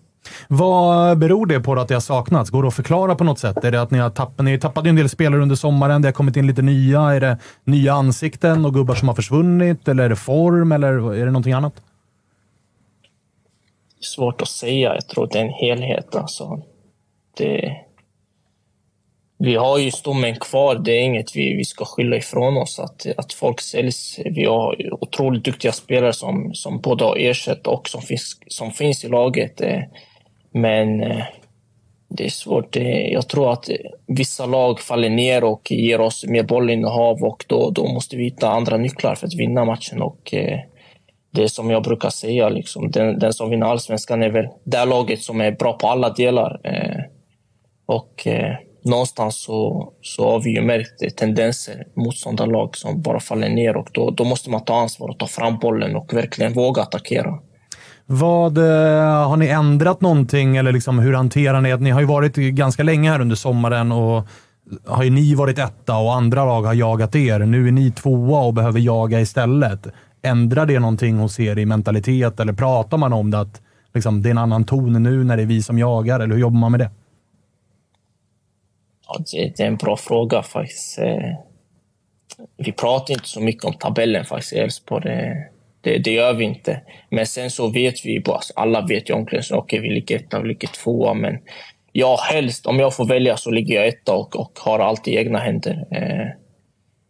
[0.48, 2.50] Vad beror det på att det har saknats?
[2.50, 3.64] Går det att förklara på något sätt?
[3.64, 6.14] Är det att ni har tappat, ni tappade en del spelare under sommaren, det har
[6.14, 7.02] kommit in lite nya?
[7.02, 9.88] Är det nya ansikten och gubbar som har försvunnit?
[9.88, 10.72] Eller är det form?
[10.72, 11.74] Eller är det någonting annat?
[14.00, 14.94] Svårt att säga.
[14.94, 16.16] Jag tror det är en helhet.
[16.16, 16.62] Alltså.
[17.38, 17.86] Det,
[19.38, 20.76] vi har ju stommen kvar.
[20.76, 22.80] Det är inget vi, vi ska skylla ifrån oss.
[22.80, 24.20] Att, att folk säljs.
[24.26, 29.06] Vi har otroligt duktiga spelare som, som både har ersatt och som finns, som finns
[29.06, 29.62] i laget.
[30.56, 31.24] Men eh,
[32.10, 32.76] det är svårt.
[33.12, 33.70] Jag tror att
[34.08, 38.50] vissa lag faller ner och ger oss mer bollinnehav och då, då måste vi hitta
[38.50, 40.02] andra nycklar för att vinna matchen.
[40.02, 40.60] Och eh,
[41.32, 44.86] det är som jag brukar säga, liksom, den, den som vinner allsvenskan är väl det
[44.86, 46.60] laget som är bra på alla delar.
[46.64, 47.02] Eh,
[47.86, 48.28] och
[48.84, 54.12] någonstans så, så har vi ju märkt tendenser, motståndarlag som bara faller ner och då,
[54.12, 57.40] då måste man ta ansvar och ta fram bollen och verkligen våga attackera.
[58.06, 61.78] Vad, eh, har ni ändrat någonting eller liksom, hur hanterar ni det?
[61.78, 64.28] Ni har ju varit ganska länge här under sommaren och
[64.86, 67.40] har ju ni varit etta och andra lag har jagat er.
[67.40, 69.88] Nu är ni tvåa och behöver jaga istället.
[70.22, 73.62] Ändrar det någonting hos er i mentalitet eller pratar man om det att
[73.94, 76.20] liksom, det är en annan ton nu när det är vi som jagar?
[76.20, 76.92] Eller hur jobbar man med det?
[79.08, 81.00] Ja, det, är en bra fråga faktiskt.
[81.00, 81.38] Eh,
[82.58, 85.10] vi pratar inte så mycket om tabellen faktiskt i Elfsborg.
[85.86, 86.82] Det, det, gör vi inte.
[87.10, 90.48] Men sen så vet vi, alltså, alla vet ju omklädningsrummet, okej vi ligger etta, vi
[90.48, 91.38] ligger tvåa, men
[91.92, 95.16] jag helst, om jag får välja så ligger jag etta och, och har allt i
[95.16, 95.86] egna händer.
[95.92, 96.28] Eh,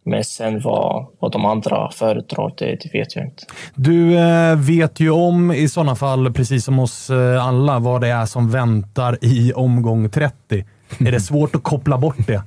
[0.05, 3.43] Men sen vad, vad de andra föredrar, det, det vet jag inte.
[3.75, 8.07] Du eh, vet ju om i sådana fall, precis som oss eh, alla, vad det
[8.07, 10.65] är som väntar i omgång 30.
[10.99, 12.41] Är det svårt att koppla bort det?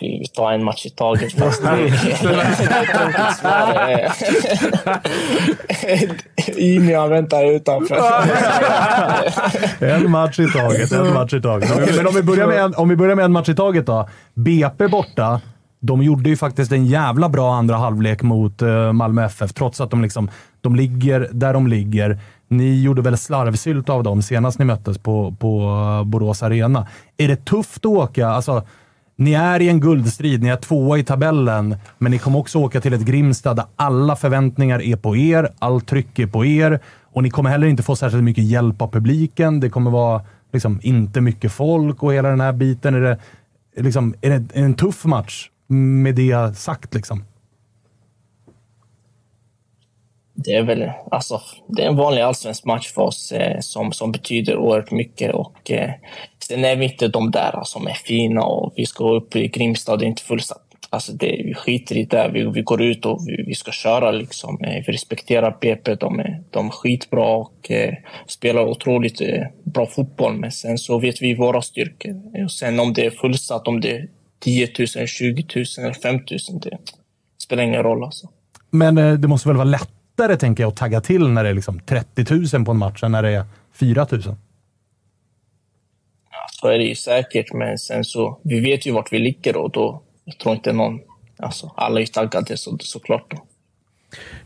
[0.00, 1.32] Vi tar en match i taget.
[1.38, 1.68] Fast det
[6.46, 7.98] är Inian väntar utanför.
[9.84, 11.96] En match i taget, en match i taget.
[11.96, 14.08] Men om vi, börjar med en, om vi börjar med en match i taget då.
[14.34, 15.40] BP borta.
[15.80, 19.90] De gjorde ju faktiskt en jävla bra andra halvlek mot eh, Malmö FF, trots att
[19.90, 22.18] de, liksom, de ligger där de ligger.
[22.48, 26.86] Ni gjorde väl slarvsylt av dem senast ni möttes på, på eh, Borås Arena.
[27.16, 28.28] Är det tufft att åka?
[28.28, 28.62] Alltså,
[29.18, 32.80] ni är i en guldstrid, ni är tvåa i tabellen, men ni kommer också åka
[32.80, 37.22] till ett Grimstad där alla förväntningar är på er, allt tryck är på er och
[37.22, 39.60] ni kommer heller inte få särskilt mycket hjälp av publiken.
[39.60, 40.22] Det kommer vara
[40.52, 42.94] liksom, inte mycket folk och hela den här biten.
[42.94, 43.18] Är det,
[43.76, 46.94] liksom, är det, är det en tuff match med det sagt?
[46.94, 47.24] Liksom?
[50.34, 54.12] Det är väl alltså, det är en vanlig allsvensk match för oss eh, som, som
[54.12, 55.34] betyder oerhört mycket.
[55.34, 55.90] Och, eh,
[56.48, 59.92] sen är vi inte de där som är fina och vi ska upp i Grimstad
[59.92, 60.62] och det är inte fullsatt.
[60.90, 62.30] Alltså det, vi skiter i det.
[62.32, 64.10] Vi, vi går ut och vi, vi ska köra.
[64.10, 64.58] Liksom.
[64.60, 65.94] Eh, vi respekterar BP.
[65.94, 67.94] De är, de är skitbra och eh,
[68.26, 70.36] spelar otroligt eh, bra fotboll.
[70.36, 72.22] Men sen så vet vi våra styrkor.
[72.34, 74.08] Eh, och sen om det är fullsatt, om det är
[74.40, 76.24] 10 000, 20 000 eller 5 000,
[76.62, 76.78] det
[77.38, 78.04] spelar ingen roll.
[78.04, 78.28] Alltså.
[78.70, 81.54] Men eh, det måste väl vara lättare, tänker jag, att tagga till när det är
[81.54, 84.22] liksom 30 000 på en match än när det är 4 000?
[86.60, 89.70] Så är det ju säkert, men sen så, vi vet ju vart vi ligger och
[89.70, 91.00] då, jag tror inte någon,
[91.36, 93.30] alltså alla är ju taggade så, såklart.
[93.30, 93.36] Då.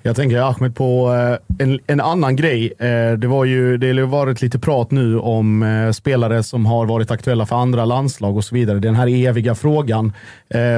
[0.04, 2.72] Jag tänker Ahmed på eh, en, en annan grej.
[2.78, 6.86] Eh, det, var ju, det har varit lite prat nu om eh, spelare som har
[6.86, 8.78] varit aktuella för andra landslag och så vidare.
[8.78, 10.12] Den här eviga frågan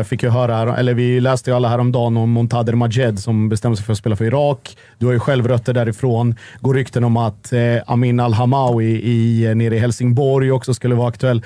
[0.07, 3.87] fick jag höra, eller vi läste ju alla häromdagen om Montader Majed som bestämde sig
[3.87, 4.77] för att spela för Irak.
[4.99, 6.35] Du har ju själv rötter därifrån.
[6.61, 7.53] Går rykten om att
[7.87, 11.43] Amin Al-Hamawi i, nere i Helsingborg också skulle vara aktuell.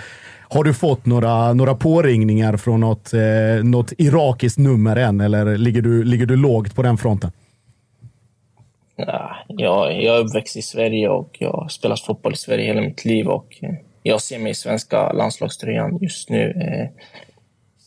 [0.50, 5.82] Har du fått några, några påringningar från något, eh, något irakiskt nummer än, eller ligger
[5.82, 7.30] du, ligger du lågt på den fronten?
[8.96, 12.80] Ja, jag, jag är uppväxt i Sverige och jag har spelat fotboll i Sverige hela
[12.80, 16.50] mitt liv och eh, jag ser mig i svenska landslagströjan just nu.
[16.50, 17.04] Eh.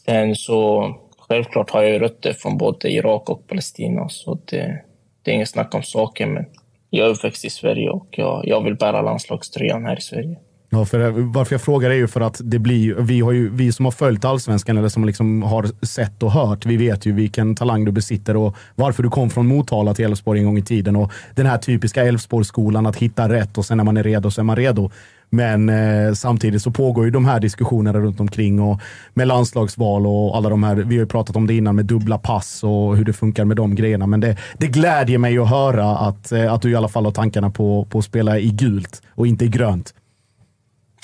[0.05, 4.81] Sen så självklart har jag rötter från både Irak och Palestina så det,
[5.23, 6.45] det är inget snack om saken men
[6.89, 10.35] jag är uppväxt i Sverige och jag, jag vill bära landslagströjan här i Sverige.
[10.73, 13.49] Ja, för eh, varför jag frågar är ju för att det blir, vi, har ju,
[13.49, 17.11] vi som har följt allsvenskan eller som liksom har sett och hört, vi vet ju
[17.11, 20.61] vilken talang du besitter och varför du kom från Motala till Elfsborg en gång i
[20.61, 20.95] tiden.
[20.95, 24.41] Och den här typiska Elfsborgsskolan, att hitta rätt och sen när man är redo så
[24.41, 24.91] är man redo.
[25.29, 28.81] Men eh, samtidigt så pågår ju de här diskussionerna runt omkring och
[29.13, 30.75] med landslagsval och alla de här.
[30.75, 33.57] Vi har ju pratat om det innan med dubbla pass och hur det funkar med
[33.57, 34.07] de grejerna.
[34.07, 37.11] Men det, det glädjer mig att höra att, eh, att du i alla fall har
[37.11, 39.93] tankarna på, på att spela i gult och inte i grönt.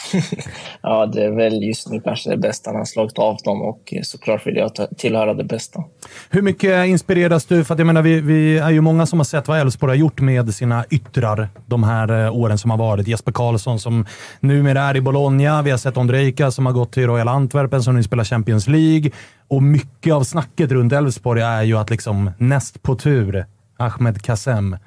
[0.81, 3.93] Ja, det är väl just nu kanske det bästa när han slagit av dem och
[4.03, 5.83] såklart vill jag tillhöra det bästa.
[6.29, 7.63] Hur mycket inspireras du?
[7.63, 9.95] För att jag menar, vi, vi är ju många som har sett vad Elfsborg har
[9.95, 13.07] gjort med sina yttrar de här eh, åren som har varit.
[13.07, 14.05] Jesper Karlsson som
[14.39, 15.61] numera är i Bologna.
[15.61, 19.11] Vi har sett Ondrejka som har gått till Royal Antwerpen som nu spelar Champions League.
[19.47, 23.45] Och mycket av snacket runt Elfsborg är ju att liksom näst på tur,
[23.77, 24.77] Ahmed Kassem.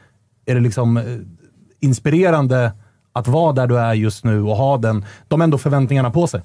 [0.46, 1.04] Är det liksom eh,
[1.80, 2.72] inspirerande
[3.12, 6.40] att vara där du är just nu och ha den, de ändå förväntningarna på sig?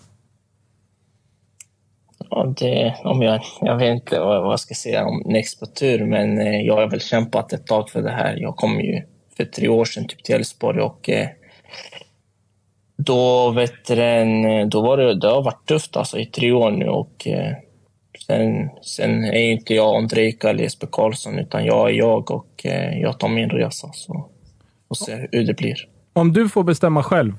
[2.30, 5.66] Ja, det, om jag, jag vet inte vad, vad jag ska säga om Next på
[5.66, 8.38] tur, men eh, jag har väl kämpat ett tag för det här.
[8.38, 9.02] Jag kom ju
[9.38, 11.28] för tre år sedan typ till Elfsborg och eh,
[12.98, 16.72] då, vet du, eh, då var det, det har varit tufft alltså, i tre år
[16.72, 17.54] nu och eh,
[18.26, 23.00] sen, sen är inte jag Andrejka eller Jesper Karlsson utan jag är jag och eh,
[23.00, 23.90] jag tar min resa.
[23.94, 24.30] Så
[24.88, 25.95] och ser hur det blir.
[26.18, 27.34] Om du får bestämma själv,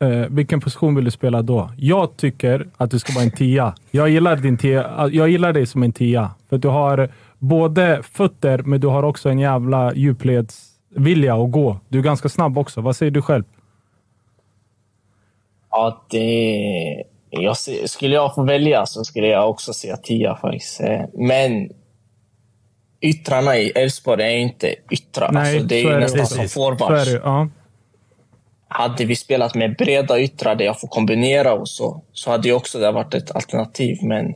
[0.00, 1.70] eh, vilken position vill du spela då?
[1.76, 3.74] Jag tycker att du ska vara en tia.
[3.90, 5.08] Jag gillar, din tia.
[5.12, 6.30] Jag gillar dig som en tia.
[6.48, 7.08] För du har
[7.38, 11.78] både fötter, men du har också en jävla djupledsvilja att gå.
[11.88, 12.80] Du är ganska snabb också.
[12.80, 13.44] Vad säger du själv?
[15.70, 17.04] Ja, det...
[17.30, 20.80] Jag ser, skulle jag få välja så skulle jag också säga tia faktiskt.
[20.80, 21.70] Eh, Men
[23.00, 25.32] yttrarna i Elfsborg är inte yttrar.
[25.32, 26.00] Nej, alltså, det är är det.
[26.00, 26.54] nästan som Precis.
[26.54, 27.04] forwards.
[27.12, 27.48] Det, ja.
[28.72, 32.54] Hade vi spelat med breda yttrar där jag får kombinera och så, så hade ju
[32.54, 33.98] också det varit ett alternativ.
[34.02, 34.34] Men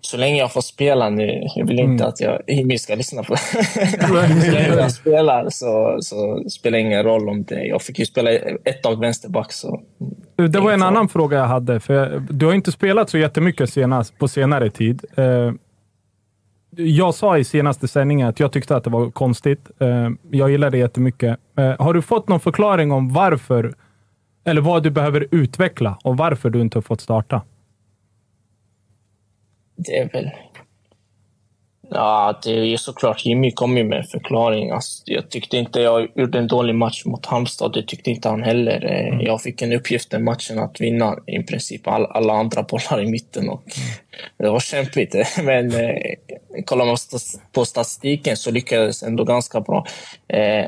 [0.00, 3.36] så länge jag får spela nu, jag vill inte att jag, Jimmy ska lyssna på
[4.06, 7.64] Så länge jag spelar så, så spelar det ingen roll om det...
[7.64, 8.30] Jag fick ju spela
[8.64, 9.80] ett tag vänsterback, så...
[10.36, 11.80] Det var en annan fråga jag hade.
[11.80, 15.04] För du har inte spelat så jättemycket senast, på senare tid.
[16.76, 19.70] Jag sa i senaste sändningen att jag tyckte att det var konstigt.
[19.78, 21.38] Eh, jag gillar det jättemycket.
[21.58, 23.74] Eh, har du fått någon förklaring om varför,
[24.44, 27.42] eller vad du behöver utveckla och varför du inte har fått starta?
[29.76, 30.30] Det är väl...
[31.90, 33.26] Ja, det är såklart.
[33.26, 34.70] Jimmy kom ju med en förklaring.
[34.70, 37.72] Alltså, jag tyckte inte jag gjorde en dålig match mot Halmstad.
[37.72, 38.84] Det tyckte inte han heller.
[38.84, 43.02] Eh, Jag fick en uppgift den matchen att vinna i princip all, alla andra bollar
[43.02, 43.48] i mitten.
[43.48, 43.64] Och
[44.38, 45.14] Det var kämpigt.
[45.44, 45.96] Men eh,
[46.64, 46.96] kollar man
[47.52, 49.86] på statistiken så lyckades ändå ganska bra.
[50.28, 50.66] Eh,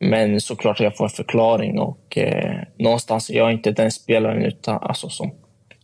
[0.00, 4.78] men såklart jag får en förklaring och eh, någonstans är jag inte den spelaren utan,
[4.82, 5.30] alltså, som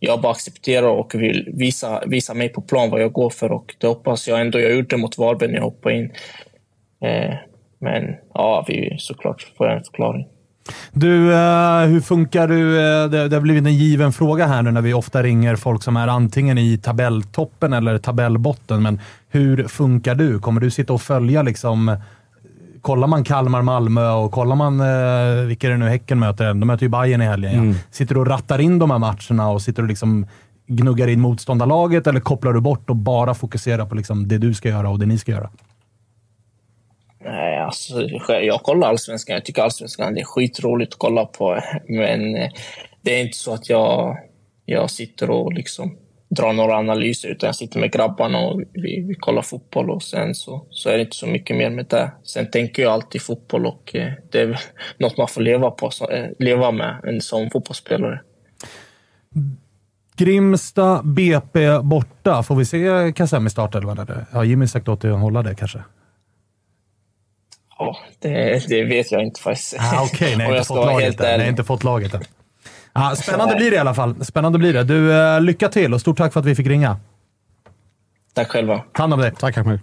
[0.05, 3.75] jag bara accepterar och vill visa, visa mig på plan vad jag går för och
[3.77, 6.11] det hoppas jag ändå jag gjorde mot Varberg när jag hoppade in.
[7.01, 7.33] Eh,
[7.79, 10.27] men ja, vi, såklart får jag en förklaring.
[10.91, 12.79] Du, eh, hur funkar du?
[12.79, 15.83] Eh, det, det har blivit en given fråga här nu när vi ofta ringer folk
[15.83, 18.83] som är antingen i tabelltoppen eller tabellbotten.
[18.83, 18.99] Men
[19.29, 20.39] hur funkar du?
[20.39, 21.97] Kommer du sitta och följa liksom...
[22.85, 26.45] Kollar man Kalmar-Malmö och kollar man eh, vilka det nu Häcken möter?
[26.45, 27.69] De möter ju Bayern i helgen.
[27.69, 27.75] Ja.
[27.91, 30.27] Sitter du och rattar in de här matcherna och sitter du liksom
[30.67, 34.69] gnuggar in motståndarlaget eller kopplar du bort och bara fokuserar på liksom det du ska
[34.69, 35.49] göra och det ni ska göra?
[37.23, 39.33] Nej, alltså, jag kollar allsvenskan.
[39.33, 41.59] Jag tycker allsvenskan det är skitroligt att kolla på.
[41.87, 42.49] Men eh,
[43.01, 44.17] det är inte så att jag,
[44.65, 45.97] jag sitter och liksom
[46.35, 50.35] drar några analyser, utan jag sitter med grabbarna och vi, vi kollar fotboll och sen
[50.35, 52.11] så, så är det inte så mycket mer med det.
[52.23, 54.59] Sen tänker jag alltid fotboll och eh, det är
[54.97, 58.21] något man får leva, på, eh, leva med en som fotbollsspelare.
[60.17, 62.43] Grimsta BP borta.
[62.43, 64.25] Får vi se Kassem i startelvan?
[64.31, 65.83] Har Jimmy sagt åt dig att hålla det kanske?
[67.79, 69.75] Ja, det, det vet jag inte faktiskt.
[69.79, 71.25] Ah, Okej, inte fått laget än.
[71.25, 71.37] ärlig.
[71.37, 72.23] Nej, inte fått laget än.
[72.97, 74.25] Ah, spännande blir det i alla fall.
[74.25, 74.83] Spännande blir det.
[74.83, 76.97] Du, eh, lycka till och stort tack för att vi fick ringa.
[78.33, 78.83] Tack själva.
[78.93, 79.31] Ta hand om dig.
[79.39, 79.79] Tack Ahmed.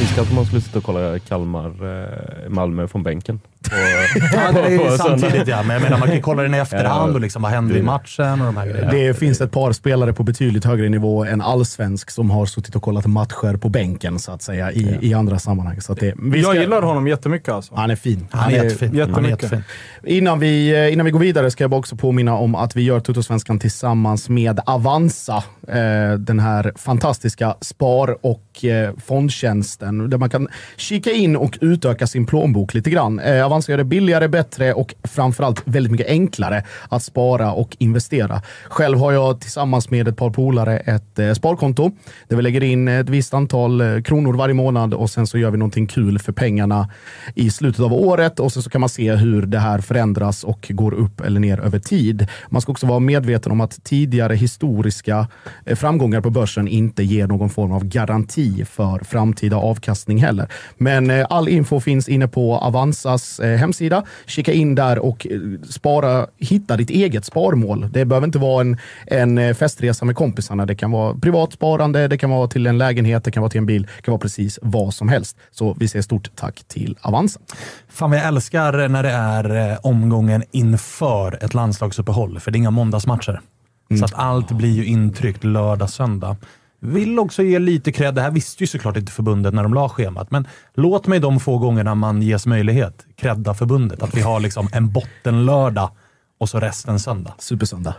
[0.00, 3.40] Visste att man skulle sitta och kolla Kalmar-Malmö från bänken.
[3.70, 3.76] På,
[4.36, 7.14] Ja, det på är samtidigt ja, men jag menar man kan kolla den i efterhand
[7.14, 8.90] och liksom vad hände i matchen och de här grejerna.
[8.92, 12.82] Det finns ett par spelare på betydligt högre nivå än allsvensk som har suttit och
[12.82, 15.80] kollat matcher på bänken så att säga i, i andra sammanhang.
[15.80, 17.74] Så att det, vi Jag ska- gillar honom jättemycket alltså.
[17.74, 18.26] Han är fin.
[18.30, 18.88] Han är jättefin.
[18.88, 19.42] Han är jättemycket.
[19.42, 19.62] jättefin.
[20.04, 22.82] Innan vi, eh, innan vi går vidare ska jag bara också påminna om att vi
[22.82, 25.42] gör Tuttosvenskan tillsammans med Avanza.
[25.68, 32.06] Eh, den här fantastiska spar och eh, fondtjänsten där man kan kika in och utöka
[32.06, 33.18] sin plånbok lite grann.
[33.18, 38.42] Eh, Avanza gör det billigare, bättre och framförallt väldigt mycket enklare att spara och investera.
[38.68, 41.90] Själv har jag tillsammans med ett par polare ett eh, sparkonto
[42.28, 45.50] där vi lägger in ett visst antal eh, kronor varje månad och sen så gör
[45.50, 46.88] vi någonting kul för pengarna
[47.34, 50.66] i slutet av året och sen så kan man se hur det här förändras och
[50.70, 52.26] går upp eller ner över tid.
[52.48, 55.26] Man ska också vara medveten om att tidigare historiska
[55.66, 60.48] eh, framgångar på börsen inte ger någon form av garanti för framtida avkastning heller.
[60.78, 64.04] Men all info finns inne på Avanzas hemsida.
[64.26, 67.88] Kika in där och eh, spara, hitta ditt eget sparmål.
[67.90, 70.66] Det behöver inte vara en, en eh, festresa med kompisarna.
[70.66, 73.58] Det kan vara privat sparande, det kan vara till en lägenhet, det kan vara till
[73.58, 75.36] en bil, det kan vara precis vad som helst.
[75.50, 77.40] Så vi säger stort tack till Avanza.
[77.88, 82.70] Fan jag älskar när det är eh, omgången inför ett landslagsuppehåll, för det är inga
[82.70, 83.40] måndagsmatcher.
[83.98, 86.36] Så att allt blir ju intryckt lördag, söndag.
[86.80, 88.14] Vill också ge lite cred.
[88.14, 91.40] Det här visste ju såklart inte förbundet när de la schemat, men låt mig de
[91.40, 94.02] få gångerna man ges möjlighet credda förbundet.
[94.02, 95.90] Att vi har liksom en bottenlördag
[96.38, 97.34] och så resten söndag.
[97.38, 97.94] Supersöndag.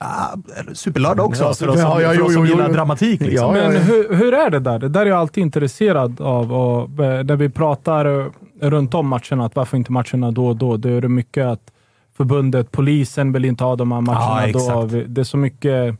[0.00, 0.36] Ah,
[0.72, 2.74] superlördag också, Ja, för oss som, ja, ja, för oss jo, som jo, gillar jo.
[2.74, 3.20] dramatik.
[3.20, 3.52] Liksom.
[3.52, 3.80] Men ja.
[3.80, 4.78] hur, hur är det där?
[4.78, 6.52] Det där är jag alltid intresserad av.
[6.52, 8.26] Och, eh, när vi pratar eh,
[8.60, 10.76] runt om matcherna, att varför inte matcherna då och då?
[10.76, 11.72] Det är det mycket att
[12.16, 15.04] förbundet, polisen vill inte ha de här matcherna Ja, då.
[15.06, 15.98] Det är så mycket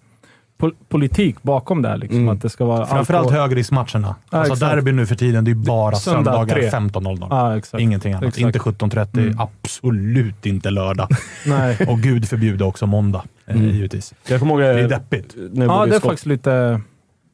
[0.58, 1.96] pol- politik bakom det här.
[1.96, 4.14] Liksom, att det ska vara Framförallt högriskmatcherna.
[4.30, 4.74] Ja, alltså exakt.
[4.74, 6.70] derby nu för tiden, det är ju bara Söndag söndagar tre.
[6.70, 7.26] 15.00.
[7.30, 7.80] Ja, exakt.
[7.80, 8.28] Ingenting annat.
[8.28, 8.56] Exakt.
[8.56, 11.08] Inte 17.30, absolut inte lördag.
[11.46, 11.76] Nej.
[11.88, 14.14] Och gud förbjude också måndag, eh, givetvis.
[14.28, 15.34] Jag kommer ihåg Det är eh, deppigt.
[15.54, 16.80] Ja, det är faktiskt lite...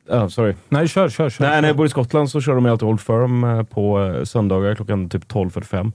[0.09, 0.55] Ja, sorry.
[0.69, 1.45] Nej, kör, kör, kör.
[1.45, 4.25] Nej, när jag bodde i Skottland så körde de alltid Old Firm eh, på eh,
[4.25, 5.93] söndagar klockan typ 12.45.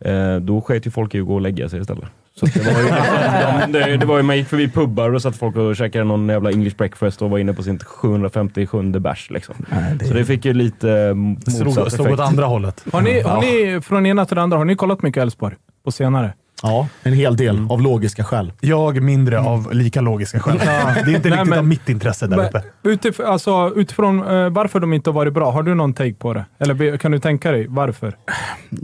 [0.00, 2.04] Eh, då sket ju folk i att gå och lägga sig istället.
[2.34, 2.88] Så det var ju
[3.72, 6.28] de, det, det var ju, man gick förbi pubbar och satt folk och käkade någon
[6.28, 9.30] jävla English breakfast och var inne på sin 757 bärs.
[9.30, 9.54] Liksom.
[10.08, 12.12] Så det fick ju lite motsatt Slog, slog effekt.
[12.12, 12.84] åt andra hållet.
[12.92, 15.92] Har ni, har ni, från ena till det andra, har ni kollat mycket Elfsborg på
[15.92, 16.32] senare?
[16.62, 18.52] Ja, en hel del av logiska skäl.
[18.60, 20.58] Jag mindre av lika logiska skäl.
[20.58, 22.62] Det är inte Nej, riktigt men- av mitt intresse där uppe.
[22.82, 26.14] Men Utif alltså, utifrån eh, varför de inte har varit bra, har du någon take
[26.14, 26.44] på det?
[26.58, 28.10] Eller kan du tänka dig varför?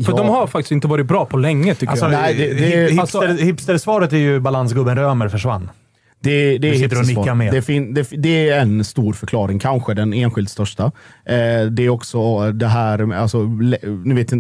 [0.05, 0.17] För Ja.
[0.17, 2.13] de har faktiskt inte varit bra på länge tycker Alltså, jag.
[2.13, 5.71] nej, det- det- hip- alltså- hipster, hipstersvaret är ju balansgubben Römer försvann.
[6.21, 7.53] Det, det, är sitter med.
[7.53, 10.85] Det, fin, det, det är en stor förklaring, kanske den enskilt största.
[11.25, 13.43] Eh, det är också det här, alltså,
[14.05, 14.33] nu vet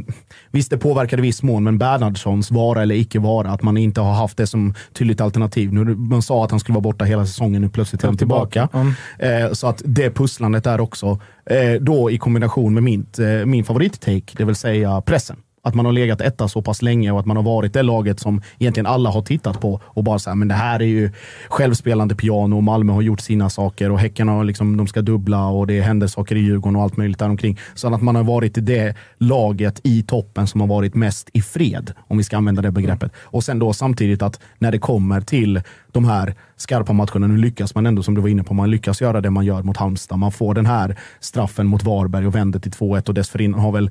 [0.50, 4.14] visst det påverkade viss mån, men Bernhardssons vara eller icke vara, att man inte har
[4.14, 5.72] haft det som tydligt alternativ.
[5.72, 8.68] Nu, man sa att han skulle vara borta hela säsongen, nu plötsligt är han tillbaka.
[8.72, 8.92] Mm.
[9.18, 13.64] Eh, så att det pusslandet där också, eh, då i kombination med mitt, eh, min
[13.64, 15.36] favorittake, det vill säga pressen.
[15.62, 18.20] Att man har legat etta så pass länge och att man har varit det laget
[18.20, 21.10] som egentligen alla har tittat på och bara så här, men det här är ju
[21.48, 25.46] självspelande piano och Malmö har gjort sina saker och Häcken har liksom, de ska dubbla
[25.46, 27.58] och det händer saker i Djurgården och allt möjligt däromkring.
[27.74, 31.92] Så att man har varit det laget i toppen som har varit mest i fred,
[32.08, 33.12] om vi ska använda det begreppet.
[33.16, 35.62] Och sen då samtidigt att när det kommer till
[35.92, 39.00] de här skarpa matcherna, nu lyckas man ändå, som du var inne på, man lyckas
[39.00, 40.18] göra det man gör mot Halmstad.
[40.18, 43.90] Man får den här straffen mot Varberg och vänder till 2-1 och dessförinnan har väl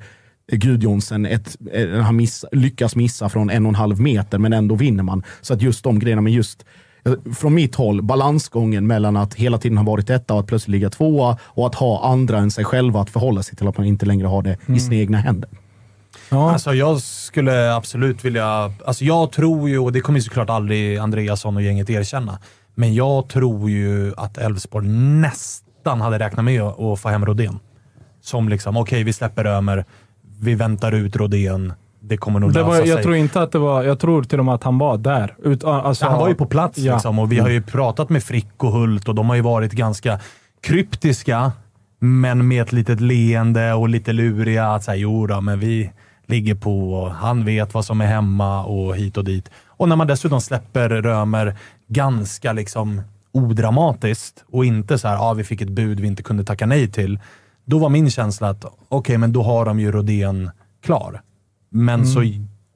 [0.51, 4.75] Gudjonsen ett, eh, han miss, lyckas missa från en och en halv meter, men ändå
[4.75, 5.23] vinner man.
[5.41, 6.65] Så att just de grejerna, men just
[7.05, 10.71] eh, från mitt håll, balansgången mellan att hela tiden ha varit etta och att plötsligt
[10.71, 13.87] ligga tvåa och att ha andra än sig själva att förhålla sig till att man
[13.87, 15.49] inte längre har det i sina egna händer.
[16.29, 16.51] Ja.
[16.51, 18.73] Alltså jag skulle absolut vilja...
[18.85, 22.39] Alltså jag tror ju, och det kommer ju såklart aldrig Andreasson och gänget erkänna,
[22.75, 27.59] men jag tror ju att Elfsborg nästan hade räknat med att få hem Rodén.
[28.21, 29.85] Som liksom, okej vi släpper Ömer,
[30.39, 33.03] vi väntar ut Rodén, det kommer nog Det lösa var, jag sig.
[33.03, 33.83] tror inte att det var...
[33.83, 35.35] Jag tror till och med att han var där.
[35.43, 36.93] Ut, alltså, Ja, han var ju på plats Ja.
[36.93, 39.71] liksom, och vi har ju pratat med Frick och Hult och de har ju varit
[39.71, 40.19] ganska
[40.61, 41.51] kryptiska,
[41.99, 44.67] men med ett litet leende och lite luriga.
[44.67, 45.91] Att säga, jo då, men vi
[46.25, 49.49] ligger på och han vet vad som är hemma och hit och dit.
[49.67, 51.55] Och när man dessutom släpper Römer
[51.87, 53.01] ganska liksom
[53.31, 56.87] odramatiskt och inte så här, ah, vi fick ett bud vi inte kunde tacka nej
[56.91, 57.19] till.
[57.69, 60.51] Då var min känsla att okej, men då har de ju Rodén
[60.83, 61.21] klar.
[61.69, 62.23] Men så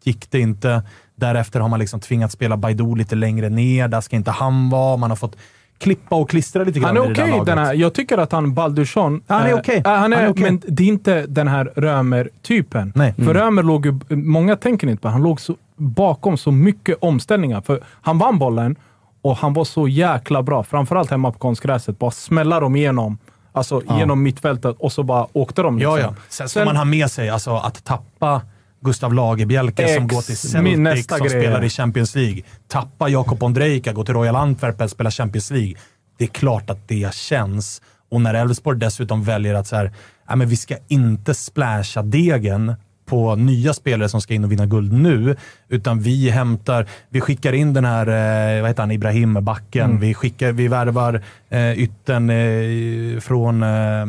[0.03, 0.83] gick det inte.
[1.15, 3.87] Därefter har man liksom tvingats spela Baidoo lite längre ner.
[3.87, 4.97] Där ska inte han vara.
[4.97, 5.37] Man har fått
[5.77, 7.41] klippa och klistra lite grann Han är okej.
[7.45, 9.21] den här, jag tycker att han, Baldursson...
[9.27, 9.81] Han är eh, okej.
[9.85, 10.43] eh, han är, Han är okej.
[10.43, 12.91] Men det är inte den här Römer-typen.
[12.95, 13.13] Nej.
[13.13, 13.99] För Römer låg ju...
[14.09, 17.61] Många tänker inte på Han låg så, bakom så mycket omställningar.
[17.61, 18.75] För han vann bollen
[19.21, 20.63] och han var så jäkla bra.
[20.63, 21.99] Framförallt hemma på konstgräset.
[21.99, 23.17] Bara smälla dem igenom.
[23.53, 25.79] Alltså genom mittfältet och så bara åkte de.
[25.79, 26.15] Ja, Liksom.
[26.17, 26.21] ja.
[26.29, 28.41] Sen ska man ha med sig alltså, att tappa
[28.81, 31.41] Gustav Lagerbielke som Ex- går till Celtic, nästa som grej.
[31.41, 32.41] spelar i Champions League.
[32.67, 35.73] Tappa Jakob Ondrejka, går till Royal Antwerpen, spelar Champions League.
[36.17, 37.81] Det är klart att det känns.
[38.09, 39.91] Och när Elfsborg dessutom väljer att så här,
[40.27, 42.75] "Nej, men vi ska inte splasha degen
[43.11, 45.35] på nya spelare som ska in och vinna guld nu,
[45.69, 49.85] utan vi hämtar, vi skickar in den här, eh, vad heter han, Ibrahim, backen.
[49.89, 49.99] Mm.
[49.99, 54.05] Vi, skickar, vi värvar eh, ytten eh, från, eh,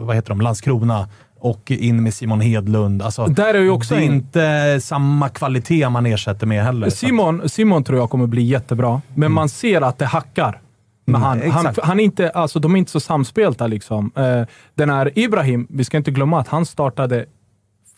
[0.00, 1.08] vad heter de, Landskrona
[1.40, 3.02] och in med Simon Hedlund.
[3.02, 6.90] Alltså, Där är ju också det är inte samma kvalitet man ersätter med heller.
[6.90, 10.60] Simon, Simon tror jag kommer bli jättebra, men man ser att det hackar.
[11.06, 11.66] Men han, han, Mm.
[11.66, 11.86] exakt.
[11.86, 13.66] han är inte, alltså, de är inte så samspelta.
[13.66, 14.12] Liksom.
[14.16, 14.42] Eh,
[14.74, 17.24] den här Ibrahim, vi ska inte glömma att han startade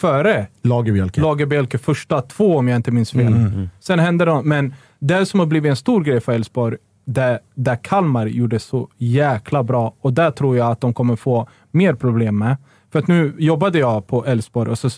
[0.01, 1.21] före Lagerbielke.
[1.21, 3.33] Lagerbielke första två, om jag inte minns fel.
[3.33, 3.69] Mm.
[3.81, 7.77] Sen hände det, men det som har blivit en stor grej för Elfsborg, där, där
[7.77, 12.39] Kalmar gjorde så jäkla bra och där tror jag att de kommer få mer problem
[12.39, 12.57] med.
[12.93, 14.91] För att nu jobbade jag på Elfsborg och så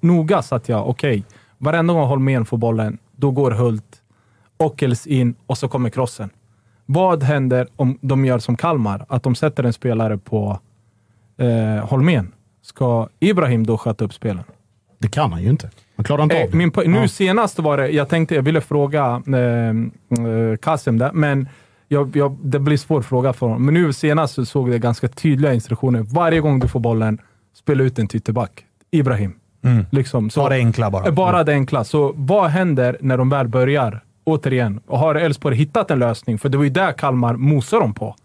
[0.00, 1.24] noga satt jag, okej,
[1.58, 4.02] varenda gång Holmén får bollen, då går Hult,
[4.56, 6.30] Ockels in och så kommer krossen.
[6.86, 9.06] Vad händer om de gör som Kalmar?
[9.08, 10.58] Att de sätter en spelare på
[11.36, 12.32] eh, Holmén.
[12.62, 14.44] Ska Ibrahim då sköta upp spelen?
[14.98, 15.70] Det kan han ju inte.
[15.96, 16.56] Han klarar inte Eh, av det.
[16.56, 17.08] min, nu Ja.
[17.08, 21.48] senast var det, jag tänkte, jag ville fråga eh, eh, Kasim där, men
[21.88, 23.64] jag, jag, det blir svår fråga för honom.
[23.64, 26.00] Men nu senast så såg jag ganska tydliga instruktioner.
[26.02, 27.18] Varje gång du får bollen,
[27.54, 28.64] spela ut en till ytterback.
[28.90, 29.32] Ibrahim.
[29.62, 29.84] Mm.
[29.90, 31.06] Liksom, så, Ta det enkla bara.
[31.06, 31.84] Eh, Bara det enkla.
[31.84, 34.00] Så vad händer när de väl börjar?
[34.24, 36.38] Återigen, och har Elfsborg hittat en lösning?
[36.38, 38.16] För det var ju där Kalmar mosade dem på.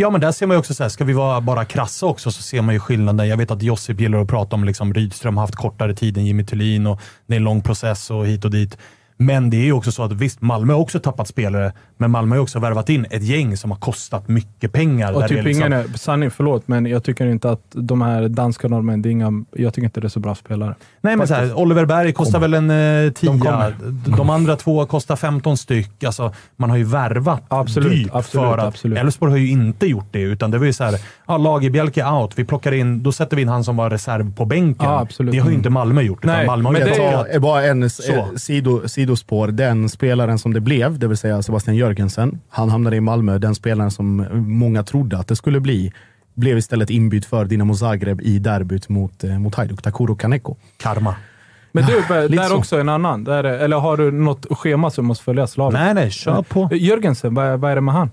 [0.00, 2.30] Ja, men där ser man ju också, så här, ska vi vara bara krassa också,
[2.30, 3.28] så ser man ju skillnaden.
[3.28, 6.26] Jag vet att Josip gillar att prata om liksom Rydström har haft kortare tid än
[6.26, 8.78] Jimmy Thulin och det är en lång process och hit och dit.
[9.22, 12.32] Men det är ju också så att visst, Malmö har också tappat spelare, men Malmö
[12.32, 15.12] har ju också värvat in ett gäng som har kostat mycket pengar.
[15.12, 17.60] Och där typ det är liksom- ingen är, sanning, förlåt, men jag tycker inte att
[17.72, 20.74] de här danska norrmän, det är inga, jag tycker inte det är så bra spelare.
[21.00, 23.30] Nej, men så här, Oliver Berg kostar väl en eh, tia.
[23.30, 23.74] kommer.
[24.16, 26.04] De, andra två kostar 15 styck.
[26.04, 28.98] Alltså, man har ju värvat Absolut, dyrt absolut, för att absolut.
[28.98, 32.32] Elfsborg har ju inte gjort det, utan det var ju så här, ja, Lagerbielke out.
[32.38, 34.88] Vi plockar in, då sätter vi in han som var reserv på bänken.
[34.88, 35.32] Ja, absolut.
[35.32, 36.24] Det har ju inte Malmö gjort.
[36.24, 38.12] Nej, Malmö har men det är- bara en s- Så.
[38.12, 39.48] eh, sido, sidospår.
[39.48, 43.38] Den spelaren som det blev, det vill säga Sebastian Jörgensen, han hamnade i Malmö.
[43.38, 45.92] Den spelaren som många trodde att det skulle bli,
[46.34, 50.56] blev istället inbytt för Dinamo Zagreb i derbyt mot, eh, mot Hajduk, Takuro Kaneko.
[50.76, 51.14] karma.
[51.72, 51.94] Men du,
[52.28, 52.56] lite där så.
[52.56, 53.24] också en annan.
[53.24, 55.80] Där, är- eller har du något schema som måste följas slaviskt?
[55.82, 56.68] Nej, nej, kör på.
[56.72, 58.10] Jörgensen, vad, vad är det med han?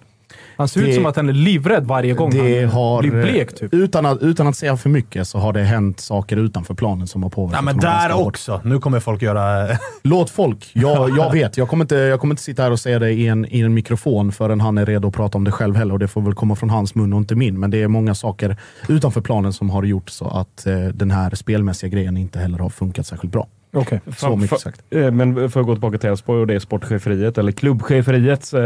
[0.57, 3.11] Han ser Det- ut som att han är livrädd varje gång Det han har, blir
[3.11, 3.55] blek.
[3.55, 3.73] Typ.
[3.73, 7.23] utan, att, utan att säga för mycket så har det hänt saker utanför planen som
[7.23, 8.27] har påverkat Ja, men där ganska hårt.
[8.27, 8.61] också.
[8.63, 9.67] Nu kommer folk göra...
[10.03, 10.69] Låt folk.
[10.73, 11.57] Jag, jag vet.
[11.57, 13.73] Jag kommer, inte, jag kommer inte sitta här och säga det i en, i en
[13.73, 15.93] mikrofon förrän han är redo att prata om det själv heller.
[15.93, 17.59] Och det får väl komma från hans mun och inte min.
[17.59, 18.57] Men det är många saker
[18.87, 22.69] utanför planen som har gjort så att eh, den här spelmässiga grejen inte heller har
[22.69, 23.47] funkat särskilt bra.
[23.73, 24.01] Okej.
[24.17, 24.81] Så mycket sagt.
[24.89, 28.61] eh, Men för att gå tillbaka till Elfsborg och det sportcheferiet, eller klubbcheferiet eh,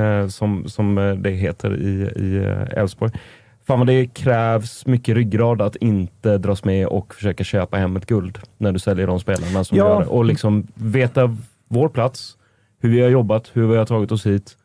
[0.00, 3.12] eh, som, som eh, det heter i Elfsborg.
[3.66, 8.06] Fan vad det krävs mycket ryggrad att inte dras med och försöka köpa hem ett
[8.06, 9.88] guld när du säljer de spelarna som Ja.
[9.88, 10.06] gör det.
[10.06, 11.36] Och liksom veta
[11.68, 12.36] vår plats,
[12.80, 14.56] hur vi har jobbat, hur vi har tagit oss hit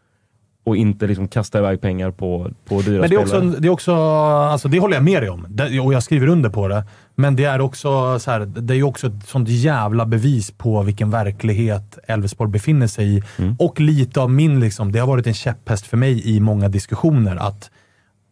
[0.64, 3.48] och inte liksom kasta iväg pengar på, på dyra Men det är spelare.
[3.48, 5.46] också, det, är också alltså det håller jag med dig om
[5.86, 6.84] och jag skriver under på det.
[7.20, 11.10] Men det är också så här, det är också ett sånt jävla bevis på vilken
[11.10, 13.24] verklighet Elfsborg befinner sig i.
[13.60, 17.36] Och lite av min, liksom, det har varit en käpphäst för mig i många diskussioner,
[17.36, 17.72] att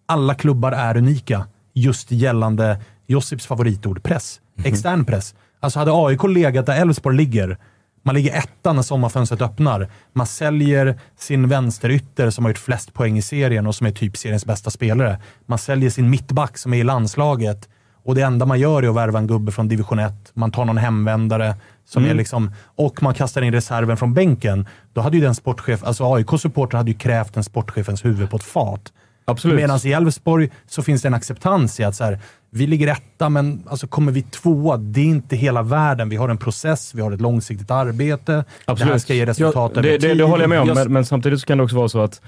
[0.06, 4.40] alla klubbar är unika just gällande Josips favoritord, press.
[4.64, 5.36] Extern press.
[5.60, 7.58] Alltså hade AIK legat där Elfsborg ligger,
[8.04, 9.90] man ligger etta när sommarfönstret öppnar.
[10.14, 14.18] Man säljer sin vänsterytter som har gjort flest poäng i serien och som är typ
[14.18, 15.20] seriens bästa spelare.
[15.46, 17.70] Man säljer sin mittback som är i landslaget
[18.08, 20.14] och det enda man gör är att värva en gubbe från division 1.
[20.34, 21.56] Man tar någon hemvändare
[21.86, 24.68] som är liksom, och man kastar in reserven från bänken.
[24.94, 28.44] Då hade ju den sportchef, alltså AIK-supportrar hade ju krävt en sportchefens huvud på ett
[28.44, 28.94] fat.
[29.26, 29.56] Absolut.
[29.56, 32.20] Medan i Elfsborg så finns det en acceptans i att så här,
[32.50, 36.10] vi ligger etta, men alltså kommer vi tvåa, det är inte hela världen.
[36.10, 38.46] Vi har en process, vi har ett långsiktigt arbete.
[38.66, 40.18] Det här ska ge resultat Ja, över det, det, tid.
[40.18, 42.22] det håller jag med om, Jag- men, men samtidigt kan det också vara så att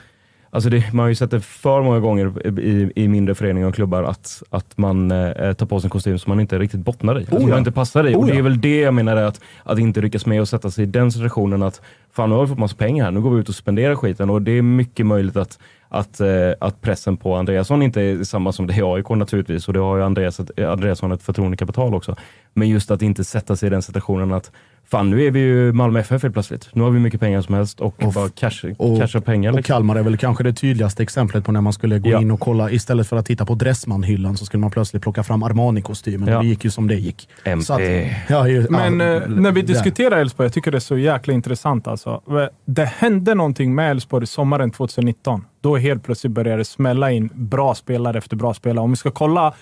[0.52, 3.76] Alltså det, man har ju sett det för många gånger i, i mindre föreningar och
[3.76, 7.20] klubbar att, att man eh, tar på sig en kostym som man inte riktigt bottnar
[7.20, 7.20] i.
[7.20, 7.48] Alltså ja.
[7.48, 8.16] man inte passar i.
[8.16, 8.40] Oh och det ja.
[8.40, 11.12] är väl det jag menar att, att inte lyckas med att sätta sig i den
[11.12, 11.82] situationen att
[12.12, 14.30] fan nu har vi fått massa pengar här, nu går vi ut och spenderar skiten
[14.30, 15.60] och det är mycket möjligt att,
[15.90, 16.28] att, eh,
[16.60, 19.80] att pressen på Andreasson inte är samma som det är i AIK naturligtvis och det
[19.80, 22.16] har ju Andreas, ett- Andreasson ett förtroendekapital också.
[22.53, 24.52] Men just att inte sätta sig i den situationen att
[24.91, 26.70] fan nu är vi ju Malmö FF helt plötsligt.
[26.74, 29.52] Nu har vi mycket pengar som helst och, Och- bara cash, och- casha pengar.
[29.52, 29.74] Och Liksom.
[29.76, 32.22] Kalmar är väl kanske det tydligaste exemplet på när man skulle gå Ja.
[32.22, 32.72] in och kolla.
[32.72, 36.30] Istället för att titta på Dressman-hyllan så skulle man plötsligt plocka fram Armani-kostymen.
[36.30, 36.38] Ja.
[36.38, 37.30] Och det gick ju som det gick.
[37.44, 37.66] MP.
[37.66, 37.82] Så att,
[38.30, 41.34] ja, ju, Men ja, eh, när vi diskuterar Elfsborg, jag tycker det är så jäkla
[41.34, 41.88] intressant.
[41.88, 42.22] Alltså.
[42.66, 45.45] Det hände någonting med Elfsborg sommaren 2019.
[45.61, 48.84] Då helt plötsligt började det smälla in bra spelare efter bra spelare.
[48.84, 49.53] Om vi ska kolla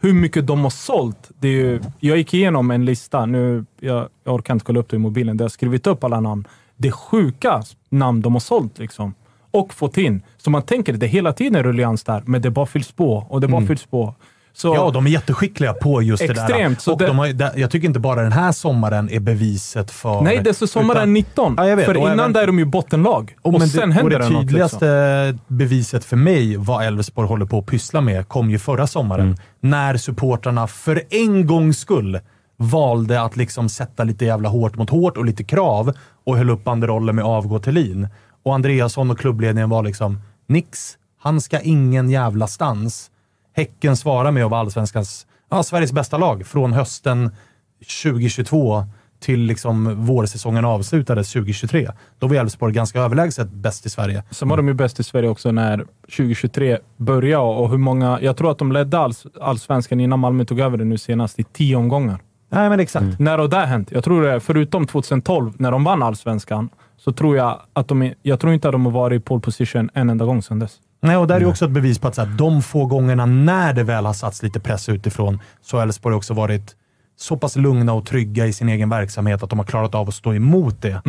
[0.00, 1.30] hur mycket de har sålt.
[1.38, 3.26] Det är ju, jag gick igenom en lista.
[3.26, 5.36] Nu, jag, jag orkar inte kolla upp det i mobilen.
[5.36, 6.48] Där jag har skrivit upp alla namn.
[6.76, 9.14] Det är sjuka namn de har sålt liksom.
[9.50, 10.22] Och fått in.
[10.36, 13.26] Så man tänker att det hela tiden är ruljans där, men det bara fylls på
[13.28, 14.14] och det bara fylls på.
[14.52, 16.82] Så, Ja, de är jätteskickliga på just det Extremt, där.
[16.82, 19.90] så Och det- de har, det- jag tycker inte bara den här sommaren är beviset
[19.90, 20.20] för...
[20.20, 21.54] Nej, det är så sommaren utan- 19.
[21.58, 21.86] Ja, vet.
[21.86, 23.36] För Och innan även- där är de ju bottenlag.
[23.42, 24.42] Och, men sen det, händer och det, det något.
[24.42, 25.56] tydligaste Liksom.
[25.56, 29.24] beviset för mig vad Elfsborg håller på att pyssla med kom ju förra sommaren.
[29.26, 29.36] Mm.
[29.60, 32.20] När supportrarna för en gångs skull
[32.56, 35.92] valde att liksom sätta lite jävla hårt mot hårt och lite krav
[36.26, 38.08] och höll upp banderollen med avgå Thelin.
[38.44, 40.96] Och Andreasson och klubbledningen var liksom nix.
[41.22, 43.10] Han ska ingen jävla stans.
[43.52, 47.30] Häcken svarar med att vara allsvenskans, ja, Sveriges bästa lag från hösten
[48.02, 48.84] 2022
[49.20, 51.88] till liksom vårsäsongen avslutades 2023.
[52.18, 54.22] Då var Elfsborg ganska överlägset bäst i Sverige.
[54.30, 58.18] Sen var de ju bäst i Sverige också när 2023 började och hur många...
[58.22, 61.44] Jag tror att de ledde alls, allsvenskan innan Malmö tog över det nu senast i
[61.44, 62.18] tio omgångar.
[62.48, 63.18] Nej, men exakt.
[63.18, 63.88] När har det hänt?
[63.92, 68.12] Jag tror det, förutom 2012 när de vann allsvenskan, så tror jag att de...
[68.22, 70.76] Jag tror inte att de har varit i pole position en enda gång sedan dess.
[71.00, 73.26] Nej, och där är ju också ett bevis på att så här, de få gångerna
[73.26, 76.76] när det väl har satts lite press utifrån så har Elfsborg också varit
[77.16, 80.14] så pass lugna och trygga i sin egen verksamhet att de har klarat av att
[80.14, 81.02] stå emot det.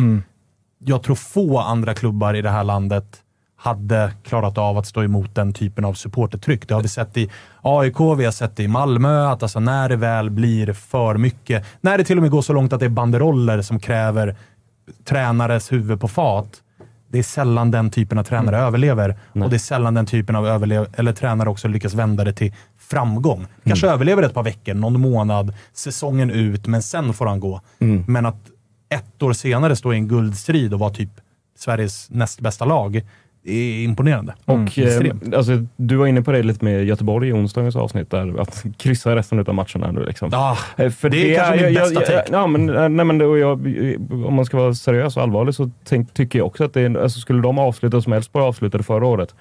[0.78, 3.22] Jag tror få andra klubbar i det här landet
[3.56, 6.68] hade klarat av att stå emot den typen av supportertryck.
[6.68, 7.30] Det har vi sett i
[7.62, 11.66] AIK, vi har sett det i Malmö, att alltså när det väl blir för mycket,
[11.80, 14.36] när det till och med går så långt att det är banderoller som kräver
[15.04, 16.61] tränares huvud på fat,
[17.12, 19.16] det är sällan den typen av tränare överlever.
[19.32, 22.52] Och det är sällan den typen av överlev eller tränare också lyckas vända det till
[22.78, 23.46] framgång.
[23.64, 27.60] Kanske överlever ett par veckor, någon månad, säsongen ut, men sen får han gå.
[28.06, 28.36] Men att
[28.88, 31.10] ett år senare stå i en guldstrid och vara typ
[31.58, 33.02] Sveriges näst bästa lag,
[33.44, 34.34] är imponerande.
[34.44, 35.32] Och Extremt.
[35.32, 38.64] eh, alltså, du var inne på det lite med Göteborg i onsdagens avsnitt, där, att
[38.78, 40.04] kryssa resten av matcherna nu.
[40.04, 40.30] Liksom.
[40.32, 42.24] Ah, För det är kanske min bästa take.
[42.32, 43.52] Ja, men, eh, nej, men det, och jag,
[44.26, 47.02] om man ska vara seriös och allvarlig så tänk, tycker jag också att det är,
[47.02, 49.34] alltså, skulle de avsluta som Elfsborg avslutade förra året,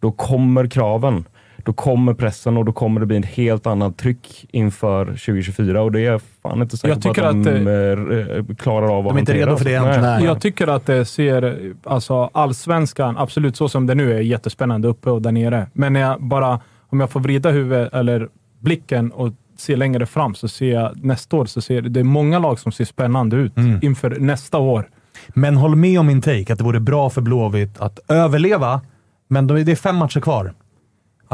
[0.00, 1.24] då kommer kraven.
[1.64, 5.92] Då kommer pressen och då kommer det bli ett helt annat tryck inför 2024 och
[5.92, 9.12] det är jag fan inte säker Jag på att de att, eh, klarar av att
[9.12, 9.46] De är inte hantera.
[9.46, 10.02] redo för det än.
[10.02, 10.24] Nej.
[10.24, 15.10] Jag tycker att det ser, alltså allsvenskan, absolut så som det nu är, jättespännande uppe
[15.10, 15.66] och där nere.
[15.72, 18.28] Men när jag bara, om jag får vrida huvudet eller
[18.60, 22.38] blicken och se längre fram så ser jag nästa år så ser det är många
[22.38, 24.88] lag som ser spännande ut inför nästa år.
[25.28, 28.80] Men håll med om min take, att det vore bra för Blåvitt att överleva,
[29.28, 30.52] men då är det fem matcher kvar.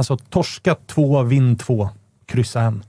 [0.01, 1.89] Alltså torska två, vinn två,
[2.27, 2.83] kryssa en.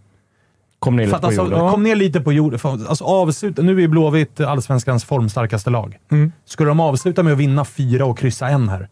[0.79, 1.71] Kom ner lite på alltså, jorden.
[1.71, 2.59] Kom ner lite på jorden.
[2.63, 5.97] Alltså, avsluta, nu är Blåvitt allsvenskans formstarkaste lag.
[6.11, 6.31] Mm.
[6.45, 8.89] Skulle de avsluta med att vinna fyra och kryssa en här,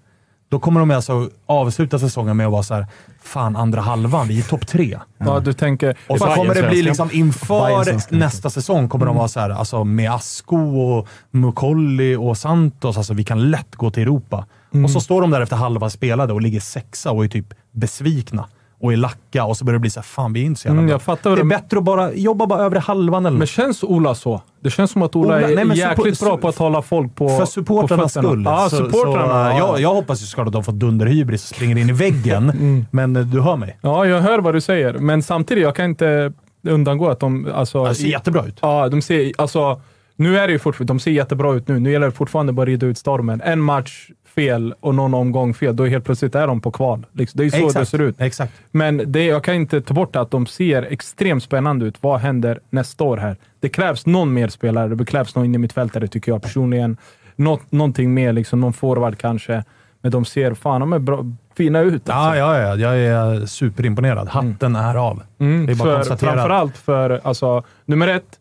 [0.49, 2.85] då kommer de alltså avsluta säsongen med att vara så här,
[3.21, 4.99] fan andra halvan, vi är topp tre.
[5.17, 5.97] Ja, du tänker...
[6.07, 9.83] Och så kommer det bli liksom inför nästa säsong kommer de vara så här, alltså
[9.83, 12.97] med Asko och Mukolli och Santos.
[12.97, 14.45] Alltså vi kan lätt gå till Europa.
[14.83, 18.45] Och så står de där efter halva spelade och ligger sexa och är typ besvikna
[18.81, 20.67] och är lacka och så börjar det bli så här, fan vi är inte så
[20.67, 23.39] jävla Mm, jag fattar Det är bättre att bara jobba bara övre halvan eller Men
[23.39, 23.49] något.
[23.49, 24.41] känns Ola så?
[24.61, 27.15] Det känns som att Ola, Ola- är nej, men jäkligt bra på att hålla folk
[27.15, 28.43] på För supportrarnas skull.
[28.45, 29.51] Ja, så, supportrarna.
[29.51, 29.57] så, ja.
[29.57, 32.85] jag, jag hoppas ju såklart att de får dunderhybris och springer in i väggen, Mm.
[32.91, 33.77] men du hör mig.
[33.81, 34.93] ja, jag hör vad du säger.
[34.93, 36.33] Men samtidigt, jag kan inte
[36.67, 37.51] undangå att de...
[37.53, 38.57] Alltså, Det ser jättebra ut.
[38.61, 39.31] Ja, de ser...
[39.37, 39.81] Alltså,
[40.15, 40.93] nu är det ju fortfarande...
[40.93, 41.79] De ser jättebra ut nu.
[41.79, 43.41] Nu gäller det fortfarande bara att rida ut stormen.
[43.41, 44.09] En match
[44.39, 47.05] fel och någon omgång fel, då helt plötsligt är de på kval.
[47.11, 48.21] Liksom, det är så det ser ut.
[48.21, 48.53] Exakt.
[48.71, 51.95] Men det, jag kan inte ta bort att de ser extremt spännande ut.
[52.01, 53.37] Vad händer nästa år här?
[53.59, 54.95] Det krävs någon mer spelare.
[54.95, 56.97] Det krävs någon innermittfältare tycker jag personligen.
[57.35, 59.63] Något, någonting mer, liksom, någon forward kanske.
[60.01, 61.25] Men de ser fan, de är bra,
[61.57, 62.09] fina ut.
[62.09, 62.37] Alltså.
[62.39, 62.95] Ja, ja, ja.
[62.95, 64.27] Jag är superimponerad.
[64.27, 65.21] Hatten är av.
[65.39, 66.31] Mm, Det är bara för, konstatera.
[66.33, 68.39] framförallt för, alltså, nummer ett,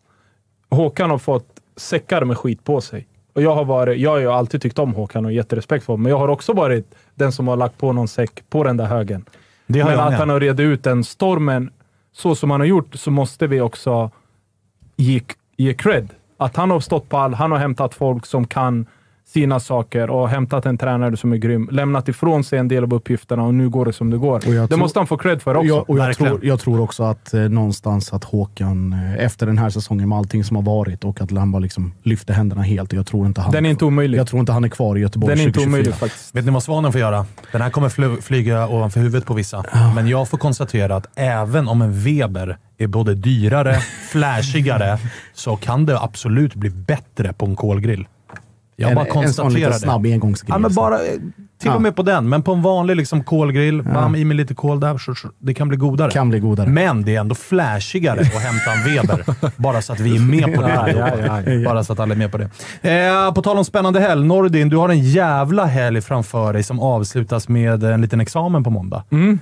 [0.70, 1.46] Håkan har fått
[1.76, 3.06] säckar med skit på sig.
[3.38, 6.02] Och jag, har varit, jag har ju alltid tyckt om Håkan och jätterespekt för honom,
[6.02, 8.84] men jag har också varit den som har lagt på någon säck på den där
[8.84, 9.24] högen.
[9.66, 10.18] Det Men att med.
[10.18, 11.70] han har redit ut den stormen
[12.12, 14.10] så som han har gjort så måste vi också
[14.96, 15.20] ge,
[15.56, 16.08] ge cred.
[16.36, 18.86] Att han har stått pall, han har hämtat folk som kan
[19.32, 21.68] sina saker och hämtat en tränare som är grym.
[21.72, 24.40] Lämnat ifrån sig en del av uppgifterna och nu går det som det går.
[24.40, 25.66] Det tror- måste han få cred för också.
[25.68, 29.58] Jag, och jag, tror, jag tror också att eh, någonstans att Håkan, eh, efter den
[29.58, 32.92] här säsongen med allting som har varit och att bara liksom lyfte händerna helt.
[32.92, 34.18] Jag tror inte han, Den är inte omöjlig.
[34.18, 35.68] jag tror inte han är kvar i Göteborg Den är inte 2024.
[35.78, 36.34] omöjlig faktiskt.
[36.34, 37.26] Vet ni vad Svanen får göra?
[37.52, 39.64] Den här kommer fly- flyga ovanför huvudet på vissa.
[39.94, 43.74] Men jag får konstatera att även om en Weber är både dyrare,
[44.10, 44.98] flashigare,
[45.34, 48.06] så kan det absolut bli bättre på en kolgrill.
[48.80, 49.78] Jag en, bara en sån konstaterar liten det.
[49.78, 50.52] snabb engångsgrej.
[50.54, 50.82] Ja, men liksom.
[50.82, 51.12] bara, eh,
[51.60, 51.74] till Ja.
[51.74, 54.80] och med på den, men på en vanlig liksom, kolgrill, bam, i med lite kol
[54.80, 56.10] där, så, så, det kan bli godare.
[56.10, 56.68] Kan bli godare.
[56.68, 59.24] Men det är ändå flashigare att hämta en Weber.
[59.62, 60.68] bara så att vi är med på det.
[60.68, 62.50] Ja, ja, ja, Bara så att alla är med på det.
[62.82, 64.26] Eh, på tal om spännande helg.
[64.26, 68.70] Nordin, du har en jävla helg framför dig som avslutas med en liten examen på
[68.70, 69.04] måndag.
[69.10, 69.38] Mm.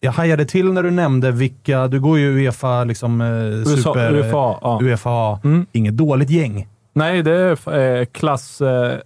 [0.00, 1.88] Jag hajade till när du nämnde vilka...
[1.88, 4.14] Du går ju Uefa, liksom, eh, USA, super...
[4.14, 4.78] UFA, ja.
[4.82, 5.40] UFA.
[5.44, 5.66] Mm.
[5.72, 6.68] Inget dåligt gäng.
[6.94, 8.60] Nej, det är eh, klass...
[8.60, 8.98] Eh,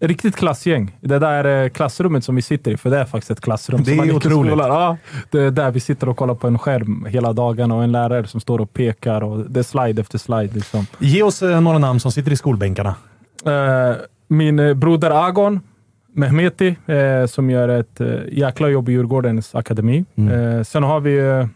[0.00, 0.96] riktigt klassgäng.
[1.00, 3.82] Det där eh, klassrummet som vi sitter i, för det är faktiskt ett klassrum.
[3.82, 4.58] Det är otroligt.
[4.58, 4.96] Ja,
[5.30, 8.26] det är där vi sitter och kollar på en skärm hela dagarna och en lärare
[8.26, 10.54] som står och pekar och det är slide efter slide.
[10.54, 10.86] Liksom.
[10.98, 12.94] Ge oss några namn som sitter i skolbänkarna.
[14.28, 15.60] Min broder Agon
[16.12, 18.00] Mehmeti, eh, som gör ett
[18.32, 20.04] jäkla jobb i Djurgårdens akademi.
[20.16, 21.46] Eh, sen har vi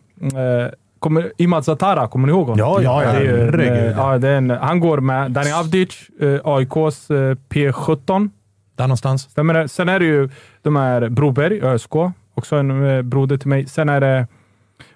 [1.02, 2.58] kommer, Imad Zatara, kommer ni ihåg honom?
[2.58, 6.08] Ja, ja, det är en, eh, ja, det är en, Han går med Dani Avdic,
[6.20, 8.30] eh, AIKs eh, P17.
[8.76, 9.22] Där någonstans.
[9.22, 9.68] Stämmer det?
[9.68, 10.28] Sen är det ju
[10.62, 11.94] de här Broberg, ÖSK,
[12.34, 13.66] också en eh, broder till mig.
[13.66, 14.26] Sen är det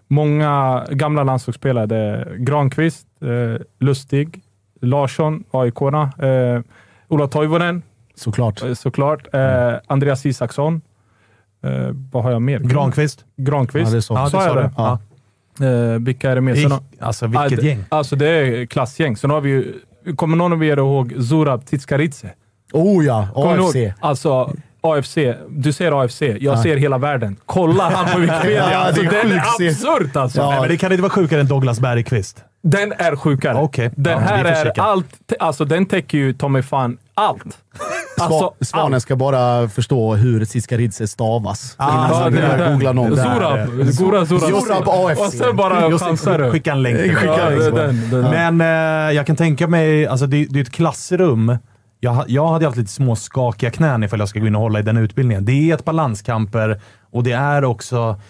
[0.06, 1.86] många gamla landslagsspelare.
[1.86, 4.42] Det är Granqvist, eh, Lustig,
[4.80, 6.60] Larsson, aik eh,
[7.08, 7.82] Ola Toivonen,
[8.14, 8.62] Såklart.
[8.76, 9.34] såklart.
[9.34, 10.80] Eh, Andreas Isaksson.
[12.12, 12.58] Vad har jag mer?
[12.58, 13.24] Granqvist.
[13.36, 13.90] Granqvist.
[13.90, 14.70] Ja, det sa Ja, det Sa jag det?
[14.76, 14.98] Ja.
[15.60, 16.68] Eh, vilka är det mer?
[16.70, 17.84] Har- Alltså, vilket Ah, det- gäng.
[17.88, 19.16] Alltså det är klassgäng.
[19.16, 19.72] Sen har vi ju,
[20.16, 22.30] kommer någon av er ihåg Zurab Titskaritse?
[22.72, 23.76] Oh ja, AFC.
[23.76, 23.92] ihåg?
[24.00, 25.18] Alltså, AFC.
[25.48, 26.22] Du ser AFC.
[26.22, 26.62] Jag Ja.
[26.62, 27.36] ser hela världen.
[27.46, 28.56] Kolla han på Wikipedia.
[28.62, 30.40] Ja, det är alltså, den är absurt alltså.
[30.40, 30.50] Ja.
[30.50, 32.44] Nej, men det kan inte vara sjukare än Douglas Bergqvist.
[32.62, 33.58] Den är sjukare.
[33.58, 33.90] Okej.
[33.96, 34.82] Den Ja, här är kika.
[34.82, 35.06] allt.
[35.40, 37.58] Alltså den täcker ju mig fan allt.
[38.20, 41.74] Alltså, Sva- Svanen ska bara förstå hur Tsiskaridze stavas.
[41.76, 43.16] Ah, Innan han det- börjar det- googla någon.
[43.16, 43.68] Zorab.
[43.92, 44.50] Zorab, Zorab.
[44.50, 45.20] Zorab AFC.
[45.20, 46.50] Och sen bara chansar du.
[46.50, 46.96] Skicka en länk.
[46.98, 47.74] Skicka en länk.
[47.74, 48.56] den, den.
[48.56, 48.60] Men
[49.08, 51.56] eh, jag kan tänka mig, alltså det, det är ett klassrum.
[52.00, 54.78] Jag, jag hade haft lite små skakiga knän ifall jag ska gå in och hålla
[54.78, 55.44] i den utbildningen.
[55.44, 56.80] Det är ett balanskamper
[57.12, 58.20] och det är också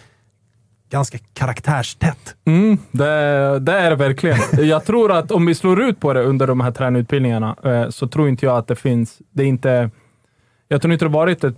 [0.90, 2.34] ganska karaktärstätt.
[2.46, 3.04] Mm, det,
[3.58, 4.38] det är det verkligen.
[4.52, 8.08] Jag tror att om vi slår ut på det under de här tränarutbildningarna eh, så
[8.08, 9.18] tror inte jag att det finns...
[9.32, 9.90] Det är inte,
[10.68, 11.54] jag tror inte det varit ett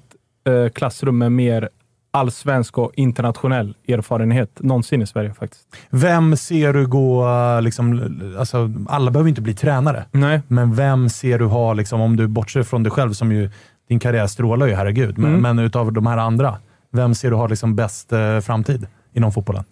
[0.48, 1.68] eh, klassrum med mer
[2.10, 5.62] allsvensk och internationell erfarenhet någonsin i Sverige faktiskt.
[5.90, 7.26] Vem ser du gå,
[7.60, 10.40] liksom, alltså, alla behöver inte bli tränare, Nej.
[10.48, 13.50] men vem ser du ha, liksom, om du bortser från dig själv, som ju,
[13.88, 15.42] din karriär strålar ju, herregud, men, Mm.
[15.42, 16.56] men utav de här andra,
[16.92, 18.86] vem ser du ha liksom bäst eh, framtid
[19.19, 19.65] inom fotbollen?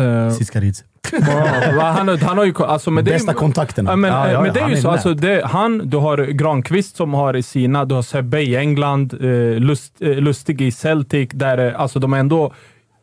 [0.00, 0.84] Uh, Tsiskaridze.
[1.12, 2.54] han, har- han har ju...
[2.58, 3.90] Alltså, det ju- Bästa kontakterna.
[3.90, 4.90] Ja, men, Ja, eh, ja, men det är han ju så.
[4.90, 9.14] Alltså, det, han, du har Granqvist som har i sina, du har Sebbe i England,
[9.20, 12.52] eh, Lust, eh, Lustig i Celtic, där eh, alltså, de har ändå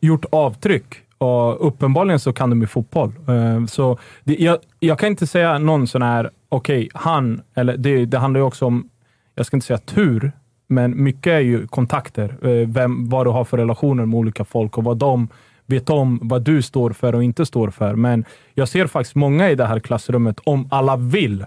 [0.00, 0.84] gjort avtryck.
[1.18, 3.12] Och uppenbarligen så kan de ju fotboll.
[3.28, 8.06] Eh, så det, jag, jag kan inte säga någon sån här, okej, han, eller det,
[8.06, 8.88] det handlar ju också om,
[9.34, 10.32] jag ska inte säga tur,
[10.68, 12.36] men mycket är ju kontakter.
[12.42, 15.28] Eh, vem, vad du har för relationer med olika folk och vad de
[15.66, 17.94] vet om vad du står för och inte står för.
[17.94, 18.24] Men
[18.54, 21.46] jag ser faktiskt många i det här klassrummet, om alla vill.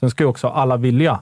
[0.00, 1.20] Sen ska ju också alla vilja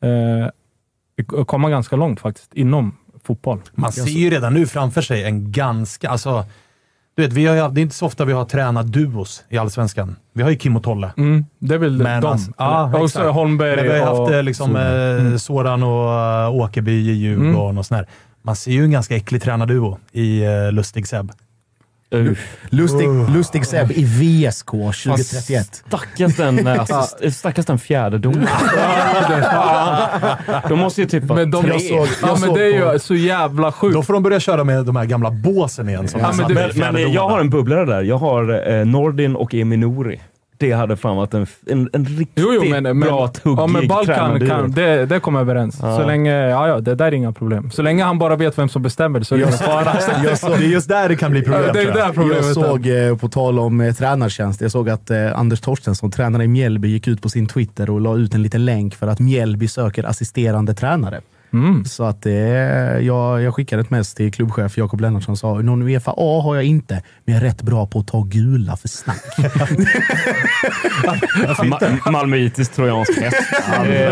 [0.00, 3.60] eh, komma ganska långt faktiskt inom fotboll.
[3.74, 6.10] Man ser ju redan nu framför sig en ganska...
[6.10, 6.44] Alltså,
[7.16, 10.16] du vet, vi har, det är inte så ofta vi har tränat duos i Allsvenskan.
[10.32, 11.12] Vi har ju Kim och Tolle.
[11.16, 12.26] Mm, det är väl Men de.
[12.26, 16.50] alltså, ja, och så Holmberg Men vi har ju haft eh, liksom, eh, Soran och
[16.50, 18.06] uh, Åkerby i Djurgården och sådär.
[18.42, 20.42] Man ser ju en ganska äcklig tränarduo i
[20.72, 21.32] Lustig Seb.
[22.70, 23.08] Lustig.
[23.34, 25.82] Lustig Seb i VSK 2031.
[25.86, 28.46] Stackars den, eh, assist- stackars den fjärde domaren.
[30.68, 31.72] De måste ju typ vara Men de, tre.
[31.72, 33.94] Jag såg- ja, men det är ju så jävla sjukt.
[33.94, 36.08] Då får de börja köra med de här gamla båsen igen.
[36.08, 38.02] Som Ja, men i Men, men jag har en bubblare där.
[38.02, 40.20] Jag har eh, Nordin och Eminori.
[40.58, 43.66] Det hade fan varit en, en, en riktigt Jo, jo, men, men, bra tuggig ja,
[43.66, 45.78] men Balkan kan, det, det kommer överens.
[45.82, 45.96] Ja.
[45.96, 47.70] Så länge, ja, ja, det där är inga problem.
[47.70, 49.94] Så länge han bara vet vem som bestämmer så är det ingen fara.
[50.58, 51.62] Det är just där det kan bli problem.
[51.66, 54.90] Ja, det är där problemet jag såg eh, på tal om eh, tränartjänst, jag såg
[54.90, 58.34] att eh, Anders Torstensson, tränare i Mjällby, gick ut på sin Twitter och la ut
[58.34, 61.20] en liten länk för att Mjällby söker assisterande tränare.
[61.54, 61.84] Mm.
[61.84, 62.32] Så att det
[63.02, 66.54] jag, jag skickade ett mess till klubbchef Jakob Lennartsson och sa någon Uefa A har
[66.54, 69.22] jag inte, men jag är rätt bra på att ta gula för snack.
[71.64, 73.36] Ma- Malmöitisk trojansk häst.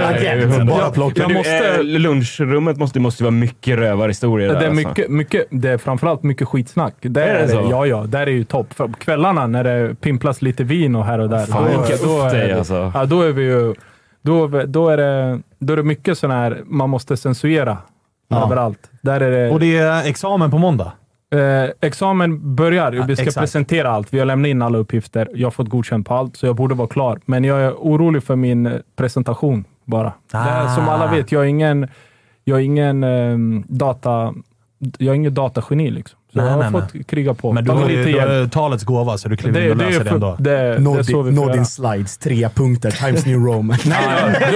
[0.05, 1.21] Agent, bara plocka.
[1.23, 4.55] Jag Du, måste- eh, lunchrummet måste, det måste vara mycket rövarhistorier där.
[4.61, 4.89] Det är, alltså.
[4.89, 6.95] mycket, mycket, det är framförallt mycket skitsnack.
[7.01, 7.67] Det Är är, det så?
[7.71, 8.05] Ja, ja.
[8.09, 8.67] Där är ju topp.
[8.75, 11.47] För kvällarna när det pimplas lite vin och här och där.
[11.47, 12.93] Fan, då, då, är, alltså.
[12.95, 13.75] ja, då är vi ju...
[14.23, 17.79] Då, då, är det, då är det mycket sån här man måste censurera
[18.29, 18.45] Ja.
[18.47, 18.91] överallt.
[19.01, 20.93] Där är det, Och det är examen på måndag.
[21.35, 22.93] Eh, examen börjar.
[22.93, 23.43] Ja, vi ska exakt.
[23.43, 24.13] presentera allt.
[24.15, 25.29] Vi har lämnat in alla uppgifter.
[25.35, 27.21] Jag har fått godkänt på allt, så jag borde vara klar.
[27.25, 30.13] Men jag är orolig för min eh, presentation bara.
[30.31, 30.69] Det är, Ah.
[30.75, 31.89] som alla vet, jag är ingen,
[32.45, 34.35] jag är ingen ehm, data...
[34.99, 36.19] Jag är ingen datageni liksom.
[36.33, 37.53] Så Nej, jag har nej, fått kriga på.
[37.53, 39.85] Men du har lite ju du talets gåva, så du kliver Det, in och det,
[39.85, 40.37] löser det för, ändå.
[40.39, 41.31] det, det göra.
[41.31, 43.79] Nordin slides, tre punkter, Times New Roman.
[43.87, 44.51] Nej,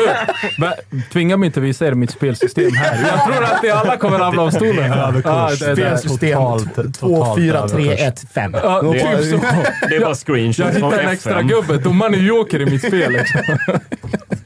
[0.59, 0.71] du,
[1.13, 3.09] tvinga mig inte visa er mitt spelsystem här.
[3.09, 4.91] Jag tror att ni alla kommer ramla av stolen.
[4.91, 8.01] Det, Spelsystem totalt- 2, totalt 4, 3, överkurs.
[8.01, 8.55] 1, 5.
[8.63, 9.47] ja, Det, typ så.
[9.89, 11.77] det är bara screenshots Jag hittade en extra gubbe.
[11.79, 13.17] Domaren är joker i mitt spel.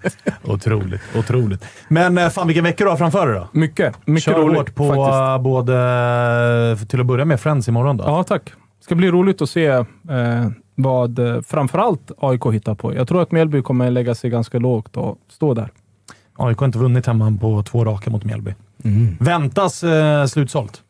[0.45, 1.65] Otroligt, otroligt.
[1.89, 3.49] Men eh, fan vilken vecka du har framför dig då.
[3.53, 5.45] Mycket, mycket Kör roligt hårt på faktiskt.
[5.45, 5.75] både,
[6.81, 8.05] eh, till att börja med, Friends imorgon då.
[8.05, 8.45] Ja, tack.
[8.45, 9.85] Det ska bli roligt att se eh,
[10.75, 12.95] vad eh, framförallt AIK hittar på.
[12.95, 15.71] Jag tror att Mjällby kommer lägga sig ganska lågt och stå där.
[16.37, 18.55] AIK har inte vunnit hemma på två raka mot Mjällby.
[19.19, 20.83] Väntas eh, slutsålt.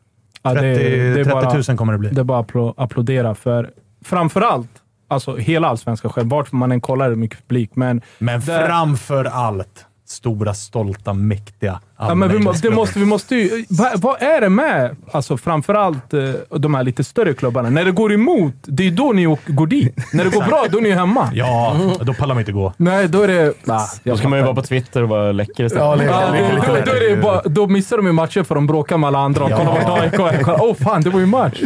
[0.43, 2.09] Ja, 30, det, det, är 30 bara, 000 kommer det bli.
[2.09, 3.71] det är bara att applådera för
[4.05, 4.69] framförallt,
[5.11, 8.67] alltså hela allsvenskan själv, vart man än kollar är det mycket publik, men Men Där-
[8.67, 13.65] framför allt, stora, stolta, mäktiga Ja, men vi, må, det måste, vi måste ju...
[13.69, 16.19] Vad, vad är det med alltså framförallt eh,
[16.59, 17.69] de här lite större klubbarna?
[17.69, 19.95] När det går emot, det är då ni går dit.
[20.13, 21.29] När det går bra, då är ni hemma.
[21.33, 22.73] Ja, då pallar man inte gå.
[22.77, 23.53] Nej, då är det...
[23.63, 25.83] Nah, Då ska man ju vara på Twitter och vara läcker istället.
[25.85, 28.55] Ja, det- Ja, det, då, då, är det bara, då missar de ju matcher för
[28.55, 29.43] de bråkar med alla andra.
[29.45, 29.57] Och Ja.
[29.57, 30.13] Kolla vart AIK
[30.47, 30.61] är.
[30.63, 31.61] Åh fan, det var ju match!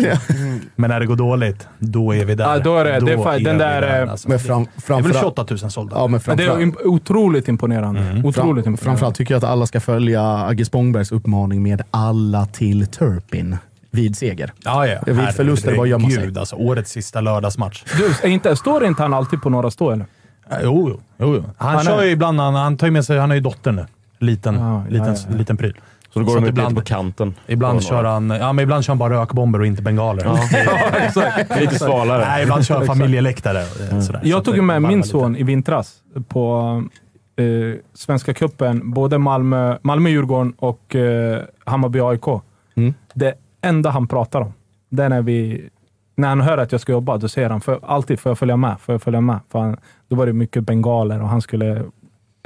[0.76, 2.46] Men när det går dåligt, då är vi där.
[2.46, 4.30] Ja, då är det- det är fa- vi den där, eh, alltså.
[4.30, 5.96] Men fram, det är väl framförallt, 28 000 sålda?
[5.98, 8.00] ja, men Men det är framförallt, otroligt imponerande.
[8.02, 8.78] Otroligt fram, imponerande.
[8.78, 13.58] framförallt tycker jag att alla ska följa Agge Spångbergs uppmaning med alla till Turpin.
[13.92, 14.54] vid seger.
[14.64, 15.00] Ja, ja.
[15.06, 16.38] Vid förlust är det bara att gömma sig.
[16.38, 16.56] Alltså.
[16.56, 17.84] Årets sista lördagsmatch.
[17.98, 20.06] Du, är inte, står inte han alltid på Norra Stå eller?
[20.50, 21.00] Ja, Jo, jo.
[21.18, 21.44] jo, jo.
[21.58, 23.42] Han, Han kör är- ju ibland, han, han tar ju med sig, han har ju
[23.42, 23.86] dotter nu.
[24.20, 25.38] Liten, Ja, ja, liten, ja, ja.
[25.38, 25.78] liten pryl.
[26.14, 27.34] Så då går Så de ut lite ibland- på kanten.
[27.48, 30.26] Ibland kör han, ja, men ibland kör han bara rökbomber och inte bengaler.
[31.60, 32.26] Lite svalare.
[32.26, 33.62] Nej, ibland kör han familjeläktare.
[33.62, 34.20] eh, Sådär.
[34.24, 35.10] Så Jag att tog med min lite.
[35.10, 35.94] son i vintras
[36.28, 36.84] på
[37.36, 42.42] eh, Svenska cupen, både Malmö, Malmö-Djurgården och eh, Hammarby-AIK.
[42.76, 42.94] Mm.
[43.14, 44.54] Det enda han pratar om,
[44.90, 45.70] det är när, vi,
[46.16, 48.58] när han hör att jag ska jobba, då säger han för, alltid får jag följa
[48.58, 48.80] med?
[48.80, 49.40] Får jag följa med?
[49.50, 51.84] För han, då var det mycket bengaler och han skulle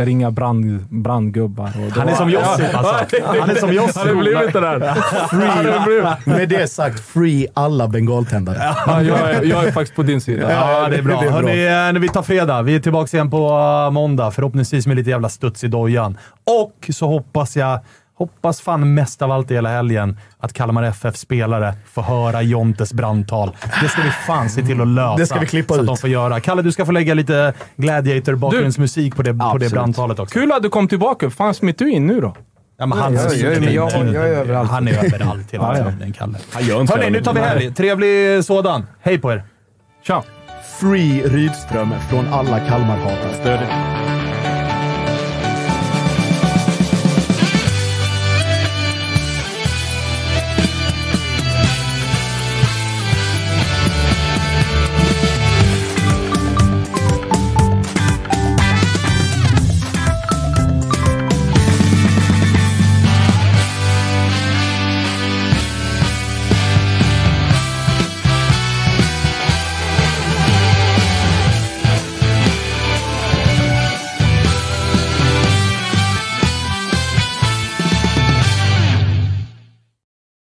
[0.06, 1.70] ringa brand, brandgubbar.
[1.96, 2.40] Han är som Ja.
[2.58, 3.18] Josip alltså.
[3.40, 3.96] Han är som Josip.
[3.98, 5.86] Han har blivit det där.
[5.86, 8.58] Blivit- Med det sagt, free alla bengaltändare.
[8.88, 10.52] Ja, jag, är, jag är faktiskt på din sida.
[10.54, 11.22] Ja, det är bra.
[11.22, 11.40] Det är bra.
[11.42, 12.62] Hörrni, eh, vi tar fredag.
[12.62, 13.50] Vi är tillbaka igen på
[13.88, 14.32] eh, måndag.
[14.32, 16.18] Förhoppningsvis med lite jävla studs i dojan.
[16.62, 17.80] Och så hoppas jag,
[18.20, 23.52] hoppas fan mest av allt i hela helgen, att Kalmar FF-spelare får höra Jontes brandtal.
[23.82, 25.16] Det ska vi fan se till att lösa.
[25.18, 25.88] Det ska vi klippa så att ut.
[25.88, 26.40] de får göra.
[26.40, 30.34] Kalle, du ska få lägga lite Gladiator-bakgrundsmusik på det, på det brandtalet också.
[30.40, 31.30] Kul att du kom tillbaka.
[31.30, 32.36] fan smiter du in nu då?
[32.78, 34.70] Ja, men han, jag- jag- jag- inte- jag är överallt.
[34.72, 36.38] Han är överallt hela tiden, Kalle.
[36.54, 37.74] Hörni, nu tar vi helg.
[37.74, 38.86] Trevlig sådan.
[39.02, 39.44] Hej på er!
[40.08, 40.24] Tja!
[40.80, 43.34] Free Rydström från alla Kalmarhatare.
[43.42, 43.60] Stöd.